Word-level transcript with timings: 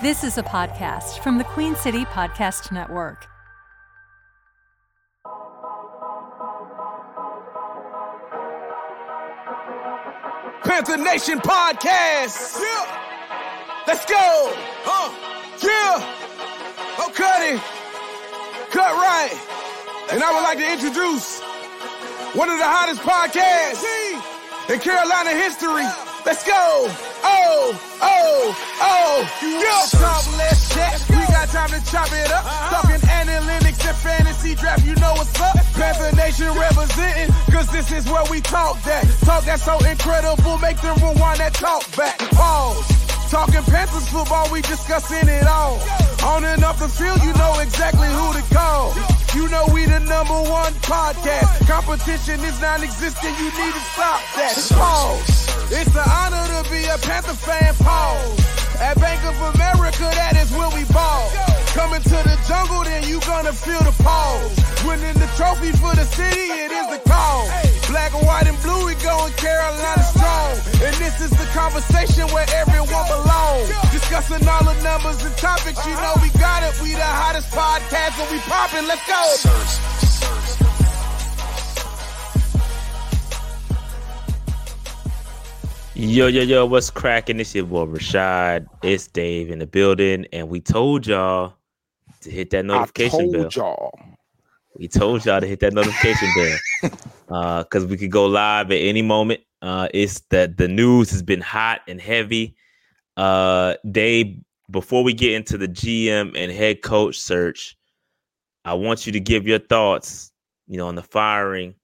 This 0.00 0.22
is 0.22 0.38
a 0.38 0.44
podcast 0.44 1.18
from 1.24 1.38
the 1.38 1.44
Queen 1.44 1.74
City 1.74 2.04
Podcast 2.04 2.70
Network. 2.70 3.26
Panther 10.62 10.98
Nation 10.98 11.40
Podcast. 11.40 12.60
Yeah. 12.60 13.82
Let's 13.88 14.06
go. 14.06 14.52
Huh. 14.86 15.10
Yeah. 15.66 15.98
Oh, 16.98 17.10
cut 17.12 17.42
it. 17.42 17.60
Cut 18.70 18.92
right. 18.94 19.34
And 20.12 20.22
I 20.22 20.32
would 20.32 20.42
like 20.44 20.58
to 20.58 20.72
introduce 20.72 21.40
one 22.36 22.48
of 22.50 22.58
the 22.58 22.64
hottest 22.64 23.00
podcasts 23.02 23.82
in 24.70 24.78
Carolina 24.78 25.30
history. 25.30 25.82
Let's 26.24 26.46
go. 26.46 26.86
Oh, 27.24 27.87
oh, 28.00 28.56
oh. 28.80 29.28
Yeah. 29.42 29.98
Talk 29.98 30.24
less 30.38 30.68
chat. 30.74 31.04
We 31.10 31.22
got 31.32 31.48
time 31.48 31.70
to 31.70 31.80
chop 31.90 32.12
it 32.12 32.30
up. 32.30 32.44
Uh-huh. 32.44 32.82
Talking 32.82 33.02
analytics 33.08 33.80
and 33.86 33.96
fantasy 33.96 34.54
draft. 34.54 34.84
You 34.84 34.94
know 34.96 35.12
what's 35.14 35.38
up. 35.40 35.56
Panther 35.74 36.14
Nation 36.16 36.48
representing. 36.56 37.32
Cause 37.52 37.70
this 37.72 37.90
is 37.92 38.06
where 38.06 38.24
we 38.30 38.40
talk 38.40 38.82
that. 38.82 39.04
Talk 39.24 39.44
that's 39.44 39.64
so 39.64 39.78
incredible. 39.84 40.58
Make 40.58 40.80
them 40.80 40.96
rewind 40.98 41.40
that 41.40 41.54
talk 41.54 41.84
back. 41.96 42.18
Pause. 42.32 43.08
Talking 43.30 43.62
Panthers 43.64 44.08
football, 44.08 44.50
we 44.50 44.62
discussing 44.62 45.28
it 45.28 45.46
all. 45.46 45.78
On 46.24 46.44
and 46.44 46.64
off 46.64 46.78
the 46.78 46.88
field, 46.88 47.22
you 47.22 47.34
know 47.34 47.58
exactly 47.60 48.08
who 48.08 48.32
to 48.32 48.54
call. 48.54 48.94
You 49.34 49.48
know 49.50 49.66
we 49.74 49.84
the 49.84 50.00
number 50.00 50.40
one 50.48 50.72
podcast. 50.80 51.68
Competition 51.68 52.40
is 52.40 52.58
non-existent, 52.62 53.38
you 53.38 53.44
need 53.44 53.74
to 53.74 53.80
stop 53.92 54.20
that. 54.34 54.56
Pause. 54.72 55.47
It's 55.70 55.92
an 55.92 56.08
honor 56.08 56.48
to 56.48 56.70
be 56.70 56.80
a 56.88 56.96
Panther 57.04 57.36
fan. 57.36 57.74
Pause. 57.76 58.40
At 58.80 58.96
Bank 59.00 59.20
of 59.28 59.36
America, 59.52 60.08
that 60.16 60.32
is 60.40 60.48
where 60.56 60.70
we 60.72 60.88
ball. 60.94 61.28
Coming 61.76 62.00
to 62.00 62.18
the 62.24 62.38
jungle, 62.48 62.84
then 62.88 63.04
you 63.04 63.20
gonna 63.20 63.52
feel 63.52 63.82
the 63.84 63.92
pause. 64.00 64.54
Winning 64.86 65.12
the 65.20 65.28
trophy 65.36 65.72
for 65.76 65.92
the 65.92 66.08
city, 66.16 66.48
it 66.56 66.72
is 66.72 66.86
the 66.88 67.02
cause. 67.04 67.52
Black, 67.90 68.14
and 68.14 68.24
white, 68.24 68.46
and 68.48 68.56
blue, 68.64 68.86
we 68.86 68.94
going 69.04 69.32
Carolina 69.36 70.04
strong. 70.08 70.56
And 70.80 70.94
this 70.96 71.20
is 71.20 71.30
the 71.36 71.48
conversation 71.52 72.24
where 72.32 72.48
everyone 72.54 73.04
belongs. 73.12 73.68
Discussing 73.92 74.46
all 74.48 74.64
the 74.64 74.78
numbers 74.80 75.20
and 75.20 75.36
topics, 75.36 75.84
you 75.84 75.92
know 76.00 76.14
we 76.24 76.30
got 76.40 76.64
it. 76.64 76.72
We 76.80 76.96
the 76.96 77.04
hottest 77.04 77.52
podcast, 77.52 78.16
and 78.16 78.30
we 78.32 78.38
popping. 78.48 78.88
Let's 78.88 79.04
go. 79.04 80.07
Yo, 86.00 86.28
yo, 86.28 86.42
yo, 86.42 86.64
what's 86.64 86.90
cracking? 86.90 87.40
It's 87.40 87.52
your 87.56 87.64
boy 87.64 87.84
Rashad. 87.84 88.68
It's 88.84 89.08
Dave 89.08 89.50
in 89.50 89.58
the 89.58 89.66
building, 89.66 90.26
and 90.32 90.48
we 90.48 90.60
told 90.60 91.04
y'all 91.08 91.54
to 92.20 92.30
hit 92.30 92.50
that 92.50 92.66
notification 92.66 93.34
I 93.34 93.38
bell. 93.38 93.48
y'all. 93.50 93.98
We 94.76 94.86
told 94.86 95.26
y'all 95.26 95.40
to 95.40 95.46
hit 95.48 95.58
that 95.58 95.72
notification 95.72 96.28
bell. 96.36 96.90
Uh, 97.30 97.62
because 97.62 97.84
we 97.84 97.98
could 97.98 98.10
go 98.10 98.24
live 98.24 98.70
at 98.70 98.78
any 98.78 99.02
moment. 99.02 99.40
Uh, 99.60 99.86
it's 99.92 100.20
that 100.30 100.56
the 100.56 100.66
news 100.66 101.10
has 101.10 101.22
been 101.22 101.42
hot 101.42 101.82
and 101.86 102.00
heavy. 102.00 102.56
Uh, 103.18 103.74
Dave, 103.90 104.40
before 104.70 105.04
we 105.04 105.12
get 105.12 105.32
into 105.32 105.58
the 105.58 105.68
GM 105.68 106.32
and 106.34 106.50
head 106.50 106.80
coach 106.80 107.18
search, 107.18 107.76
I 108.64 108.72
want 108.72 109.04
you 109.04 109.12
to 109.12 109.20
give 109.20 109.46
your 109.46 109.58
thoughts, 109.58 110.32
you 110.68 110.78
know, 110.78 110.86
on 110.86 110.94
the 110.94 111.02
firing 111.02 111.74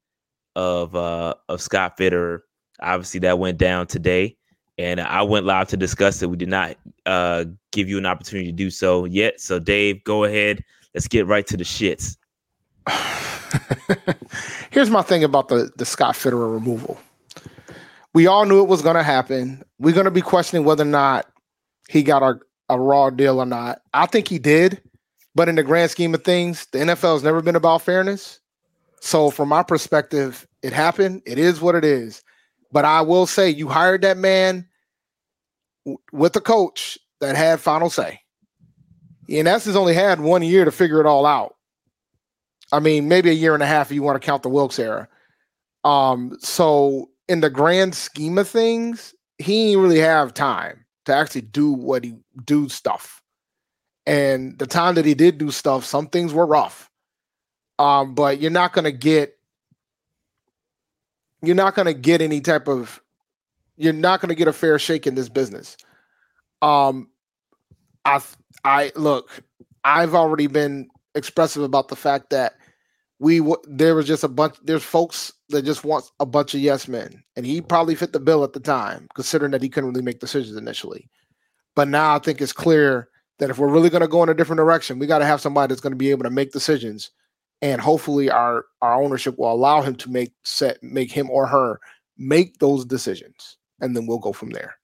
of 0.57 0.97
uh 0.97 1.35
of 1.51 1.61
Scott 1.61 1.99
Fitterer. 1.99 2.41
Obviously, 2.85 3.21
that 3.21 3.39
went 3.39 3.59
down 3.59 3.87
today, 3.87 4.37
and 4.79 5.01
I 5.01 5.23
went 5.23 5.47
live 5.47 5.69
to 5.69 5.77
discuss 5.77 6.23
it. 6.23 6.31
We 6.31 6.37
did 6.37 6.49
not 6.49 6.77
uh 7.07 7.45
give 7.73 7.89
you 7.89 7.99
an 7.99 8.07
opportunity 8.07 8.47
to 8.47 8.53
do 8.53 8.71
so 8.71 9.05
yet. 9.05 9.41
So, 9.41 9.59
Dave, 9.59 10.03
go 10.05 10.25
ahead. 10.25 10.65
Let's 10.95 11.09
get 11.09 11.27
right 11.27 11.47
to 11.47 11.57
the 11.57 11.65
shits. 11.65 12.17
Here's 14.71 14.91
my 14.91 15.03
thing 15.03 15.25
about 15.25 15.49
the 15.49 15.71
the 15.77 15.85
Scott 15.85 16.15
Fitterer 16.15 16.53
removal. 16.53 16.99
We 18.13 18.27
all 18.29 18.45
knew 18.47 18.63
it 18.63 18.69
was 18.69 18.83
going 18.83 18.95
to 18.95 19.03
happen. 19.03 19.65
We're 19.81 19.95
going 19.95 20.05
to 20.05 20.11
be 20.11 20.23
questioning 20.23 20.65
whether 20.65 20.85
or 20.85 20.87
not 20.87 21.27
he 21.89 22.05
got 22.05 22.23
a 22.69 22.79
raw 22.79 23.11
deal 23.11 23.41
or 23.41 23.47
not. 23.47 23.81
I 23.93 24.07
think 24.07 24.29
he 24.29 24.39
did, 24.39 24.81
but 25.35 25.49
in 25.49 25.57
the 25.57 25.63
grand 25.63 25.91
scheme 25.91 26.15
of 26.15 26.23
things, 26.25 26.67
the 26.67 26.79
NFL 26.79 27.15
has 27.15 27.23
never 27.23 27.43
been 27.43 27.57
about 27.57 27.83
fairness. 27.83 28.41
So, 29.01 29.31
from 29.31 29.49
my 29.49 29.63
perspective, 29.63 30.47
it 30.63 30.73
happened. 30.73 31.23
It 31.27 31.39
is 31.39 31.61
what 31.61 31.75
it 31.75 31.85
is. 31.85 32.23
But 32.73 32.85
I 32.85 33.03
will 33.03 33.27
say, 33.27 33.51
you 33.51 33.69
hired 33.69 34.03
that 34.03 34.17
man 34.17 34.67
w- 35.85 35.99
with 36.13 36.35
a 36.37 36.41
coach 36.41 36.99
that 37.21 37.37
had 37.37 37.61
final 37.61 37.91
say. 37.91 38.21
In 39.29 39.47
essence, 39.47 39.77
only 39.77 39.95
had 39.95 40.21
one 40.21 40.43
year 40.43 40.65
to 40.65 40.73
figure 40.73 41.01
it 41.01 41.07
all 41.07 41.25
out. 41.25 41.55
I 42.73 42.81
mean, 42.81 43.09
maybe 43.09 43.31
a 43.31 43.35
year 43.35 43.55
and 43.55 43.63
a 43.63 43.67
half 43.67 43.91
if 43.91 43.95
you 43.95 44.03
want 44.03 44.21
to 44.21 44.25
count 44.25 44.43
the 44.43 44.49
Wilks 44.49 44.79
era. 44.79 45.09
Um, 45.85 46.37
so 46.41 47.11
in 47.29 47.41
the 47.41 47.51
grand 47.51 47.95
scheme 47.95 48.39
of 48.39 48.49
things, 48.49 49.15
he 49.39 49.69
didn't 49.69 49.83
really 49.83 50.01
have 50.01 50.35
time 50.35 50.85
to 51.07 51.15
actually 51.15 51.43
do 51.43 51.73
what 51.73 52.05
he 52.05 52.17
do 52.45 52.69
stuff. 52.69 53.23
And 54.07 54.59
the 54.59 54.67
time 54.67 54.95
that 54.97 55.05
he 55.05 55.15
did 55.15 55.39
do 55.39 55.51
stuff, 55.51 55.85
some 55.85 56.09
things 56.09 56.33
were 56.33 56.47
rough. 56.47 56.91
Um, 57.79 58.15
but 58.15 58.41
you're 58.41 58.51
not 58.51 58.73
gonna 58.73 58.93
get 58.93 59.39
you're 61.47 61.57
not 61.57 61.75
gonna 61.75 61.95
get 61.95 62.21
any 62.21 62.41
type 62.41 62.69
of 62.69 63.01
you're 63.77 63.93
not 63.93 64.21
gonna 64.21 64.35
get 64.35 64.49
a 64.49 64.53
fair 64.53 64.79
shake 64.79 65.07
in 65.07 65.15
this 65.15 65.29
business. 65.29 65.77
Um 66.63 67.09
I 68.05 68.21
I 68.65 68.93
look, 68.97 69.43
I've 69.85 70.15
already 70.15 70.47
been 70.47 70.89
expressive 71.15 71.63
about 71.63 71.89
the 71.89 71.97
fact 71.97 72.31
that 72.31 72.55
we 73.19 73.39
w- 73.39 73.57
there 73.65 73.95
was 73.95 74.07
just 74.07 74.25
a 74.25 74.29
bunch 74.29 74.57
there's 74.63 74.83
folks 74.83 75.33
that 75.49 75.65
just 75.65 75.85
want 75.85 76.11
a 76.21 76.27
bunch 76.27 76.55
of 76.55 76.61
yes 76.61 76.89
men 76.89 77.23
and 77.37 77.47
he 77.47 77.61
probably 77.61 77.95
fit 77.95 78.13
the 78.13 78.21
bill 78.21 78.43
at 78.45 78.53
the 78.53 78.61
time 78.61 79.09
considering 79.15 79.53
that 79.53 79.63
he 79.63 79.69
couldn't 79.69 79.91
really 79.91 80.05
make 80.05 80.21
decisions 80.21 80.57
initially 80.57 81.09
but 81.77 81.89
now 81.89 82.15
i 82.15 82.19
think 82.19 82.41
it's 82.41 82.53
clear 82.53 83.09
that 83.39 83.51
if 83.51 83.59
we're 83.59 83.69
really 83.69 83.91
going 83.91 84.01
to 84.01 84.09
go 84.09 84.23
in 84.23 84.29
a 84.29 84.35
different 84.35 84.59
direction 84.59 84.99
we 84.99 85.07
got 85.07 85.21
to 85.21 85.25
have 85.25 85.41
somebody 85.41 85.71
that's 85.71 85.81
going 85.81 85.93
to 85.93 85.97
be 85.97 86.11
able 86.11 86.25
to 86.25 86.31
make 86.31 86.53
decisions 86.53 87.11
and 87.65 87.81
hopefully 87.81 88.31
our 88.31 88.67
our 88.83 89.03
ownership 89.03 89.39
will 89.39 89.51
allow 89.51 89.81
him 89.81 89.97
to 89.97 90.11
make 90.11 90.33
set 90.45 90.81
make 90.83 91.11
him 91.11 91.29
or 91.31 91.47
her 91.47 91.81
make 92.19 92.59
those 92.59 92.85
decisions 92.85 93.57
and 93.81 93.97
then 93.97 94.07
we'll 94.07 94.19
go 94.19 94.33
from 94.33 94.51
there 94.51 94.77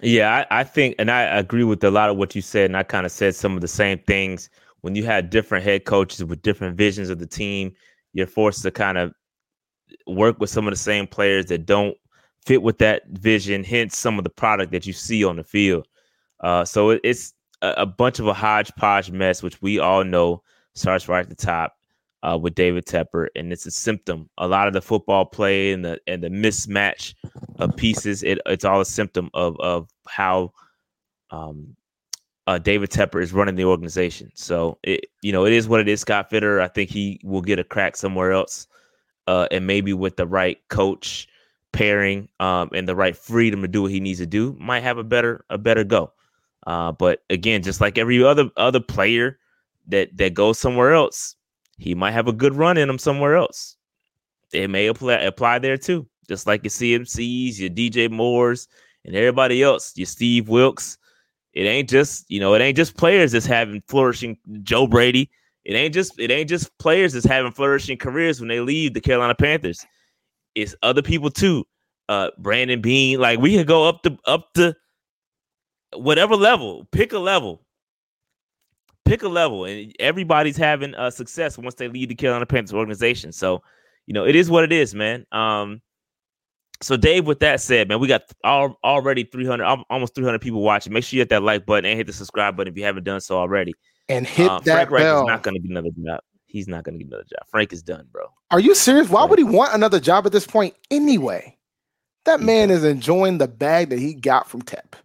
Yeah, 0.00 0.44
I, 0.50 0.60
I 0.60 0.64
think, 0.64 0.96
and 0.98 1.10
I 1.10 1.22
agree 1.22 1.64
with 1.64 1.82
a 1.82 1.90
lot 1.90 2.10
of 2.10 2.16
what 2.16 2.34
you 2.34 2.42
said, 2.42 2.66
and 2.66 2.76
I 2.76 2.82
kind 2.82 3.06
of 3.06 3.12
said 3.12 3.34
some 3.34 3.54
of 3.54 3.60
the 3.60 3.68
same 3.68 3.98
things. 4.00 4.50
When 4.82 4.94
you 4.96 5.04
had 5.04 5.30
different 5.30 5.64
head 5.64 5.84
coaches 5.84 6.22
with 6.24 6.42
different 6.42 6.76
visions 6.76 7.10
of 7.10 7.18
the 7.18 7.26
team, 7.26 7.72
you're 8.12 8.26
forced 8.26 8.62
to 8.62 8.70
kind 8.70 8.98
of 8.98 9.14
work 10.06 10.40
with 10.40 10.50
some 10.50 10.66
of 10.66 10.72
the 10.72 10.78
same 10.78 11.06
players 11.06 11.46
that 11.46 11.64
don't 11.64 11.96
fit 12.44 12.62
with 12.62 12.78
that 12.78 13.02
vision, 13.08 13.64
hence 13.64 13.96
some 13.96 14.18
of 14.18 14.24
the 14.24 14.30
product 14.30 14.72
that 14.72 14.84
you 14.84 14.92
see 14.92 15.24
on 15.24 15.36
the 15.36 15.44
field. 15.44 15.86
Uh, 16.40 16.64
so 16.64 16.90
it, 16.90 17.00
it's 17.02 17.32
a, 17.62 17.70
a 17.78 17.86
bunch 17.86 18.18
of 18.18 18.26
a 18.26 18.34
hodgepodge 18.34 19.10
mess, 19.10 19.42
which 19.42 19.62
we 19.62 19.78
all 19.78 20.04
know 20.04 20.42
starts 20.74 21.08
right 21.08 21.24
at 21.24 21.28
the 21.28 21.34
top 21.34 21.76
uh, 22.22 22.38
with 22.38 22.54
David 22.54 22.86
Tepper, 22.86 23.28
and 23.36 23.52
it's 23.52 23.66
a 23.66 23.70
symptom. 23.70 24.28
A 24.38 24.48
lot 24.48 24.66
of 24.66 24.72
the 24.72 24.82
football 24.82 25.26
play 25.26 25.72
and 25.72 25.84
the 25.84 26.00
and 26.06 26.22
the 26.22 26.28
mismatch 26.28 27.14
of 27.58 27.76
pieces, 27.76 28.22
it, 28.22 28.38
it's 28.46 28.64
all 28.64 28.80
a 28.80 28.86
symptom 28.86 29.30
of 29.34 29.56
of 29.60 29.90
how 30.08 30.52
um, 31.30 31.76
uh, 32.46 32.58
David 32.58 32.90
Tepper 32.90 33.22
is 33.22 33.32
running 33.32 33.56
the 33.56 33.64
organization. 33.64 34.30
So 34.34 34.78
it 34.82 35.06
you 35.22 35.32
know 35.32 35.44
it 35.44 35.52
is 35.52 35.68
what 35.68 35.80
it 35.80 35.88
is. 35.88 36.00
Scott 36.00 36.30
Fitter, 36.30 36.60
I 36.60 36.68
think 36.68 36.90
he 36.90 37.20
will 37.22 37.42
get 37.42 37.58
a 37.58 37.64
crack 37.64 37.96
somewhere 37.96 38.32
else, 38.32 38.66
uh, 39.26 39.46
and 39.50 39.66
maybe 39.66 39.92
with 39.92 40.16
the 40.16 40.26
right 40.26 40.58
coach 40.68 41.28
pairing 41.72 42.28
um, 42.40 42.70
and 42.72 42.88
the 42.88 42.94
right 42.96 43.16
freedom 43.16 43.60
to 43.60 43.68
do 43.68 43.82
what 43.82 43.90
he 43.90 44.00
needs 44.00 44.20
to 44.20 44.26
do, 44.26 44.56
might 44.58 44.82
have 44.82 44.96
a 44.96 45.04
better 45.04 45.44
a 45.50 45.58
better 45.58 45.84
go. 45.84 46.12
Uh, 46.66 46.90
but 46.92 47.22
again, 47.28 47.62
just 47.62 47.82
like 47.82 47.98
every 47.98 48.24
other 48.24 48.48
other 48.56 48.80
player 48.80 49.38
that 49.88 50.16
that 50.16 50.34
goes 50.34 50.58
somewhere 50.58 50.92
else, 50.92 51.36
he 51.78 51.94
might 51.94 52.12
have 52.12 52.28
a 52.28 52.32
good 52.32 52.54
run 52.54 52.76
in 52.76 52.88
him 52.88 52.98
somewhere 52.98 53.36
else. 53.36 53.76
It 54.52 54.70
may 54.70 54.86
apply 54.86 55.14
apply 55.14 55.58
there 55.58 55.76
too, 55.76 56.06
just 56.28 56.46
like 56.46 56.62
your 56.64 56.70
CMCs, 56.70 57.58
your 57.58 57.70
DJ 57.70 58.10
Moores, 58.10 58.68
and 59.04 59.14
everybody 59.14 59.62
else, 59.62 59.92
your 59.96 60.06
Steve 60.06 60.48
Wilks. 60.48 60.98
It 61.52 61.62
ain't 61.62 61.88
just 61.88 62.30
you 62.30 62.40
know, 62.40 62.54
it 62.54 62.60
ain't 62.60 62.76
just 62.76 62.96
players 62.96 63.32
that's 63.32 63.46
having 63.46 63.82
flourishing 63.88 64.38
Joe 64.62 64.86
Brady. 64.86 65.30
It 65.64 65.74
ain't 65.74 65.94
just 65.94 66.18
it 66.18 66.30
ain't 66.30 66.48
just 66.48 66.76
players 66.78 67.12
that's 67.12 67.26
having 67.26 67.52
flourishing 67.52 67.96
careers 67.96 68.40
when 68.40 68.48
they 68.48 68.60
leave 68.60 68.94
the 68.94 69.00
Carolina 69.00 69.34
Panthers. 69.34 69.84
It's 70.54 70.74
other 70.82 71.02
people 71.02 71.30
too. 71.30 71.64
Uh, 72.08 72.30
Brandon 72.38 72.80
Beane, 72.80 73.18
like 73.18 73.40
we 73.40 73.56
could 73.56 73.66
go 73.66 73.88
up 73.88 74.02
to 74.02 74.16
up 74.26 74.52
to 74.54 74.74
whatever 75.94 76.36
level. 76.36 76.86
Pick 76.92 77.12
a 77.12 77.18
level 77.18 77.63
pick 79.04 79.22
a 79.22 79.28
level 79.28 79.64
and 79.64 79.94
everybody's 79.98 80.56
having 80.56 80.94
uh, 80.94 81.10
success 81.10 81.58
once 81.58 81.74
they 81.74 81.88
leave 81.88 82.08
the 82.08 82.14
Carolina 82.14 82.46
Panthers 82.46 82.74
organization. 82.74 83.32
So, 83.32 83.62
you 84.06 84.14
know, 84.14 84.24
it 84.26 84.34
is 84.34 84.50
what 84.50 84.64
it 84.64 84.72
is, 84.72 84.94
man. 84.94 85.26
Um, 85.32 85.80
So, 86.82 86.96
Dave, 86.96 87.26
with 87.26 87.40
that 87.40 87.60
said, 87.60 87.88
man, 87.88 88.00
we 88.00 88.08
got 88.08 88.22
all, 88.42 88.78
already 88.84 89.24
300, 89.24 89.64
almost 89.88 90.14
300 90.14 90.40
people 90.40 90.60
watching. 90.60 90.92
Make 90.92 91.04
sure 91.04 91.16
you 91.16 91.20
hit 91.20 91.28
that 91.30 91.42
like 91.42 91.64
button 91.64 91.86
and 91.86 91.96
hit 91.96 92.06
the 92.06 92.12
subscribe 92.12 92.56
button 92.56 92.72
if 92.72 92.76
you 92.76 92.84
haven't 92.84 93.04
done 93.04 93.20
so 93.20 93.38
already. 93.38 93.74
And 94.08 94.26
hit 94.26 94.50
um, 94.50 94.62
that 94.64 94.74
Frank 94.74 94.90
Reich 94.90 95.02
bell. 95.02 95.22
is 95.22 95.26
not 95.26 95.42
going 95.42 95.54
to 95.54 95.60
get 95.60 95.70
another 95.70 95.90
job. 96.04 96.20
He's 96.46 96.68
not 96.68 96.84
going 96.84 96.98
to 96.98 97.04
get 97.04 97.08
another 97.08 97.24
job. 97.24 97.48
Frank 97.48 97.72
is 97.72 97.82
done, 97.82 98.06
bro. 98.12 98.26
Are 98.50 98.60
you 98.60 98.74
serious? 98.74 99.08
Why 99.08 99.24
would 99.24 99.38
he 99.38 99.44
want 99.44 99.74
another 99.74 99.98
job 99.98 100.26
at 100.26 100.32
this 100.32 100.46
point 100.46 100.74
anyway? 100.90 101.56
That 102.24 102.40
man 102.40 102.70
is 102.70 102.84
enjoying 102.84 103.38
the 103.38 103.48
bag 103.48 103.90
that 103.90 103.98
he 103.98 104.14
got 104.14 104.48
from 104.48 104.62
Tep. 104.62 104.96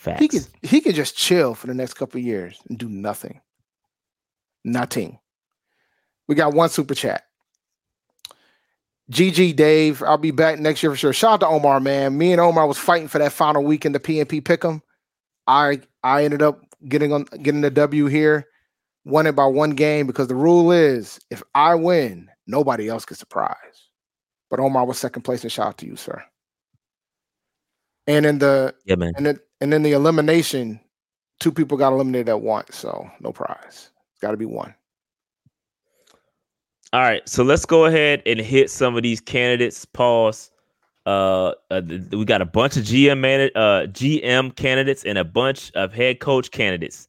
Facts. 0.00 0.20
He 0.20 0.28
could 0.28 0.46
he 0.62 0.80
could 0.80 0.94
just 0.94 1.14
chill 1.14 1.54
for 1.54 1.66
the 1.66 1.74
next 1.74 1.92
couple 1.92 2.18
years 2.22 2.58
and 2.70 2.78
do 2.78 2.88
nothing. 2.88 3.42
Nothing. 4.64 5.18
We 6.26 6.34
got 6.34 6.54
one 6.54 6.70
super 6.70 6.94
chat. 6.94 7.24
GG 9.12 9.56
Dave, 9.56 10.02
I'll 10.02 10.16
be 10.16 10.30
back 10.30 10.58
next 10.58 10.82
year 10.82 10.90
for 10.90 10.96
sure. 10.96 11.12
Shout 11.12 11.32
out 11.32 11.40
to 11.40 11.48
Omar, 11.48 11.80
man. 11.80 12.16
Me 12.16 12.32
and 12.32 12.40
Omar 12.40 12.66
was 12.66 12.78
fighting 12.78 13.08
for 13.08 13.18
that 13.18 13.32
final 13.32 13.62
week 13.62 13.84
in 13.84 13.92
the 13.92 14.00
PNP 14.00 14.40
Pick'em. 14.40 14.80
I 15.46 15.82
I 16.02 16.24
ended 16.24 16.40
up 16.40 16.62
getting 16.88 17.12
on 17.12 17.24
getting 17.42 17.60
the 17.60 17.70
W 17.70 18.06
here. 18.06 18.46
Won 19.04 19.26
it 19.26 19.36
by 19.36 19.44
one 19.44 19.72
game 19.72 20.06
because 20.06 20.28
the 20.28 20.34
rule 20.34 20.72
is 20.72 21.20
if 21.28 21.42
I 21.54 21.74
win, 21.74 22.30
nobody 22.46 22.88
else 22.88 23.04
gets 23.04 23.20
a 23.20 23.26
prize. 23.26 23.90
But 24.48 24.60
Omar 24.60 24.86
was 24.86 24.96
second 24.96 25.24
place, 25.24 25.42
and 25.42 25.52
shout 25.52 25.66
out 25.66 25.78
to 25.78 25.86
you, 25.86 25.96
sir. 25.96 26.24
And 28.06 28.26
in 28.26 28.38
the 28.38 28.74
yeah, 28.84 28.96
man. 28.96 29.12
and 29.16 29.26
then 29.26 29.40
and 29.60 29.72
then 29.72 29.82
the 29.82 29.92
elimination, 29.92 30.80
two 31.38 31.52
people 31.52 31.76
got 31.76 31.92
eliminated 31.92 32.28
at 32.28 32.40
once, 32.40 32.76
so 32.76 33.10
no 33.20 33.32
prize. 33.32 33.90
It's 34.12 34.20
got 34.20 34.30
to 34.32 34.36
be 34.36 34.46
one. 34.46 34.74
All 36.92 37.02
right, 37.02 37.26
so 37.28 37.44
let's 37.44 37.64
go 37.64 37.84
ahead 37.84 38.20
and 38.26 38.40
hit 38.40 38.68
some 38.68 38.96
of 38.96 39.02
these 39.02 39.20
candidates. 39.20 39.84
Pause. 39.84 40.50
Uh, 41.06 41.52
uh 41.70 41.80
we 42.12 42.24
got 42.24 42.42
a 42.42 42.46
bunch 42.46 42.76
of 42.76 42.84
GM 42.84 43.20
man- 43.20 43.50
uh 43.54 43.86
GM 43.86 44.54
candidates 44.56 45.04
and 45.04 45.16
a 45.16 45.24
bunch 45.24 45.72
of 45.74 45.92
head 45.92 46.20
coach 46.20 46.50
candidates, 46.50 47.08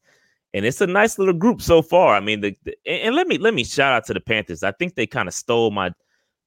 and 0.53 0.65
it's 0.65 0.81
a 0.81 0.87
nice 0.87 1.17
little 1.17 1.33
group 1.33 1.61
so 1.61 1.81
far. 1.81 2.15
I 2.15 2.19
mean, 2.19 2.41
the, 2.41 2.55
the 2.63 2.75
and 2.85 3.07
and 3.07 3.15
let 3.15 3.27
me 3.27 3.37
let 3.37 3.53
me 3.53 3.63
shout 3.63 3.91
out 3.91 4.05
to 4.05 4.13
the 4.13 4.19
Panthers. 4.19 4.63
I 4.63 4.71
think 4.71 4.95
they 4.95 5.07
kind 5.07 5.27
of 5.27 5.33
stole 5.33 5.71
my. 5.71 5.91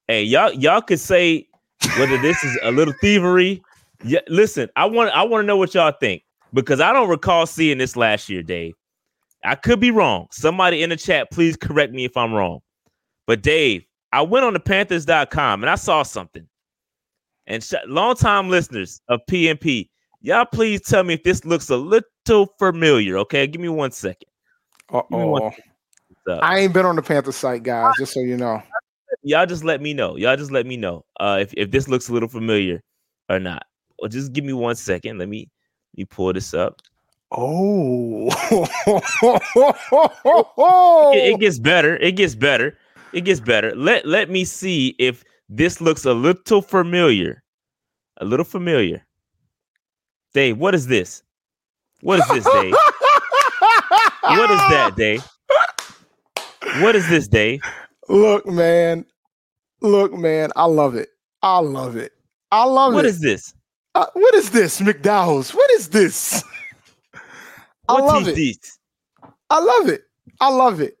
Hey, 0.07 0.23
y'all 0.23 0.53
y'all 0.53 0.81
could 0.81 0.99
say 0.99 1.47
whether 1.97 2.17
this 2.17 2.43
is 2.43 2.57
a 2.63 2.71
little 2.71 2.93
thievery. 3.01 3.61
Yeah, 4.03 4.19
listen, 4.27 4.69
I 4.75 4.85
want 4.85 5.11
I 5.11 5.23
want 5.23 5.43
to 5.43 5.47
know 5.47 5.57
what 5.57 5.73
y'all 5.73 5.93
think 5.99 6.23
because 6.53 6.79
I 6.79 6.93
don't 6.93 7.09
recall 7.09 7.45
seeing 7.45 7.77
this 7.77 7.95
last 7.95 8.29
year, 8.29 8.43
Dave. 8.43 8.73
I 9.43 9.55
could 9.55 9.79
be 9.79 9.91
wrong. 9.91 10.27
Somebody 10.31 10.81
in 10.81 10.89
the 10.89 10.95
chat, 10.95 11.31
please 11.31 11.55
correct 11.55 11.93
me 11.93 12.05
if 12.05 12.17
I'm 12.17 12.33
wrong. 12.33 12.59
But 13.27 13.43
Dave, 13.43 13.85
I 14.11 14.21
went 14.21 14.45
on 14.45 14.53
the 14.53 14.59
Panthers.com 14.59 15.63
and 15.63 15.69
I 15.69 15.75
saw 15.75 16.03
something. 16.03 16.47
And 17.47 17.63
sh- 17.63 17.73
longtime 17.85 18.49
listeners 18.49 19.01
of 19.07 19.19
PNP, 19.29 19.89
y'all 20.21 20.45
please 20.45 20.81
tell 20.81 21.03
me 21.03 21.13
if 21.13 21.23
this 21.23 21.45
looks 21.45 21.69
a 21.69 21.77
little 21.77 22.47
familiar. 22.57 23.17
Okay, 23.19 23.45
give 23.45 23.61
me 23.61 23.69
one 23.69 23.91
second. 23.91 24.27
Uh 24.91 25.01
Give 25.09 25.19
me 25.19 25.25
one 25.25 25.41
oh. 25.43 26.39
I 26.41 26.59
ain't 26.59 26.73
been 26.73 26.85
on 26.85 26.95
the 26.95 27.01
Panther 27.01 27.31
site, 27.31 27.63
guys. 27.63 27.93
Just 27.99 28.13
so 28.13 28.19
you 28.19 28.37
know. 28.37 28.61
y'all 29.21 29.45
just 29.45 29.63
let 29.63 29.81
me 29.81 29.93
know. 29.93 30.15
Y'all 30.15 30.37
just 30.37 30.51
let 30.51 30.65
me 30.65 30.77
know 30.77 31.05
uh, 31.19 31.37
if 31.41 31.53
if 31.55 31.71
this 31.71 31.87
looks 31.87 32.09
a 32.09 32.13
little 32.13 32.29
familiar 32.29 32.81
or 33.29 33.39
not. 33.39 33.65
Or 33.99 34.07
just 34.09 34.33
give 34.33 34.43
me 34.43 34.53
one 34.53 34.75
second. 34.75 35.17
Let 35.19 35.29
me 35.29 35.49
let 35.93 35.97
me 35.99 36.05
pull 36.05 36.33
this 36.33 36.53
up. 36.53 36.81
Oh. 37.31 38.29
It, 41.13 41.33
it 41.33 41.39
gets 41.39 41.59
better. 41.59 41.97
It 41.97 42.13
gets 42.13 42.35
better. 42.35 42.77
It 43.13 43.21
gets 43.21 43.39
better. 43.39 43.73
Let 43.75 44.05
let 44.05 44.29
me 44.29 44.45
see 44.45 44.95
if 44.99 45.23
this 45.49 45.79
looks 45.81 46.05
a 46.05 46.13
little 46.13 46.61
familiar. 46.61 47.43
A 48.17 48.25
little 48.25 48.45
familiar. 48.45 49.05
Dave, 50.33 50.57
what 50.57 50.75
is 50.75 50.87
this? 50.87 51.23
What 52.01 52.19
is 52.19 52.27
this, 52.27 52.43
Dave? 52.45 52.73
What 54.23 54.51
is 54.51 54.57
that, 54.69 54.93
Dave? 54.97 55.23
What 56.81 56.95
is 56.95 57.07
this, 57.09 57.27
Dave? 57.27 57.61
Look, 58.09 58.45
man. 58.45 59.05
Look, 59.81 60.13
man. 60.13 60.51
I 60.55 60.65
love 60.65 60.95
it. 60.95 61.09
I 61.41 61.59
love 61.59 61.95
it. 61.95 62.11
I 62.51 62.63
love 62.65 62.93
What 62.93 63.05
it. 63.05 63.09
is 63.09 63.19
this? 63.19 63.53
Uh, 63.95 64.05
what 64.13 64.35
is 64.35 64.49
this, 64.51 64.81
McDowell's? 64.81 65.53
What 65.53 65.71
is 65.71 65.89
this? 65.89 66.43
I 67.87 67.93
What 67.93 68.03
love 68.03 68.27
it. 68.27 68.35
this? 68.35 68.77
I 69.49 69.59
love 69.59 69.89
it. 69.89 70.03
I 70.41 70.49
love 70.49 70.81
it. 70.81 70.97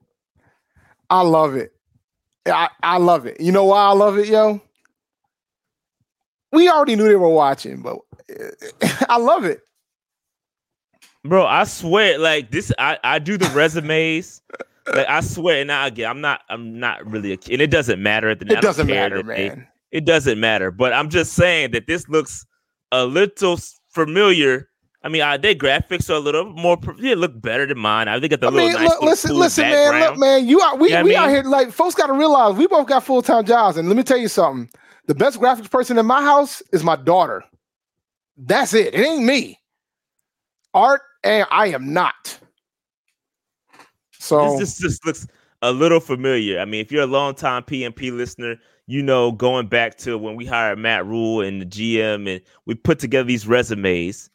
I 1.09 1.21
love 1.21 1.55
it. 1.55 1.73
I, 2.47 2.69
I 2.83 2.97
love 2.97 3.25
it. 3.25 3.39
You 3.41 3.51
know 3.51 3.65
why 3.65 3.81
I 3.85 3.91
love 3.91 4.17
it, 4.17 4.27
yo? 4.27 4.61
We 6.51 6.69
already 6.69 6.95
knew 6.95 7.07
they 7.07 7.15
were 7.15 7.27
watching, 7.29 7.81
but 7.81 7.97
I 9.09 9.17
love 9.17 9.43
it. 9.45 9.61
Bro, 11.23 11.45
I 11.47 11.63
swear, 11.65 12.17
like 12.19 12.51
this, 12.51 12.71
I, 12.77 12.97
I 13.03 13.19
do 13.19 13.37
the 13.37 13.49
resumes. 13.49 14.41
like 14.93 15.07
I 15.09 15.19
swear, 15.21 15.61
and 15.61 15.71
I 15.71 15.87
again, 15.87 16.09
I'm 16.09 16.21
not, 16.21 16.41
I'm 16.49 16.79
not 16.79 17.05
really, 17.05 17.33
a, 17.33 17.37
and 17.51 17.61
it 17.61 17.71
doesn't 17.71 18.01
matter 18.01 18.29
at 18.29 18.39
the. 18.39 18.45
It 18.53 18.61
doesn't 18.61 18.87
matter, 18.87 19.17
they- 19.23 19.49
man. 19.49 19.67
it 19.91 20.05
doesn't 20.05 20.39
matter. 20.39 20.69
But 20.71 20.93
I'm 20.93 21.09
just 21.09 21.33
saying 21.33 21.71
that 21.71 21.87
this 21.87 22.07
looks 22.07 22.45
a 22.91 23.05
little 23.05 23.57
familiar. 23.89 24.69
I 25.03 25.09
mean, 25.09 25.21
uh, 25.21 25.37
their 25.37 25.53
graphics 25.53 26.09
are 26.09 26.13
a 26.13 26.19
little 26.19 26.45
more. 26.45 26.77
They 26.99 27.13
look 27.13 27.39
better 27.39 27.65
than 27.67 27.77
mine. 27.77 28.07
I 28.07 28.19
think 28.19 28.33
at 28.33 28.41
the 28.41 28.47
I 28.47 28.49
little 28.49 28.69
mean, 28.69 28.73
nice 28.73 28.89
look, 28.89 29.01
listen, 29.03 29.29
cool 29.31 29.39
listen, 29.39 29.63
man, 29.63 29.83
look, 29.85 29.91
background. 29.91 30.19
man. 30.19 30.47
You 30.47 30.59
are 30.61 30.75
we, 30.77 30.87
You 30.87 30.93
know 30.95 30.99
I 30.99 31.03
we 31.03 31.15
out 31.15 31.29
here 31.29 31.43
like 31.43 31.71
folks 31.71 31.93
got 31.93 32.07
to 32.07 32.13
realize 32.13 32.55
we 32.55 32.65
both 32.67 32.87
got 32.87 33.03
full 33.03 33.21
time 33.21 33.45
jobs, 33.45 33.77
and 33.77 33.87
let 33.87 33.95
me 33.97 34.03
tell 34.03 34.17
you 34.17 34.27
something. 34.27 34.69
The 35.07 35.13
best 35.13 35.39
graphics 35.39 35.69
person 35.69 35.99
in 35.99 36.05
my 36.07 36.21
house 36.21 36.63
is 36.71 36.83
my 36.83 36.95
daughter. 36.95 37.43
That's 38.37 38.73
it. 38.73 38.95
It 38.95 39.05
ain't 39.05 39.23
me. 39.23 39.59
Art, 40.73 41.01
and 41.23 41.47
I 41.51 41.67
am 41.67 41.93
not. 41.93 42.39
So 44.17 44.57
This 44.57 44.79
just, 44.79 44.81
just 44.81 45.05
looks 45.05 45.27
a 45.61 45.71
little 45.71 45.99
familiar. 45.99 46.59
I 46.59 46.65
mean, 46.65 46.81
if 46.81 46.91
you're 46.91 47.03
a 47.03 47.07
longtime 47.07 47.63
PNP 47.63 48.11
listener, 48.11 48.55
you 48.87 49.01
know 49.01 49.31
going 49.31 49.67
back 49.67 49.97
to 49.99 50.17
when 50.17 50.35
we 50.35 50.45
hired 50.45 50.79
Matt 50.79 51.05
Rhule 51.05 51.41
and 51.41 51.61
the 51.61 51.65
GM, 51.65 52.29
and 52.33 52.41
we 52.65 52.75
put 52.75 52.99
together 52.99 53.27
these 53.27 53.47
resumes, 53.47 54.29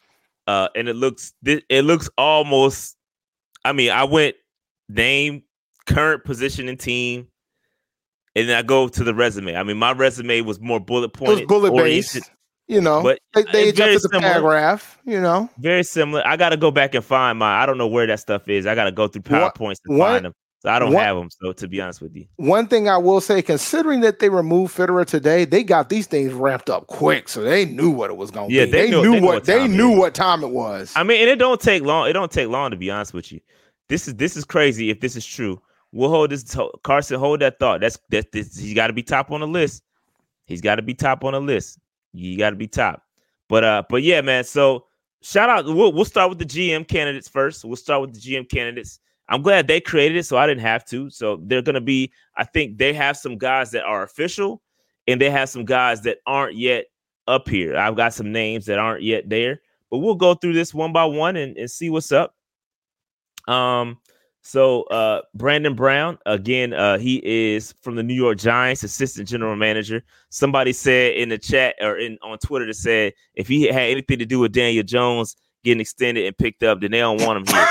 uh, 0.46 0.68
and 0.74 0.88
it 0.88 0.96
looks 0.96 1.32
it 1.44 1.84
looks 1.84 2.08
almost. 2.18 2.96
I 3.64 3.72
mean, 3.72 3.90
I 3.90 4.04
went 4.04 4.36
name, 4.88 5.42
current 5.86 6.24
position 6.24 6.68
and 6.68 6.78
team, 6.80 7.28
and 8.34 8.48
then 8.48 8.56
I 8.56 8.62
go 8.62 8.88
to 8.88 9.04
the 9.04 9.14
resume. 9.14 9.54
I 9.56 9.62
mean, 9.62 9.76
my 9.76 9.92
resume 9.92 10.40
was 10.42 10.60
more 10.60 10.80
bullet 10.80 11.12
it 11.14 11.20
was 11.20 11.40
bullet 11.42 11.72
oriented, 11.72 12.22
based. 12.22 12.30
You 12.68 12.80
know, 12.80 13.02
but 13.02 13.18
they, 13.34 13.42
they 13.52 13.68
adjusted 13.70 13.94
the 13.96 14.08
similar. 14.14 14.20
paragraph. 14.32 14.98
You 15.04 15.20
know, 15.20 15.50
very 15.58 15.82
similar. 15.82 16.26
I 16.26 16.36
got 16.36 16.50
to 16.50 16.56
go 16.56 16.70
back 16.70 16.94
and 16.94 17.04
find 17.04 17.38
my. 17.38 17.62
I 17.62 17.66
don't 17.66 17.78
know 17.78 17.88
where 17.88 18.06
that 18.06 18.20
stuff 18.20 18.48
is. 18.48 18.66
I 18.66 18.74
got 18.74 18.84
to 18.84 18.92
go 18.92 19.08
through 19.08 19.22
What- 19.28 19.54
PowerPoints 19.54 19.82
to 19.86 19.92
what- 19.96 20.06
find 20.08 20.24
them. 20.26 20.34
So 20.60 20.68
I 20.70 20.78
don't 20.78 20.92
what- 20.92 21.02
have 21.04 21.16
them. 21.16 21.28
So 21.30 21.52
to 21.52 21.68
be 21.68 21.80
honest 21.80 22.00
with 22.02 22.14
you. 22.14 22.26
one 22.36 22.66
thing 22.66 22.88
I 22.88 22.98
will 22.98 23.20
say, 23.20 23.40
considering 23.42 24.00
that 24.00 24.18
they 24.18 24.28
removed 24.28 24.76
Fitterer 24.76 25.06
today, 25.06 25.44
they 25.46 25.64
got 25.64 25.88
these 25.88 26.06
things 26.06 26.32
ramped 26.34 26.68
up 26.68 26.86
quick, 26.86 27.28
so 27.30 27.42
they 27.42 27.64
knew 27.64 27.90
what 27.90 28.10
it 28.10 28.16
was 28.16 28.30
going 28.30 28.50
to 28.50 28.54
Yeah, 28.54 28.66
be. 28.66 28.70
they 28.70 28.84
They, 28.86 28.90
know- 28.90 29.02
knew 29.02 29.12
they 29.12 29.20
what 29.20 29.34
what 29.36 29.44
they 29.44 29.66
knew 29.66 29.96
what 29.96 30.14
time 30.14 30.42
it 30.44 30.50
was. 30.50 30.92
I 30.94 31.02
mean, 31.02 31.20
and 31.20 31.30
it 31.30 31.36
don't 31.36 31.60
take 31.60 31.82
long. 31.82 32.08
It 32.08 32.12
don't 32.12 32.30
take 32.30 32.48
long 32.48 32.70
to 32.72 32.76
be 32.76 32.90
honest 32.90 33.14
with 33.14 33.32
you. 33.32 33.40
This 33.88 34.06
is 34.06 34.14
this 34.16 34.36
is 34.36 34.44
crazy. 34.44 34.90
If 34.90 35.00
this 35.00 35.16
is 35.16 35.24
true, 35.26 35.60
we'll 35.92 36.10
hold 36.10 36.30
this. 36.30 36.56
Carson, 36.84 37.18
hold 37.18 37.40
that 37.40 37.58
thought. 37.58 37.80
That's 37.80 37.98
that. 38.10 38.30
This, 38.30 38.56
he's 38.56 38.74
got 38.74 38.86
to 38.88 38.92
be 38.92 39.02
top 39.02 39.30
on 39.32 39.40
the 39.40 39.48
list. 39.48 39.82
He's 40.46 40.60
got 40.60 40.76
to 40.76 40.82
be 40.82 40.94
top 40.94 41.24
on 41.24 41.32
the 41.32 41.40
list. 41.40 41.78
You 42.12 42.36
got 42.38 42.50
to 42.50 42.56
be 42.56 42.68
top. 42.68 43.02
But 43.48 43.64
uh, 43.64 43.82
but 43.88 44.02
yeah, 44.02 44.20
man. 44.20 44.44
So 44.44 44.86
shout 45.22 45.48
out. 45.48 45.64
We'll 45.64 45.92
we'll 45.92 46.04
start 46.04 46.28
with 46.28 46.38
the 46.38 46.44
GM 46.44 46.86
candidates 46.86 47.28
first. 47.28 47.64
We'll 47.64 47.76
start 47.76 48.02
with 48.02 48.12
the 48.14 48.20
GM 48.20 48.48
candidates. 48.48 49.00
I'm 49.30 49.42
glad 49.42 49.68
they 49.68 49.80
created 49.80 50.18
it, 50.18 50.24
so 50.24 50.36
I 50.36 50.46
didn't 50.46 50.62
have 50.62 50.84
to. 50.86 51.08
So 51.10 51.40
they're 51.44 51.62
gonna 51.62 51.80
be. 51.80 52.12
I 52.36 52.44
think 52.44 52.78
they 52.78 52.92
have 52.92 53.16
some 53.16 53.38
guys 53.38 53.70
that 53.70 53.84
are 53.84 54.02
official, 54.02 54.60
and 55.06 55.20
they 55.20 55.30
have 55.30 55.48
some 55.48 55.64
guys 55.64 56.02
that 56.02 56.18
aren't 56.26 56.56
yet 56.56 56.86
up 57.26 57.48
here. 57.48 57.76
I've 57.76 57.96
got 57.96 58.12
some 58.12 58.32
names 58.32 58.66
that 58.66 58.78
aren't 58.78 59.02
yet 59.02 59.28
there 59.28 59.60
but 59.90 59.98
we'll 59.98 60.14
go 60.14 60.34
through 60.34 60.52
this 60.52 60.72
one 60.72 60.92
by 60.92 61.04
one 61.04 61.36
and, 61.36 61.56
and 61.56 61.70
see 61.70 61.90
what's 61.90 62.12
up. 62.12 62.34
Um, 63.48 63.98
so 64.42 64.84
uh 64.84 65.20
Brandon 65.34 65.74
Brown, 65.74 66.16
again, 66.24 66.72
uh, 66.72 66.96
he 66.96 67.20
is 67.24 67.74
from 67.82 67.96
the 67.96 68.02
New 68.02 68.14
York 68.14 68.38
Giants, 68.38 68.82
assistant 68.82 69.28
general 69.28 69.56
manager. 69.56 70.02
Somebody 70.30 70.72
said 70.72 71.14
in 71.16 71.28
the 71.28 71.36
chat 71.36 71.74
or 71.80 71.98
in 71.98 72.16
on 72.22 72.38
Twitter 72.38 72.66
that 72.66 72.74
said 72.74 73.12
if 73.34 73.48
he 73.48 73.64
had 73.64 73.90
anything 73.90 74.18
to 74.18 74.24
do 74.24 74.38
with 74.38 74.52
Daniel 74.52 74.84
Jones 74.84 75.36
getting 75.64 75.80
extended 75.80 76.26
and 76.26 76.36
picked 76.36 76.62
up, 76.62 76.80
then 76.80 76.90
they 76.90 76.98
don't 76.98 77.20
want 77.22 77.38
him 77.38 77.46
here. 77.54 77.66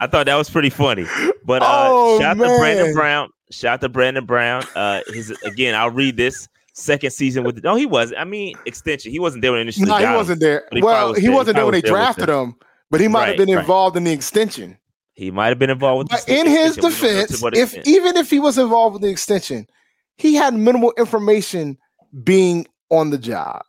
I 0.00 0.06
thought 0.06 0.26
that 0.26 0.36
was 0.36 0.50
pretty 0.50 0.70
funny. 0.70 1.06
But 1.44 1.62
uh 1.62 1.88
Oh, 1.90 2.18
shout 2.20 2.38
out 2.38 2.42
to 2.42 2.58
Brandon. 2.58 2.94
Brown. 2.94 3.30
Shout 3.50 3.74
out 3.74 3.80
to 3.82 3.88
Brandon 3.88 4.24
Brown. 4.26 4.64
Uh 4.74 5.00
his 5.08 5.30
again, 5.44 5.74
I'll 5.74 5.90
read 5.90 6.16
this 6.16 6.48
second 6.74 7.10
season 7.12 7.44
with 7.44 7.62
no, 7.64 7.74
he 7.76 7.86
wasn't. 7.86 8.20
I 8.20 8.24
mean, 8.24 8.56
extension. 8.66 9.10
He 9.12 9.18
wasn't 9.18 9.42
there 9.42 9.52
when 9.52 9.62
initially. 9.62 9.86
no, 9.86 9.96
he 9.96 10.04
wasn't 10.04 10.40
there. 10.40 10.68
He 10.72 10.82
well, 10.82 11.10
was 11.10 11.18
he 11.18 11.26
there. 11.26 11.34
Wasn't 11.34 11.56
there 11.56 11.64
when 11.64 11.72
they 11.72 11.80
there 11.80 11.92
drafted 11.92 12.28
him, 12.28 12.54
but 12.90 13.00
he 13.00 13.08
might 13.08 13.20
have 13.20 13.28
Right, 13.30 13.38
been 13.46 13.54
right. 13.54 13.60
involved 13.60 13.96
in 13.96 14.04
the 14.04 14.12
extension. 14.12 14.76
He 15.14 15.30
might 15.30 15.48
have 15.48 15.58
been 15.58 15.70
involved 15.70 16.12
with. 16.12 16.28
In 16.28 16.46
his 16.46 16.76
defense, 16.76 17.42
if 17.54 17.74
even 17.86 18.18
if 18.18 18.28
he 18.28 18.38
was 18.38 18.58
involved 18.58 18.92
with 18.94 19.02
the 19.02 19.08
extension, 19.08 19.66
he 20.18 20.34
had 20.34 20.52
minimal 20.52 20.92
information 20.98 21.78
being 22.22 22.66
on 22.90 23.10
the 23.10 23.18
job. 23.18 23.62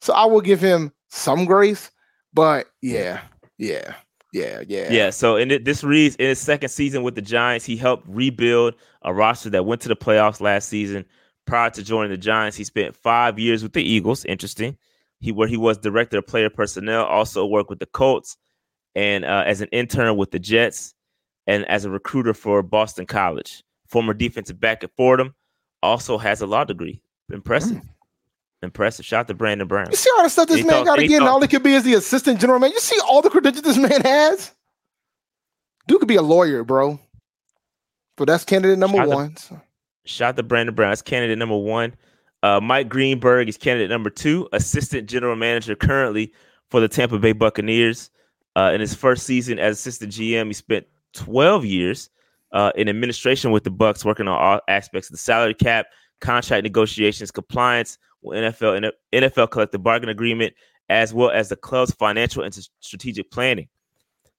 So 0.00 0.12
I 0.12 0.24
will 0.26 0.40
give 0.40 0.60
him 0.60 0.92
some 1.08 1.44
grace. 1.44 1.90
But 2.32 2.66
yeah, 2.82 3.22
yeah, 3.58 3.94
yeah, 4.32 4.62
yeah. 4.66 4.92
Yeah. 4.92 5.10
So 5.10 5.36
in 5.36 5.62
this 5.64 5.82
reads 5.82 6.16
in 6.16 6.28
his 6.28 6.38
second 6.38 6.68
season 6.68 7.02
with 7.02 7.14
the 7.14 7.22
Giants, 7.22 7.64
he 7.64 7.76
helped 7.76 8.06
rebuild 8.06 8.74
a 9.02 9.14
roster 9.14 9.50
that 9.50 9.64
went 9.64 9.80
to 9.82 9.88
the 9.88 9.96
playoffs 9.96 10.40
last 10.40 10.68
season. 10.68 11.04
Prior 11.46 11.70
to 11.70 11.82
joining 11.82 12.10
the 12.10 12.18
Giants, 12.18 12.56
he 12.56 12.64
spent 12.64 12.96
five 12.96 13.38
years 13.38 13.62
with 13.62 13.72
the 13.72 13.82
Eagles. 13.82 14.24
Interesting. 14.24 14.76
He 15.20 15.32
where 15.32 15.48
he 15.48 15.56
was 15.56 15.78
director 15.78 16.18
of 16.18 16.26
player 16.26 16.50
personnel, 16.50 17.04
also 17.04 17.46
worked 17.46 17.70
with 17.70 17.78
the 17.78 17.86
Colts, 17.86 18.36
and 18.94 19.24
uh, 19.24 19.44
as 19.46 19.60
an 19.60 19.68
intern 19.72 20.16
with 20.16 20.30
the 20.30 20.38
Jets, 20.38 20.94
and 21.46 21.64
as 21.66 21.84
a 21.84 21.90
recruiter 21.90 22.34
for 22.34 22.62
Boston 22.62 23.06
College. 23.06 23.62
Former 23.88 24.12
defensive 24.12 24.60
back 24.60 24.84
at 24.84 24.90
Fordham, 24.96 25.34
also 25.82 26.18
has 26.18 26.42
a 26.42 26.46
law 26.46 26.64
degree. 26.64 27.00
Impressive. 27.32 27.78
Mm. 27.78 27.88
Impressive. 28.62 29.04
Shout 29.04 29.28
to 29.28 29.34
Brandon 29.34 29.68
Brown. 29.68 29.88
You 29.90 29.96
see 29.96 30.10
all 30.16 30.22
the 30.22 30.30
stuff 30.30 30.48
this 30.48 30.64
man 30.64 30.84
got 30.84 30.96
to 30.96 31.06
get, 31.06 31.20
and 31.20 31.28
all 31.28 31.40
he 31.40 31.48
could 31.48 31.62
be 31.62 31.74
is 31.74 31.84
the 31.84 31.94
assistant 31.94 32.40
general 32.40 32.58
man. 32.58 32.70
You 32.72 32.80
see 32.80 32.98
all 33.08 33.22
the 33.22 33.30
credentials 33.30 33.64
this 33.64 33.76
man 33.76 34.00
has? 34.02 34.52
Dude 35.86 36.00
could 36.00 36.08
be 36.08 36.16
a 36.16 36.22
lawyer, 36.22 36.64
bro. 36.64 36.98
But 38.16 38.28
that's 38.28 38.44
candidate 38.44 38.78
number 38.78 38.98
shout 38.98 39.08
one. 39.08 39.34
To, 39.34 39.62
shout 40.06 40.36
to 40.36 40.42
Brandon 40.42 40.74
Brown. 40.74 40.90
That's 40.90 41.02
candidate 41.02 41.38
number 41.38 41.56
one. 41.56 41.94
Uh, 42.42 42.60
Mike 42.60 42.88
Greenberg 42.88 43.48
is 43.48 43.56
candidate 43.56 43.90
number 43.90 44.10
two, 44.10 44.48
assistant 44.52 45.08
general 45.08 45.36
manager 45.36 45.74
currently 45.74 46.32
for 46.70 46.80
the 46.80 46.88
Tampa 46.88 47.18
Bay 47.18 47.32
Buccaneers. 47.32 48.10
Uh, 48.56 48.72
in 48.72 48.80
his 48.80 48.94
first 48.94 49.24
season 49.24 49.58
as 49.58 49.78
assistant 49.78 50.12
GM, 50.12 50.46
he 50.46 50.54
spent 50.54 50.86
12 51.12 51.66
years 51.66 52.08
uh, 52.52 52.72
in 52.74 52.88
administration 52.88 53.50
with 53.50 53.64
the 53.64 53.70
Bucks, 53.70 54.04
working 54.04 54.28
on 54.28 54.38
all 54.38 54.60
aspects 54.66 55.08
of 55.08 55.12
the 55.12 55.18
salary 55.18 55.54
cap, 55.54 55.86
contract 56.20 56.62
negotiations, 56.62 57.30
compliance 57.30 57.98
with 58.22 58.38
NFL 58.38 58.92
NFL 59.12 59.50
collective 59.50 59.82
bargaining 59.82 60.12
agreement, 60.12 60.54
as 60.88 61.12
well 61.12 61.30
as 61.30 61.48
the 61.48 61.56
club's 61.56 61.92
financial 61.92 62.42
and 62.42 62.56
strategic 62.80 63.30
planning. 63.30 63.68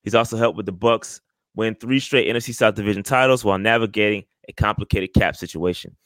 He's 0.02 0.14
also 0.14 0.36
helped 0.36 0.56
with 0.56 0.66
the 0.66 0.72
Bucks 0.72 1.20
win 1.54 1.74
three 1.74 2.00
straight 2.00 2.28
NFC 2.28 2.54
South 2.54 2.74
Division 2.74 3.02
titles 3.02 3.44
while 3.44 3.58
navigating 3.58 4.24
a 4.48 4.52
complicated 4.52 5.12
cap 5.14 5.36
situation. 5.36 5.96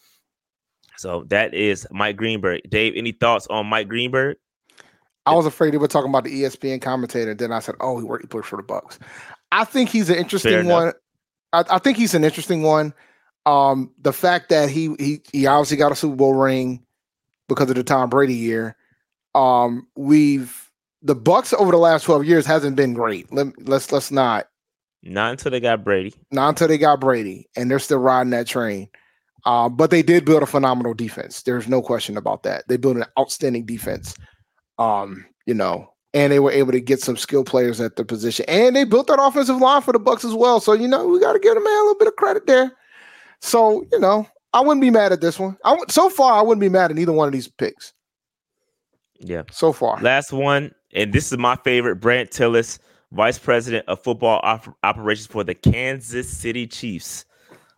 So 0.96 1.24
that 1.28 1.54
is 1.54 1.86
Mike 1.90 2.16
Greenberg. 2.16 2.62
Dave, 2.68 2.94
any 2.96 3.12
thoughts 3.12 3.46
on 3.48 3.66
Mike 3.66 3.88
Greenberg? 3.88 4.36
I 5.24 5.34
was 5.34 5.46
afraid 5.46 5.72
they 5.72 5.78
were 5.78 5.88
talking 5.88 6.10
about 6.10 6.24
the 6.24 6.42
ESPN 6.42 6.82
commentator. 6.82 7.34
Then 7.34 7.52
I 7.52 7.60
said, 7.60 7.76
"Oh, 7.80 7.98
he 7.98 8.04
worked. 8.04 8.32
He 8.32 8.42
for 8.42 8.56
the 8.56 8.62
Bucks." 8.62 8.98
I 9.52 9.64
think 9.64 9.88
he's 9.88 10.10
an 10.10 10.16
interesting 10.16 10.66
one. 10.66 10.92
I, 11.52 11.64
I, 11.70 11.78
think 11.78 11.96
he's 11.96 12.14
an 12.14 12.24
interesting 12.24 12.62
one. 12.62 12.94
Um, 13.46 13.92
the 14.00 14.12
fact 14.12 14.48
that 14.48 14.70
he 14.70 14.94
he 14.98 15.22
he 15.32 15.46
obviously 15.46 15.76
got 15.76 15.92
a 15.92 15.96
Super 15.96 16.16
Bowl 16.16 16.34
ring 16.34 16.84
because 17.48 17.70
of 17.70 17.76
the 17.76 17.84
Tom 17.84 18.10
Brady 18.10 18.34
year. 18.34 18.76
Um, 19.34 19.86
we've 19.96 20.70
the 21.02 21.14
Bucks 21.14 21.52
over 21.52 21.70
the 21.70 21.78
last 21.78 22.04
twelve 22.04 22.24
years 22.24 22.46
hasn't 22.46 22.76
been 22.76 22.94
great. 22.94 23.32
Let, 23.32 23.46
let's 23.66 23.92
let's 23.92 24.10
not. 24.10 24.48
Not 25.02 25.32
until 25.32 25.50
they 25.50 25.60
got 25.60 25.82
Brady. 25.82 26.14
Not 26.30 26.50
until 26.50 26.68
they 26.68 26.78
got 26.78 27.00
Brady, 27.00 27.48
and 27.56 27.70
they're 27.70 27.78
still 27.80 27.98
riding 27.98 28.30
that 28.30 28.46
train. 28.46 28.88
Uh, 29.44 29.68
but 29.68 29.90
they 29.90 30.02
did 30.02 30.24
build 30.24 30.42
a 30.42 30.46
phenomenal 30.46 30.94
defense. 30.94 31.42
There's 31.42 31.66
no 31.66 31.82
question 31.82 32.16
about 32.16 32.44
that. 32.44 32.68
They 32.68 32.76
built 32.76 32.96
an 32.96 33.06
outstanding 33.18 33.66
defense. 33.66 34.14
Um, 34.78 35.26
you 35.46 35.54
know, 35.54 35.92
and 36.14 36.32
they 36.32 36.38
were 36.38 36.52
able 36.52 36.72
to 36.72 36.80
get 36.80 37.00
some 37.00 37.16
skill 37.16 37.42
players 37.42 37.80
at 37.80 37.96
the 37.96 38.04
position, 38.04 38.44
and 38.48 38.76
they 38.76 38.84
built 38.84 39.08
that 39.08 39.20
offensive 39.20 39.56
line 39.56 39.82
for 39.82 39.92
the 39.92 39.98
Bucks 39.98 40.24
as 40.24 40.34
well. 40.34 40.60
So 40.60 40.72
you 40.72 40.86
know, 40.86 41.06
we 41.08 41.18
got 41.18 41.32
to 41.32 41.40
give 41.40 41.54
the 41.54 41.60
man 41.60 41.72
a 41.72 41.82
little 41.82 41.98
bit 41.98 42.08
of 42.08 42.16
credit 42.16 42.46
there. 42.46 42.76
So 43.40 43.84
you 43.90 43.98
know, 43.98 44.26
I 44.52 44.60
wouldn't 44.60 44.80
be 44.82 44.90
mad 44.90 45.12
at 45.12 45.20
this 45.20 45.38
one. 45.38 45.56
I 45.64 45.76
so 45.88 46.10
far 46.10 46.38
I 46.38 46.42
wouldn't 46.42 46.60
be 46.60 46.68
mad 46.68 46.90
at 46.90 46.98
either 46.98 47.12
one 47.12 47.28
of 47.28 47.32
these 47.32 47.48
picks. 47.48 47.92
Yeah, 49.18 49.42
so 49.50 49.72
far. 49.72 50.00
Last 50.00 50.32
one, 50.32 50.72
and 50.94 51.12
this 51.12 51.30
is 51.30 51.38
my 51.38 51.56
favorite. 51.56 51.96
Brandt 51.96 52.30
Tilis, 52.30 52.78
Vice 53.12 53.38
President 53.38 53.86
of 53.88 54.02
Football 54.02 54.40
op- 54.42 54.76
Operations 54.82 55.26
for 55.26 55.44
the 55.44 55.54
Kansas 55.54 56.28
City 56.28 56.66
Chiefs. 56.66 57.24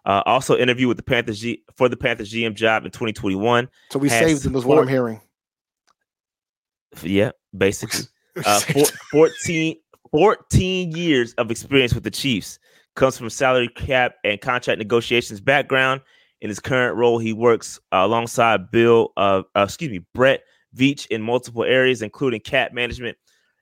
Uh, 0.07 0.23
also 0.27 0.57
interviewed 0.57 0.89
with 0.89 0.97
the 0.97 1.03
Panthers 1.03 1.41
G- 1.41 1.63
for 1.77 1.89
the 1.89 1.97
Panthers 1.97 2.33
GM 2.33 2.55
job 2.55 2.85
in 2.85 2.91
2021. 2.91 3.69
So 3.91 3.99
we 3.99 4.09
saved 4.09 4.45
him, 4.45 4.55
is 4.55 4.65
what 4.65 4.79
I'm 4.79 4.89
hearing. 4.89 5.21
Yeah, 7.03 7.31
basically. 7.57 8.01
Uh, 8.45 8.59
four, 8.59 8.85
14, 9.13 9.77
14 10.11 10.91
years 10.91 11.35
of 11.35 11.53
experience 11.53 11.95
with 11.95 12.03
the 12.03 12.11
Chiefs. 12.11 12.59
Comes 12.97 13.17
from 13.17 13.31
salary 13.31 13.69
cap 13.69 14.17
and 14.25 14.41
contract 14.41 14.81
negotiations 14.81 15.41
background. 15.41 16.01
In 16.41 16.49
his 16.49 16.61
current 16.61 16.97
role, 16.97 17.19
he 17.19 17.33
works 17.33 17.81
uh, 17.93 18.03
alongside 18.03 18.71
Bill, 18.71 19.13
uh, 19.17 19.43
uh, 19.57 19.63
excuse 19.63 19.91
me, 19.91 20.05
Brett 20.15 20.43
Veach 20.77 21.07
in 21.07 21.23
multiple 21.23 21.65
areas, 21.65 22.03
including 22.03 22.41
cap 22.41 22.73
management 22.73 23.17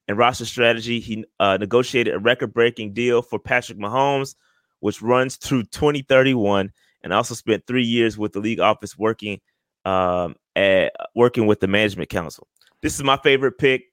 and 0.09 0.19
roster 0.19 0.45
strategy. 0.45 0.99
He 0.99 1.25
uh, 1.39 1.59
negotiated 1.59 2.15
a 2.15 2.19
record-breaking 2.19 2.95
deal 2.95 3.23
for 3.23 3.39
Patrick 3.39 3.79
Mahomes, 3.79 4.35
which 4.81 5.03
runs 5.03 5.37
through 5.37 5.65
2031, 5.65 6.73
and 7.03 7.13
also 7.13 7.35
spent 7.35 7.67
three 7.67 7.85
years 7.85 8.19
with 8.19 8.33
the 8.33 8.41
league 8.41 8.61
office 8.61 8.99
working 8.99 9.41
um, 9.85 10.35
at, 10.57 10.93
working 11.15 11.47
with 11.47 11.61
the 11.61 11.69
management 11.69 12.09
council. 12.09 12.49
This 12.81 12.95
is 12.95 13.03
my 13.05 13.17
favorite 13.19 13.59
pick. 13.59 13.85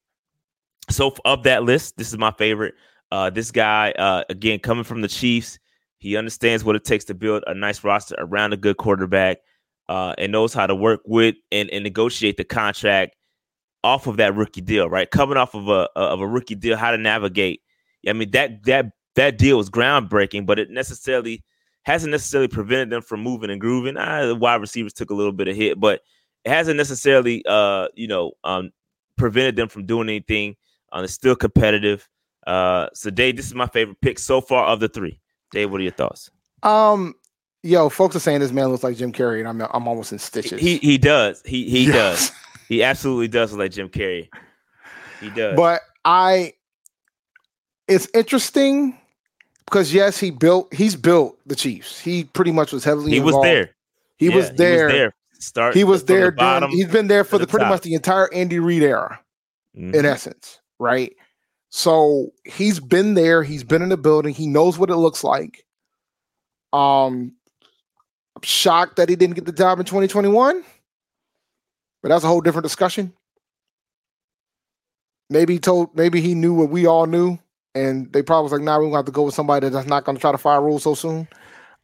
So 0.89 1.13
of 1.25 1.43
that 1.43 1.63
list, 1.63 1.98
this 1.98 2.12
is 2.12 2.17
my 2.17 2.31
favorite. 2.31 2.74
Uh, 3.12 3.29
this 3.29 3.51
guy, 3.51 3.91
uh, 3.91 4.24
again, 4.29 4.59
coming 4.59 4.83
from 4.83 5.01
the 5.01 5.07
Chiefs, 5.07 5.59
he 6.00 6.18
understands 6.18 6.63
what 6.63 6.75
it 6.75 6.84
takes 6.84 7.06
to 7.06 7.13
build 7.13 7.44
a 7.48 7.53
nice 7.53 7.84
roster 7.84 8.15
around 8.18 8.53
a 8.53 8.58
good 8.58 8.77
quarterback, 8.77 9.39
uh, 9.88 10.13
and 10.18 10.32
knows 10.32 10.53
how 10.53 10.68
to 10.68 10.75
work 10.75 11.01
with 11.06 11.36
and, 11.51 11.70
and 11.70 11.84
negotiate 11.84 12.38
the 12.38 12.44
contract 12.44 13.15
off 13.84 14.08
of 14.08 14.18
that 14.18 14.36
rookie 14.36 14.62
deal. 14.62 14.89
Right, 14.89 15.10
coming 15.10 15.38
off 15.38 15.53
of 15.53 15.68
a 15.68 15.89
of 15.96 16.22
a 16.22 16.27
rookie 16.27 16.56
deal, 16.56 16.77
how 16.77 16.91
to 16.91 16.98
navigate. 16.98 17.62
I 18.08 18.13
mean 18.13 18.32
that 18.32 18.63
that 18.63 18.91
that 19.15 19.38
deal 19.38 19.58
was 19.58 19.70
groundbreaking, 19.70 20.46
but 20.46 20.60
it 20.60 20.70
necessarily 20.70 21.44
hasn't 21.84 22.12
necessarily 22.12 22.48
prevented 22.48 22.89
them 22.89 23.01
from 23.01 23.22
moving 23.22 23.50
and 23.50 23.62
grooving. 23.62 23.98
Uh, 23.98 24.27
the 24.27 24.36
wide 24.36 24.62
receivers 24.62 24.94
took 24.94 25.10
a 25.10 25.15
little 25.15 25.32
bit 25.32 25.48
of 25.48 25.56
hit, 25.56 25.79
but 25.79 26.01
it 26.46 26.50
hasn't 26.50 26.77
necessarily, 26.77 27.44
uh, 27.48 27.88
you 27.96 28.08
know, 28.08 28.34
um, 28.44 28.72
prevented 29.18 29.56
them 29.56 29.68
from 29.68 29.86
doing 29.86 30.08
anything 30.08 30.56
uh, 30.91 31.01
it's 31.03 31.13
still 31.13 31.36
competitive. 31.36 32.08
Uh, 32.48 32.88
so 32.94 33.10
Dave, 33.10 33.36
this 33.38 33.46
is 33.46 33.53
my 33.53 33.68
favorite 33.68 34.01
pick 34.01 34.20
so 34.20 34.41
far 34.41 34.65
of 34.65 34.79
the 34.79 34.88
three. 34.88 35.20
Dave, 35.51 35.72
what 35.72 35.79
are 35.79 35.84
your 35.84 35.91
thoughts? 35.91 36.29
Um, 36.63 37.15
yo, 37.63 37.89
folks 37.89 38.15
are 38.15 38.20
saying 38.20 38.39
this 38.39 38.51
man 38.51 38.68
looks 38.68 38.84
like 38.84 38.98
Jim 38.98 39.12
Carrey, 39.12 39.39
and 39.39 39.48
I'm 39.48 39.62
I'm 39.62 39.88
almost 39.88 40.12
in 40.12 40.20
stitches. 40.20 40.60
He 40.60 40.77
he 40.77 40.98
does. 40.98 41.41
He 41.46 41.70
he 41.70 41.88
yes. 41.88 42.29
does. 42.29 42.32
He 42.68 42.84
absolutely 42.84 43.27
does 43.27 43.51
look 43.51 43.60
like 43.60 43.72
Jim 43.72 43.89
Carrey. 43.89 44.29
He 45.20 45.29
does. 45.32 45.56
But 45.56 45.82
I, 46.06 46.53
it's 47.88 48.08
interesting 48.13 48.96
because 49.65 49.94
yes, 49.94 50.20
he 50.20 50.29
built. 50.29 50.74
He's 50.74 50.96
built 50.96 51.39
the 51.48 51.56
Chiefs. 51.56 52.00
He 52.00 52.25
pretty 52.25 52.51
much 52.51 52.72
was 52.72 52.84
heavily. 52.84 53.12
He 53.12 53.18
involved. 53.18 53.38
was 53.38 53.44
there. 53.44 53.75
He, 54.18 54.29
yeah, 54.29 54.36
was 54.36 54.51
there. 54.51 54.77
he 54.77 54.84
was 54.84 54.94
there. 54.94 55.13
Start. 55.39 55.75
He 55.75 55.84
was 55.84 56.03
there. 56.03 56.32
The 56.32 56.60
doing, 56.60 56.72
he's 56.72 56.88
been 56.88 57.08
there 57.08 57.24
for 57.24 57.38
the, 57.38 57.46
the 57.46 57.50
pretty 57.50 57.65
much 57.65 57.82
the 57.82 57.94
entire 57.94 58.32
Andy 58.34 58.60
Reid 58.60 58.84
era, 58.84 59.20
mm-hmm. 59.75 59.96
in 59.96 60.06
essence 60.06 60.60
right? 60.79 61.15
So 61.70 62.34
he's 62.46 62.80
been 62.80 63.14
there, 63.14 63.44
he's 63.44 63.64
been 63.64 63.82
in 63.82 63.90
the 63.90 63.98
building, 63.98 64.34
he 64.34 64.48
knows 64.48 64.78
what 64.78 64.90
it 64.90 64.96
looks 64.96 65.24
like. 65.24 65.66
Um 66.74 67.34
I'm 68.36 68.44
shocked 68.44 68.96
that 68.98 69.10
he 69.10 69.16
didn't 69.16 69.36
get 69.36 69.46
the 69.46 69.52
job 69.52 69.80
in 69.80 69.86
2021. 69.86 70.64
But 72.02 72.10
that's 72.10 72.24
a 72.24 72.28
whole 72.28 72.42
different 72.42 72.64
discussion. 72.64 73.14
Maybe 75.30 75.54
he 75.54 75.60
told 75.60 75.96
maybe 75.96 76.22
he 76.22 76.34
knew 76.34 76.54
what 76.54 76.70
we 76.70 76.86
all 76.88 77.06
knew, 77.06 77.38
and 77.76 78.12
they 78.14 78.24
probably 78.24 78.44
was 78.44 78.52
like, 78.54 78.62
nah, 78.62 78.78
we're 78.78 78.86
gonna 78.86 78.98
have 78.98 79.06
to 79.06 79.12
go 79.12 79.24
with 79.24 79.36
somebody 79.36 79.70
that's 79.70 79.88
not 79.88 80.06
gonna 80.06 80.20
try 80.20 80.32
to 80.32 80.38
fire 80.38 80.62
rules 80.62 80.84
so 80.84 80.96
soon. 80.96 81.28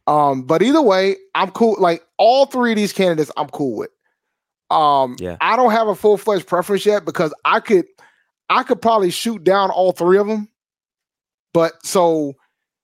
Um, 0.06 0.42
but 0.42 0.62
either 0.62 0.82
way, 0.82 1.16
I'm 1.34 1.50
cool. 1.50 1.76
Like 1.78 2.04
all 2.16 2.46
three 2.46 2.72
of 2.72 2.76
these 2.76 2.92
candidates, 2.92 3.30
I'm 3.36 3.48
cool 3.48 3.76
with. 3.76 3.90
Um, 4.70 5.16
yeah. 5.20 5.36
I 5.40 5.56
don't 5.56 5.70
have 5.70 5.88
a 5.88 5.94
full 5.94 6.16
fledged 6.16 6.46
preference 6.46 6.86
yet 6.86 7.04
because 7.04 7.32
I 7.44 7.60
could 7.60 7.86
I 8.48 8.62
could 8.62 8.80
probably 8.80 9.10
shoot 9.10 9.44
down 9.44 9.70
all 9.70 9.92
three 9.92 10.18
of 10.18 10.26
them. 10.26 10.48
But 11.52 11.84
so 11.84 12.34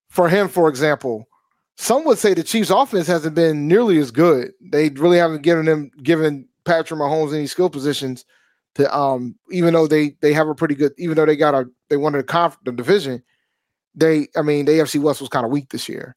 for 0.09 0.28
him, 0.28 0.49
for 0.49 0.69
example, 0.69 1.28
some 1.76 2.04
would 2.04 2.19
say 2.19 2.35
the 2.35 2.42
Chiefs' 2.42 2.71
offense 2.71 3.07
hasn't 3.07 3.35
been 3.35 3.69
nearly 3.69 3.99
as 3.99 4.11
good. 4.11 4.52
They 4.61 4.88
really 4.90 5.19
haven't 5.19 5.42
given 5.42 5.66
them 5.66 5.90
given 6.02 6.49
Patrick 6.64 6.99
Mahomes 6.99 7.35
any 7.35 7.47
skill 7.47 7.71
positions 7.71 8.25
to 8.75 8.97
um 8.97 9.35
even 9.50 9.75
though 9.75 9.87
they 9.87 10.16
they 10.23 10.33
have 10.33 10.49
a 10.49 10.54
pretty 10.54 10.75
good 10.75 10.92
even 10.97 11.16
though 11.16 11.26
they 11.26 11.37
got 11.37 11.54
a 11.54 11.69
they 11.90 11.97
won 11.97 12.12
the 12.12 12.23
conf 12.23 12.57
the 12.64 12.73
division, 12.73 13.23
they 13.95 14.28
I 14.37 14.42
mean 14.42 14.64
the 14.64 14.73
AFC 14.73 15.00
West 15.00 15.21
was 15.21 15.28
kind 15.28 15.45
of 15.45 15.52
weak 15.52 15.71
this 15.71 15.88
year. 15.88 16.16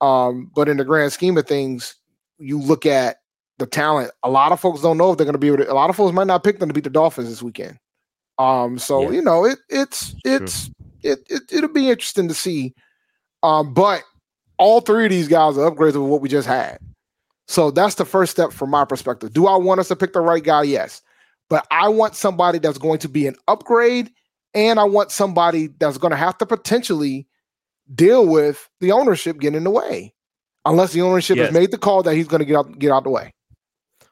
Um, 0.00 0.50
but 0.54 0.68
in 0.68 0.76
the 0.76 0.84
grand 0.84 1.12
scheme 1.12 1.36
of 1.36 1.46
things, 1.46 1.96
you 2.38 2.60
look 2.60 2.86
at 2.86 3.16
the 3.58 3.66
talent. 3.66 4.12
A 4.22 4.30
lot 4.30 4.52
of 4.52 4.60
folks 4.60 4.80
don't 4.80 4.96
know 4.96 5.10
if 5.10 5.18
they're 5.18 5.24
going 5.24 5.32
to 5.32 5.38
be 5.38 5.48
able 5.48 5.58
to. 5.58 5.72
A 5.72 5.74
lot 5.74 5.90
of 5.90 5.96
folks 5.96 6.14
might 6.14 6.28
not 6.28 6.44
pick 6.44 6.60
them 6.60 6.68
to 6.68 6.74
beat 6.74 6.84
the 6.84 6.90
Dolphins 6.90 7.28
this 7.28 7.42
weekend. 7.42 7.78
Um, 8.38 8.78
so 8.78 9.02
yeah. 9.02 9.10
you 9.10 9.22
know, 9.22 9.44
it 9.44 9.58
it's 9.68 10.14
it's 10.24 10.70
it, 11.02 11.20
it 11.28 11.42
it'll 11.50 11.68
be 11.68 11.90
interesting 11.90 12.28
to 12.28 12.34
see 12.34 12.74
Um, 13.42 13.72
but 13.72 14.02
all 14.58 14.80
three 14.80 15.04
of 15.04 15.10
these 15.10 15.28
guys 15.28 15.56
are 15.56 15.70
upgrades 15.70 15.94
of 15.94 16.02
what 16.02 16.20
we 16.20 16.28
just 16.28 16.48
had. 16.48 16.78
So 17.46 17.70
that's 17.70 17.94
the 17.94 18.04
first 18.04 18.32
step 18.32 18.52
from 18.52 18.70
my 18.70 18.84
perspective. 18.84 19.32
Do 19.32 19.46
I 19.46 19.56
want 19.56 19.80
us 19.80 19.88
to 19.88 19.96
pick 19.96 20.12
the 20.12 20.20
right 20.20 20.42
guy? 20.42 20.64
Yes. 20.64 21.00
But 21.48 21.66
I 21.70 21.88
want 21.88 22.14
somebody 22.14 22.58
that's 22.58 22.78
going 22.78 22.98
to 22.98 23.08
be 23.08 23.26
an 23.26 23.34
upgrade, 23.46 24.10
and 24.52 24.78
I 24.78 24.84
want 24.84 25.10
somebody 25.10 25.68
that's 25.78 25.96
going 25.96 26.10
to 26.10 26.16
have 26.16 26.36
to 26.38 26.46
potentially 26.46 27.26
deal 27.94 28.26
with 28.26 28.68
the 28.80 28.92
ownership 28.92 29.38
getting 29.38 29.56
in 29.56 29.64
the 29.64 29.70
way, 29.70 30.12
unless 30.66 30.92
the 30.92 31.00
ownership 31.00 31.38
yes. 31.38 31.46
has 31.46 31.54
made 31.54 31.70
the 31.70 31.78
call 31.78 32.02
that 32.02 32.14
he's 32.14 32.28
going 32.28 32.40
to 32.40 32.44
get 32.44 32.56
out 32.56 32.78
get 32.78 32.90
out 32.90 33.04
the 33.04 33.10
way. 33.10 33.32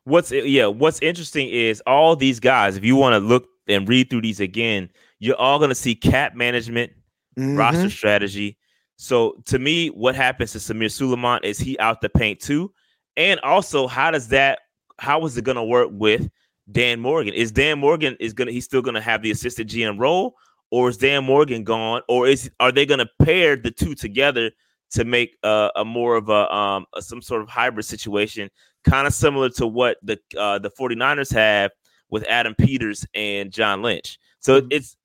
What's 0.04 0.32
yeah? 0.32 0.66
What's 0.66 0.98
interesting 1.02 1.48
is 1.50 1.82
all 1.86 2.16
these 2.16 2.40
guys. 2.40 2.76
If 2.76 2.84
you 2.86 2.96
want 2.96 3.12
to 3.14 3.18
look 3.18 3.46
and 3.68 3.88
read 3.88 4.10
through 4.10 4.22
these 4.22 4.40
again, 4.40 4.90
you're 5.18 5.36
all 5.36 5.58
going 5.58 5.70
to 5.70 5.74
see 5.74 5.94
cap 5.94 6.34
management, 6.34 6.92
mm-hmm. 7.38 7.56
roster 7.56 7.90
strategy. 7.90 8.58
So 8.96 9.42
to 9.46 9.58
me, 9.58 9.88
what 9.88 10.14
happens 10.14 10.52
to 10.52 10.58
Samir 10.58 10.90
Suleiman 10.90 11.40
is 11.42 11.58
he 11.58 11.78
out 11.78 12.00
the 12.00 12.08
paint 12.08 12.40
too, 12.40 12.72
and 13.16 13.38
also 13.40 13.86
how 13.86 14.10
does 14.10 14.28
that? 14.28 14.60
How 14.98 15.24
is 15.26 15.36
it 15.36 15.44
going 15.44 15.56
to 15.56 15.64
work 15.64 15.90
with 15.92 16.30
Dan 16.72 17.00
Morgan? 17.00 17.34
Is 17.34 17.52
Dan 17.52 17.78
Morgan 17.78 18.16
is 18.18 18.32
gonna 18.32 18.52
he's 18.52 18.64
still 18.64 18.82
going 18.82 18.94
to 18.94 19.00
have 19.00 19.22
the 19.22 19.30
assistant 19.30 19.70
GM 19.70 19.98
role, 19.98 20.34
or 20.70 20.88
is 20.88 20.96
Dan 20.96 21.24
Morgan 21.24 21.62
gone, 21.62 22.02
or 22.08 22.26
is 22.26 22.50
are 22.58 22.72
they 22.72 22.86
going 22.86 23.00
to 23.00 23.08
pair 23.22 23.56
the 23.56 23.70
two 23.70 23.94
together 23.94 24.50
to 24.92 25.04
make 25.04 25.36
a, 25.42 25.70
a 25.76 25.84
more 25.84 26.16
of 26.16 26.28
a 26.28 26.54
um 26.54 26.86
a, 26.94 27.02
some 27.02 27.20
sort 27.20 27.42
of 27.42 27.48
hybrid 27.48 27.84
situation, 27.84 28.48
kind 28.84 29.06
of 29.06 29.12
similar 29.12 29.50
to 29.50 29.66
what 29.66 29.98
the 30.02 30.18
uh, 30.38 30.58
the 30.58 30.70
49ers 30.70 31.32
have 31.32 31.70
with 32.10 32.24
Adam 32.28 32.54
Peters 32.54 33.06
and 33.14 33.52
John 33.52 33.82
Lynch. 33.82 34.18
So 34.40 34.60
mm-hmm. 34.60 34.68
it's 34.70 34.96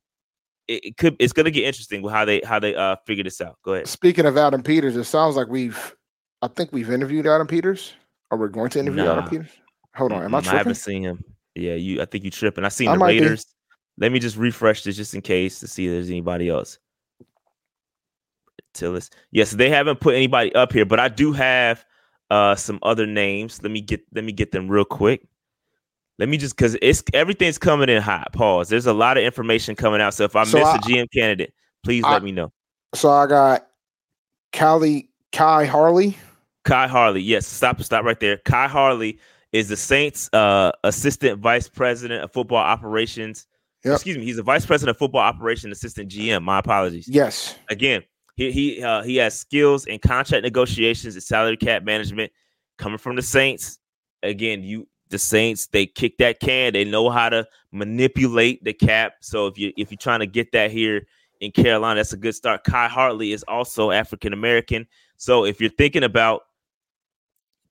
it, 0.67 0.85
it, 0.85 0.97
could 0.97 1.15
it's 1.19 1.33
going 1.33 1.45
to 1.45 1.51
get 1.51 1.63
interesting 1.63 2.01
with 2.01 2.13
how 2.13 2.25
they 2.25 2.41
how 2.45 2.59
they 2.59 2.75
uh 2.75 2.95
figure 3.05 3.23
this 3.23 3.41
out. 3.41 3.57
Go 3.63 3.73
ahead. 3.73 3.87
Speaking 3.87 4.25
of 4.25 4.37
Adam 4.37 4.63
Peters, 4.63 4.95
it 4.95 5.05
sounds 5.05 5.35
like 5.35 5.47
we've 5.47 5.95
I 6.41 6.47
think 6.47 6.71
we've 6.71 6.91
interviewed 6.91 7.27
Adam 7.27 7.47
Peters. 7.47 7.93
Or 8.31 8.37
we're 8.37 8.47
going 8.47 8.69
to 8.71 8.79
interview 8.79 9.03
nah. 9.03 9.17
Adam 9.17 9.29
Peters. 9.29 9.49
Hold 9.95 10.13
on, 10.13 10.23
am 10.23 10.33
I 10.33 10.39
tripping? 10.39 10.55
I 10.55 10.57
haven't 10.57 10.75
seen 10.75 11.03
him. 11.03 11.23
Yeah, 11.53 11.73
you. 11.73 12.01
I 12.01 12.05
think 12.05 12.23
you 12.23 12.31
tripping. 12.31 12.63
I 12.63 12.69
seen 12.69 12.87
I 12.87 12.93
the 12.93 13.03
Raiders. 13.03 13.43
Be. 13.43 14.05
Let 14.05 14.11
me 14.13 14.19
just 14.19 14.37
refresh 14.37 14.83
this 14.83 14.95
just 14.95 15.13
in 15.13 15.21
case 15.21 15.59
to 15.59 15.67
see 15.67 15.85
if 15.85 15.91
there's 15.91 16.09
anybody 16.09 16.47
else. 16.47 16.79
Tilis. 18.73 19.09
Yes, 19.31 19.51
they 19.51 19.69
haven't 19.69 19.99
put 19.99 20.15
anybody 20.15 20.55
up 20.55 20.71
here, 20.71 20.85
but 20.85 20.99
I 20.99 21.09
do 21.09 21.33
have 21.33 21.83
uh 22.29 22.55
some 22.55 22.79
other 22.83 23.05
names. 23.05 23.61
Let 23.61 23.71
me 23.71 23.81
get 23.81 24.01
let 24.13 24.23
me 24.23 24.31
get 24.31 24.53
them 24.53 24.69
real 24.69 24.85
quick. 24.85 25.27
Let 26.19 26.29
me 26.29 26.37
just 26.37 26.55
because 26.55 26.77
it's 26.81 27.03
everything's 27.13 27.57
coming 27.57 27.89
in 27.89 28.01
hot. 28.01 28.31
Pause. 28.33 28.69
There's 28.69 28.85
a 28.85 28.93
lot 28.93 29.17
of 29.17 29.23
information 29.23 29.75
coming 29.75 30.01
out. 30.01 30.13
So 30.13 30.23
if 30.23 30.35
I 30.35 30.43
so 30.43 30.59
miss 30.59 30.67
I, 30.67 30.75
a 30.75 30.79
GM 30.79 31.07
candidate, 31.11 31.53
please 31.83 32.03
I, 32.03 32.13
let 32.13 32.23
me 32.23 32.31
know. 32.31 32.51
So 32.93 33.09
I 33.09 33.25
got 33.27 33.67
Callie 34.53 35.09
Khai 35.31 35.65
Harley. 35.65 36.17
Khai 36.65 36.87
Harley. 36.87 37.21
Yes, 37.21 37.47
stop 37.47 37.81
stop 37.81 38.05
right 38.05 38.19
there. 38.19 38.37
Khai 38.37 38.67
Harley 38.67 39.19
is 39.51 39.69
the 39.69 39.77
Saints 39.77 40.29
uh 40.33 40.71
assistant 40.83 41.39
vice 41.39 41.67
president 41.67 42.23
of 42.23 42.31
football 42.31 42.59
operations. 42.59 43.47
Yep. 43.83 43.95
Excuse 43.95 44.17
me, 44.17 44.25
he's 44.25 44.37
a 44.37 44.43
vice 44.43 44.65
president 44.65 44.95
of 44.95 44.99
football 44.99 45.21
operation 45.21 45.71
assistant 45.71 46.11
GM. 46.11 46.43
My 46.43 46.59
apologies. 46.59 47.07
Yes. 47.07 47.55
Again, 47.69 48.03
he 48.35 48.51
he 48.51 48.83
uh, 48.83 49.01
he 49.03 49.15
has 49.17 49.37
skills 49.37 49.85
in 49.85 49.99
contract 49.99 50.43
negotiations 50.43 51.15
and 51.15 51.23
salary 51.23 51.57
cap 51.57 51.83
management 51.83 52.31
coming 52.77 52.97
from 52.97 53.15
the 53.15 53.21
Saints. 53.21 53.79
Again, 54.23 54.63
you 54.63 54.87
the 55.11 55.19
Saints 55.19 55.67
they 55.67 55.85
kick 55.85 56.17
that 56.17 56.39
can. 56.39 56.73
They 56.73 56.85
know 56.85 57.09
how 57.09 57.29
to 57.29 57.47
manipulate 57.71 58.63
the 58.63 58.73
cap. 58.73 59.15
So 59.21 59.47
if 59.47 59.57
you 59.57 59.71
if 59.77 59.91
you're 59.91 59.97
trying 59.97 60.21
to 60.21 60.27
get 60.27 60.51
that 60.53 60.71
here 60.71 61.05
in 61.39 61.51
Carolina, 61.51 61.99
that's 61.99 62.13
a 62.13 62.17
good 62.17 62.33
start. 62.33 62.63
Khai 62.63 62.87
Harley 62.87 63.33
is 63.33 63.43
also 63.47 63.91
African 63.91 64.33
American. 64.33 64.87
So 65.17 65.45
if 65.45 65.61
you're 65.61 65.69
thinking 65.69 66.03
about 66.03 66.43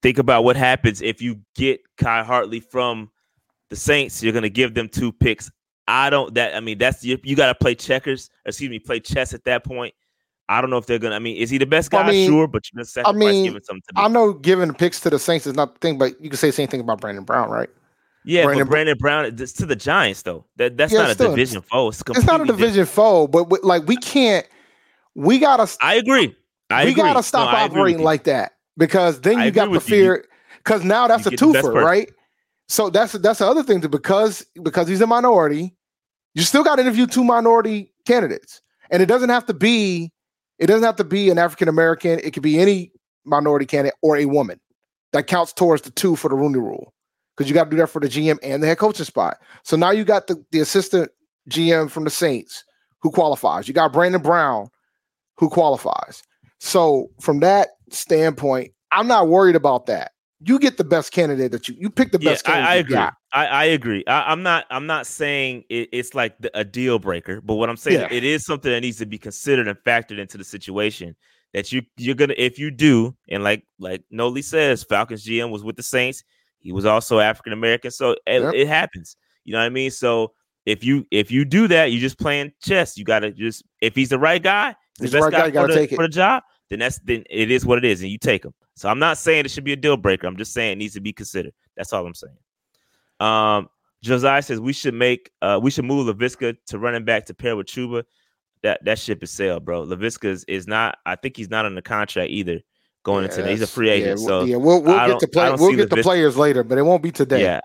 think 0.02 0.18
about 0.18 0.44
what 0.44 0.56
happens 0.56 1.02
if 1.02 1.20
you 1.20 1.40
get 1.54 1.80
Khai 1.98 2.24
Harley 2.24 2.60
from 2.60 3.10
the 3.70 3.76
Saints, 3.76 4.22
you're 4.22 4.32
going 4.32 4.42
to 4.42 4.50
give 4.50 4.74
them 4.74 4.88
two 4.88 5.12
picks. 5.12 5.50
I 5.88 6.10
don't 6.10 6.32
that 6.34 6.54
I 6.54 6.60
mean 6.60 6.78
that's 6.78 7.04
you, 7.04 7.18
you 7.24 7.34
got 7.34 7.46
to 7.46 7.54
play 7.54 7.74
checkers, 7.74 8.30
excuse 8.44 8.70
me, 8.70 8.78
play 8.78 9.00
chess 9.00 9.34
at 9.34 9.44
that 9.44 9.64
point. 9.64 9.94
I 10.50 10.60
don't 10.60 10.68
know 10.68 10.78
if 10.78 10.86
they're 10.86 10.98
gonna. 10.98 11.14
I 11.14 11.20
mean, 11.20 11.36
is 11.36 11.48
he 11.48 11.58
the 11.58 11.64
best 11.64 11.92
guy? 11.92 12.02
I 12.02 12.10
mean, 12.10 12.28
sure, 12.28 12.48
but 12.48 12.64
you're 12.66 12.78
gonna 12.78 12.84
sacrifice 12.84 13.14
I 13.14 13.16
mean, 13.16 13.44
giving 13.44 13.62
something 13.62 13.82
to 13.94 14.00
I 14.00 14.08
know 14.08 14.32
giving 14.32 14.74
picks 14.74 14.98
to 15.02 15.10
the 15.10 15.18
Saints 15.18 15.46
is 15.46 15.54
not 15.54 15.74
the 15.74 15.78
thing, 15.78 15.96
but 15.96 16.20
you 16.20 16.28
can 16.28 16.36
say 16.36 16.48
the 16.48 16.52
same 16.52 16.66
thing 16.66 16.80
about 16.80 17.00
Brandon 17.00 17.22
Brown, 17.22 17.50
right? 17.50 17.70
Yeah, 18.24 18.46
Brandon, 18.46 18.66
but 18.66 18.70
Brandon 18.72 18.98
Brown 18.98 19.24
it's 19.26 19.52
to 19.54 19.64
the 19.64 19.76
Giants 19.76 20.22
though. 20.22 20.44
That 20.56 20.76
that's 20.76 20.92
yeah, 20.92 21.02
not 21.02 21.10
a 21.10 21.14
still, 21.14 21.30
division 21.30 21.62
foe. 21.62 21.88
It's, 21.88 22.02
it's 22.08 22.24
not 22.24 22.40
a 22.40 22.44
division 22.44 22.80
different. 22.80 22.88
foe, 22.88 23.26
but 23.28 23.48
we, 23.48 23.58
like 23.62 23.86
we 23.86 23.96
can't. 23.96 24.44
We 25.14 25.38
gotta. 25.38 25.72
I 25.80 25.94
agree. 25.94 26.34
I 26.68 26.84
we 26.84 26.90
agree. 26.90 27.04
gotta 27.04 27.22
stop 27.22 27.52
no, 27.52 27.58
operating 27.58 28.02
like 28.02 28.24
that 28.24 28.54
because 28.76 29.20
then 29.20 29.40
you 29.42 29.52
got 29.52 29.72
the 29.72 29.80
fear. 29.80 30.26
Because 30.58 30.82
now 30.82 31.06
that's 31.06 31.26
you 31.26 31.32
a 31.32 31.36
twofer, 31.36 31.72
right? 31.74 32.10
So 32.66 32.90
that's 32.90 33.12
that's 33.12 33.38
the 33.38 33.46
other 33.46 33.62
thing. 33.62 33.82
To 33.82 33.88
because 33.88 34.44
because 34.64 34.88
he's 34.88 35.00
a 35.00 35.06
minority, 35.06 35.76
you 36.34 36.42
still 36.42 36.64
got 36.64 36.76
to 36.76 36.82
interview 36.82 37.06
two 37.06 37.22
minority 37.22 37.92
candidates, 38.04 38.62
and 38.90 39.00
it 39.00 39.06
doesn't 39.06 39.30
have 39.30 39.46
to 39.46 39.54
be 39.54 40.10
it 40.60 40.66
doesn't 40.66 40.84
have 40.84 40.96
to 40.96 41.04
be 41.04 41.30
an 41.30 41.38
African 41.38 41.68
American. 41.68 42.20
It 42.20 42.32
could 42.32 42.42
be 42.42 42.60
any 42.60 42.92
minority 43.24 43.66
candidate 43.66 43.98
or 44.02 44.16
a 44.16 44.26
woman. 44.26 44.60
That 45.12 45.26
counts 45.26 45.52
towards 45.52 45.82
the 45.82 45.90
two 45.90 46.14
for 46.14 46.28
the 46.28 46.36
Rooney 46.36 46.60
Rule 46.60 46.94
because 47.36 47.50
you 47.50 47.54
got 47.54 47.64
to 47.64 47.70
do 47.70 47.78
that 47.78 47.88
for 47.88 47.98
the 47.98 48.06
GM 48.06 48.38
and 48.44 48.62
the 48.62 48.68
head 48.68 48.78
coaching 48.78 49.04
spot. 49.04 49.38
So 49.64 49.76
now 49.76 49.90
you 49.90 50.04
got 50.04 50.28
the, 50.28 50.44
the 50.52 50.60
assistant 50.60 51.10
GM 51.48 51.90
from 51.90 52.04
the 52.04 52.10
Saints 52.10 52.62
who 53.00 53.10
qualifies. 53.10 53.66
You 53.66 53.74
got 53.74 53.92
Brandon 53.92 54.22
Brown 54.22 54.68
who 55.36 55.48
qualifies. 55.48 56.22
So 56.60 57.10
from 57.20 57.40
that 57.40 57.70
standpoint, 57.88 58.72
I'm 58.92 59.08
not 59.08 59.26
worried 59.26 59.56
about 59.56 59.86
that 59.86 60.12
you 60.42 60.58
get 60.58 60.76
the 60.78 60.84
best 60.84 61.12
candidate 61.12 61.52
that 61.52 61.68
you 61.68 61.76
you 61.78 61.90
pick 61.90 62.12
the 62.12 62.18
best. 62.18 62.46
Yeah, 62.48 62.54
I, 62.54 62.60
I 62.60 62.74
agree. 62.76 62.96
I, 62.96 63.12
I, 63.32 63.64
agree. 63.66 64.04
I, 64.06 64.32
am 64.32 64.42
not. 64.42 64.64
I'm 64.70 64.86
not 64.86 65.06
saying 65.06 65.64
it, 65.68 65.90
it's 65.92 66.14
like 66.14 66.38
the, 66.38 66.50
a 66.58 66.64
deal 66.64 66.98
breaker, 66.98 67.40
but 67.40 67.54
what 67.54 67.68
I'm 67.68 67.76
saying 67.76 68.00
yeah. 68.00 68.08
it 68.10 68.24
is 68.24 68.44
something 68.44 68.70
that 68.70 68.80
needs 68.80 68.98
to 68.98 69.06
be 69.06 69.18
considered 69.18 69.68
and 69.68 69.78
factored 69.78 70.18
into 70.18 70.38
the 70.38 70.44
situation. 70.44 71.14
That 71.52 71.72
you 71.72 71.82
you're 71.96 72.14
gonna 72.14 72.34
if 72.38 72.58
you 72.58 72.70
do, 72.70 73.14
and 73.28 73.44
like 73.44 73.66
like 73.78 74.02
Noli 74.10 74.42
says, 74.42 74.82
Falcons 74.84 75.24
GM 75.24 75.50
was 75.50 75.62
with 75.62 75.76
the 75.76 75.82
Saints. 75.82 76.22
He 76.58 76.72
was 76.72 76.86
also 76.86 77.18
African 77.18 77.52
American, 77.52 77.90
so 77.90 78.12
it, 78.26 78.42
yep. 78.42 78.54
it 78.54 78.68
happens. 78.68 79.16
You 79.44 79.52
know 79.52 79.58
what 79.58 79.66
I 79.66 79.70
mean? 79.70 79.90
So 79.90 80.32
if 80.64 80.84
you 80.84 81.06
if 81.10 81.30
you 81.30 81.44
do 81.44 81.66
that, 81.68 81.86
you're 81.86 82.00
just 82.00 82.18
playing 82.18 82.52
chess. 82.62 82.96
You 82.96 83.04
gotta 83.04 83.32
just 83.32 83.64
if 83.80 83.94
he's 83.94 84.10
the 84.10 84.18
right 84.18 84.42
guy, 84.42 84.76
the 84.98 85.08
best 85.08 85.24
right 85.24 85.32
guy, 85.32 85.50
guy 85.50 85.66
for, 85.66 85.72
the, 85.72 85.86
for 85.88 86.02
the 86.04 86.08
job, 86.08 86.44
then 86.70 86.78
that's 86.78 86.98
then 87.00 87.24
it 87.28 87.50
is 87.50 87.66
what 87.66 87.78
it 87.78 87.84
is, 87.84 88.00
and 88.00 88.10
you 88.10 88.18
take 88.18 88.42
them. 88.42 88.54
So 88.76 88.88
I'm 88.88 88.98
not 88.98 89.18
saying 89.18 89.44
it 89.44 89.50
should 89.50 89.64
be 89.64 89.72
a 89.72 89.76
deal 89.76 89.96
breaker. 89.96 90.26
I'm 90.26 90.36
just 90.36 90.54
saying 90.54 90.72
it 90.72 90.76
needs 90.76 90.94
to 90.94 91.00
be 91.00 91.12
considered. 91.12 91.52
That's 91.76 91.92
all 91.92 92.06
I'm 92.06 92.14
saying. 92.14 92.36
Um, 93.18 93.68
Josiah 94.02 94.40
says 94.40 94.60
we 94.60 94.72
should 94.72 94.94
make 94.94 95.30
uh 95.42 95.60
we 95.62 95.70
should 95.70 95.84
move 95.84 96.06
Laviska 96.06 96.56
to 96.68 96.78
running 96.78 97.04
back 97.04 97.26
to 97.26 97.34
pair 97.34 97.56
with 97.56 97.66
Chuba. 97.66 98.04
That 98.62 98.84
that 98.84 98.98
ship 98.98 99.22
is 99.22 99.30
sailed, 99.30 99.64
bro. 99.64 99.84
Laviska 99.84 100.26
is, 100.26 100.44
is 100.44 100.66
not. 100.66 100.98
I 101.04 101.16
think 101.16 101.36
he's 101.36 101.50
not 101.50 101.66
on 101.66 101.74
the 101.74 101.82
contract 101.82 102.30
either. 102.30 102.60
Going 103.02 103.24
yeah, 103.24 103.36
into 103.36 103.50
he's 103.50 103.62
a 103.62 103.66
free 103.66 103.88
agent. 103.88 104.20
Yeah, 104.20 104.26
so 104.26 104.44
yeah, 104.44 104.56
we'll 104.56 104.82
we'll 104.82 105.06
get 105.06 105.20
to 105.20 105.28
play. 105.28 105.50
We'll 105.52 105.76
get 105.76 105.90
the 105.90 106.02
players 106.02 106.36
later, 106.36 106.62
but 106.62 106.78
it 106.78 106.82
won't 106.82 107.02
be 107.02 107.10
today. 107.10 107.42
Yeah, 107.42 107.60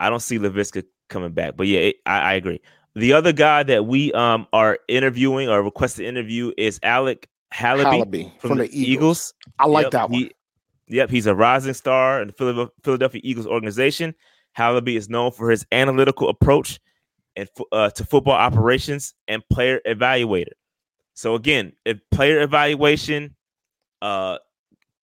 I 0.00 0.08
don't 0.10 0.20
see 0.20 0.38
Laviska 0.38 0.84
coming 1.08 1.32
back. 1.32 1.56
But 1.56 1.66
yeah, 1.66 1.80
it, 1.80 1.96
I, 2.06 2.18
I 2.20 2.34
agree. 2.34 2.60
The 2.94 3.12
other 3.12 3.32
guy 3.32 3.64
that 3.64 3.86
we 3.86 4.12
um 4.12 4.46
are 4.52 4.78
interviewing 4.88 5.48
or 5.48 5.62
requested 5.62 6.06
interview 6.06 6.52
is 6.56 6.78
Alec 6.82 7.28
Halaby, 7.52 8.04
Halaby 8.04 8.40
from, 8.40 8.48
from, 8.50 8.58
the, 8.58 8.68
the 8.68 8.80
Eagles. 8.80 8.88
Eagles. 8.88 9.34
I 9.58 9.66
like 9.66 9.84
yep, 9.84 9.92
that 9.92 10.10
one. 10.10 10.20
He, 10.20 10.32
yep, 10.88 11.10
he's 11.10 11.26
a 11.26 11.34
rising 11.34 11.74
star 11.74 12.22
in 12.22 12.28
the 12.28 12.70
Philadelphia 12.82 13.20
Eagles 13.24 13.46
organization. 13.46 14.14
Halaby 14.56 14.96
is 14.96 15.08
known 15.08 15.32
for 15.32 15.50
his 15.50 15.66
analytical 15.72 16.28
approach 16.28 16.80
and 17.36 17.48
uh, 17.72 17.90
to 17.90 18.04
football 18.04 18.34
operations 18.34 19.14
and 19.28 19.42
player 19.50 19.80
evaluator. 19.86 20.52
So 21.14 21.34
again, 21.34 21.72
if 21.84 21.98
player 22.10 22.40
evaluation, 22.40 23.34
uh, 24.02 24.38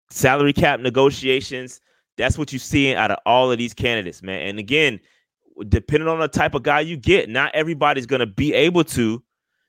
salary 0.10 0.54
cap 0.54 0.80
negotiations, 0.80 1.82
that's 2.18 2.38
what 2.38 2.52
you're 2.52 2.60
seeing 2.60 2.96
out 2.96 3.12
of 3.12 3.18
all 3.26 3.52
of 3.52 3.58
these 3.58 3.74
candidates, 3.74 4.22
man. 4.22 4.48
And 4.48 4.60
again, 4.60 5.00
depending 5.70 6.08
on 6.08 6.20
the 6.20 6.28
type 6.28 6.54
of 6.54 6.64
guy 6.64 6.82
you 6.82 6.98
get, 6.98 7.30
not 7.30 7.54
everybody's 7.56 8.06
going 8.06 8.20
to 8.20 8.28
be 8.28 8.54
able 8.54 8.84
to 8.86 9.24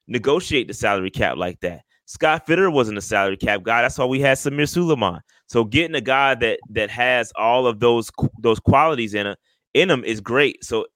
negotiate 0.07 0.69
the 0.69 0.75
salary 0.75 1.11
cap 1.11 1.37
like 1.37 1.61
that. 1.61 1.84
Scott 2.07 2.47
Fitter 2.47 2.71
wasn't 2.71 2.99
a 2.99 3.03
salary 3.03 3.37
cap 3.37 3.62
guy. 3.62 3.83
That's 3.83 3.99
why 3.99 4.05
we 4.05 4.21
had 4.21 4.37
Samir 4.37 4.69
Suleiman. 4.69 5.21
So 5.47 5.64
getting 5.64 5.95
a 5.95 6.01
guy 6.01 6.35
that 6.37 6.61
that 6.71 6.90
has 6.90 7.33
all 7.37 7.67
of 7.67 7.81
those 7.81 8.11
those 8.38 8.61
qualities 8.61 9.14
in 9.14 9.27
it 9.27 9.38
in 9.73 9.90
him 9.90 10.05
is 10.05 10.21
great. 10.21 10.64
So 10.64 10.87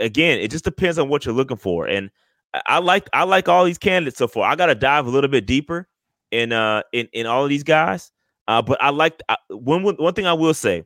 again, 0.00 0.38
it 0.38 0.50
just 0.50 0.64
depends 0.64 0.98
on 0.98 1.08
what 1.08 1.24
you're 1.24 1.34
looking 1.34 1.56
for. 1.56 1.86
And 1.86 2.10
I 2.66 2.78
like 2.78 3.08
I 3.12 3.24
like 3.24 3.48
all 3.48 3.64
these 3.64 3.78
candidates 3.78 4.18
so 4.18 4.28
far. 4.28 4.50
I 4.50 4.56
got 4.56 4.66
to 4.66 4.74
dive 4.74 5.06
a 5.06 5.10
little 5.10 5.30
bit 5.30 5.46
deeper 5.46 5.88
in 6.30 6.52
uh 6.52 6.82
in 6.92 7.08
in 7.12 7.26
all 7.26 7.44
of 7.44 7.48
these 7.48 7.64
guys. 7.64 8.12
Uh, 8.46 8.62
but 8.62 8.82
I 8.82 8.90
like 8.90 9.20
I, 9.28 9.36
one 9.50 9.82
one 9.82 10.14
thing 10.14 10.26
I 10.26 10.32
will 10.32 10.54
say 10.54 10.84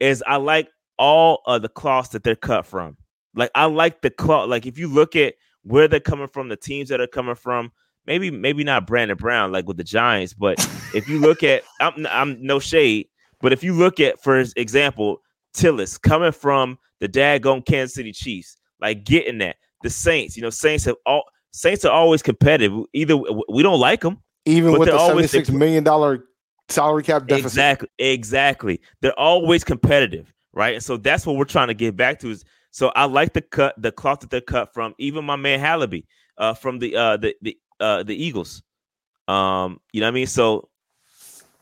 is 0.00 0.22
I 0.26 0.36
like 0.36 0.68
all 0.98 1.42
of 1.46 1.62
the 1.62 1.68
cloths 1.68 2.10
that 2.10 2.24
they're 2.24 2.34
cut 2.34 2.66
from. 2.66 2.96
Like 3.34 3.50
I 3.54 3.66
like 3.66 4.02
the 4.02 4.10
cloth. 4.10 4.48
Like 4.48 4.66
if 4.66 4.78
you 4.78 4.88
look 4.88 5.14
at 5.14 5.34
where 5.62 5.88
they're 5.88 6.00
coming 6.00 6.28
from, 6.28 6.48
the 6.48 6.56
teams 6.56 6.88
that 6.88 7.00
are 7.00 7.06
coming 7.06 7.34
from, 7.34 7.70
maybe 8.06 8.30
maybe 8.30 8.64
not 8.64 8.86
Brandon 8.86 9.16
Brown 9.16 9.52
like 9.52 9.66
with 9.66 9.76
the 9.76 9.84
Giants, 9.84 10.32
but 10.32 10.58
if 10.94 11.08
you 11.08 11.18
look 11.18 11.42
at 11.42 11.62
I'm 11.80 12.06
I'm 12.06 12.44
no 12.44 12.58
shade, 12.58 13.08
but 13.40 13.52
if 13.52 13.62
you 13.62 13.74
look 13.74 14.00
at 14.00 14.22
for 14.22 14.38
example 14.38 15.22
Tilis 15.54 16.00
coming 16.00 16.32
from 16.32 16.78
the 17.00 17.08
daggone 17.08 17.64
Kansas 17.64 17.94
City 17.94 18.12
Chiefs, 18.12 18.56
like 18.80 19.04
getting 19.04 19.38
that 19.38 19.56
the 19.82 19.90
Saints, 19.90 20.36
you 20.36 20.42
know, 20.42 20.50
Saints 20.50 20.84
have 20.84 20.96
all 21.04 21.24
Saints 21.52 21.84
are 21.84 21.92
always 21.92 22.22
competitive. 22.22 22.84
Either 22.92 23.16
we 23.48 23.62
don't 23.62 23.80
like 23.80 24.00
them, 24.02 24.22
even 24.44 24.78
with 24.78 24.88
the 24.88 24.98
seventy 24.98 25.26
six 25.26 25.50
million 25.50 25.84
dollar 25.84 26.24
salary 26.68 27.02
cap 27.02 27.26
deficit. 27.26 27.46
Exactly, 27.46 27.88
exactly. 27.98 28.80
They're 29.00 29.18
always 29.18 29.64
competitive, 29.64 30.32
right? 30.52 30.74
And 30.74 30.82
so 30.82 30.96
that's 30.96 31.26
what 31.26 31.36
we're 31.36 31.44
trying 31.44 31.68
to 31.68 31.74
get 31.74 31.96
back 31.96 32.18
to. 32.20 32.30
Is 32.30 32.44
so 32.70 32.88
I 32.88 33.06
like 33.06 33.32
the 33.32 33.40
cut, 33.40 33.74
the 33.78 33.92
cloth 33.92 34.20
that 34.20 34.30
they're 34.30 34.40
cut 34.40 34.74
from. 34.74 34.94
Even 34.98 35.24
my 35.24 35.36
man 35.36 35.60
Higbee, 35.60 36.02
uh, 36.38 36.54
from 36.54 36.78
the 36.78 36.94
uh 36.96 37.16
the 37.16 37.34
the 37.40 37.56
uh 37.80 38.02
the 38.02 38.14
Eagles. 38.14 38.62
Um, 39.28 39.80
you 39.92 40.00
know 40.00 40.06
what 40.06 40.12
I 40.12 40.14
mean? 40.14 40.26
So 40.26 40.68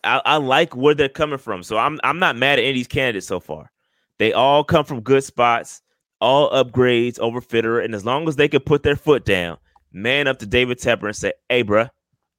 I, 0.04 0.20
I 0.24 0.36
like 0.36 0.76
where 0.76 0.94
they're 0.94 1.08
coming 1.08 1.38
from. 1.38 1.62
So 1.62 1.78
I'm 1.78 1.98
I'm 2.04 2.18
not 2.18 2.36
mad 2.36 2.58
at 2.58 2.62
any 2.62 2.70
of 2.70 2.74
these 2.74 2.88
candidates 2.88 3.26
so 3.26 3.40
far. 3.40 3.70
They 4.18 4.32
all 4.32 4.62
come 4.62 4.84
from 4.84 5.00
good 5.00 5.24
spots, 5.24 5.82
all 6.20 6.50
upgrades 6.50 7.18
over 7.18 7.40
Fitterer. 7.40 7.84
And 7.84 7.94
as 7.94 8.04
long 8.04 8.28
as 8.28 8.36
they 8.36 8.48
can 8.48 8.60
put 8.60 8.82
their 8.82 8.96
foot 8.96 9.24
down, 9.24 9.58
man 9.92 10.28
up 10.28 10.38
to 10.40 10.46
David 10.46 10.78
Tepper 10.78 11.06
and 11.06 11.16
say, 11.16 11.32
hey, 11.48 11.64
bruh, 11.64 11.90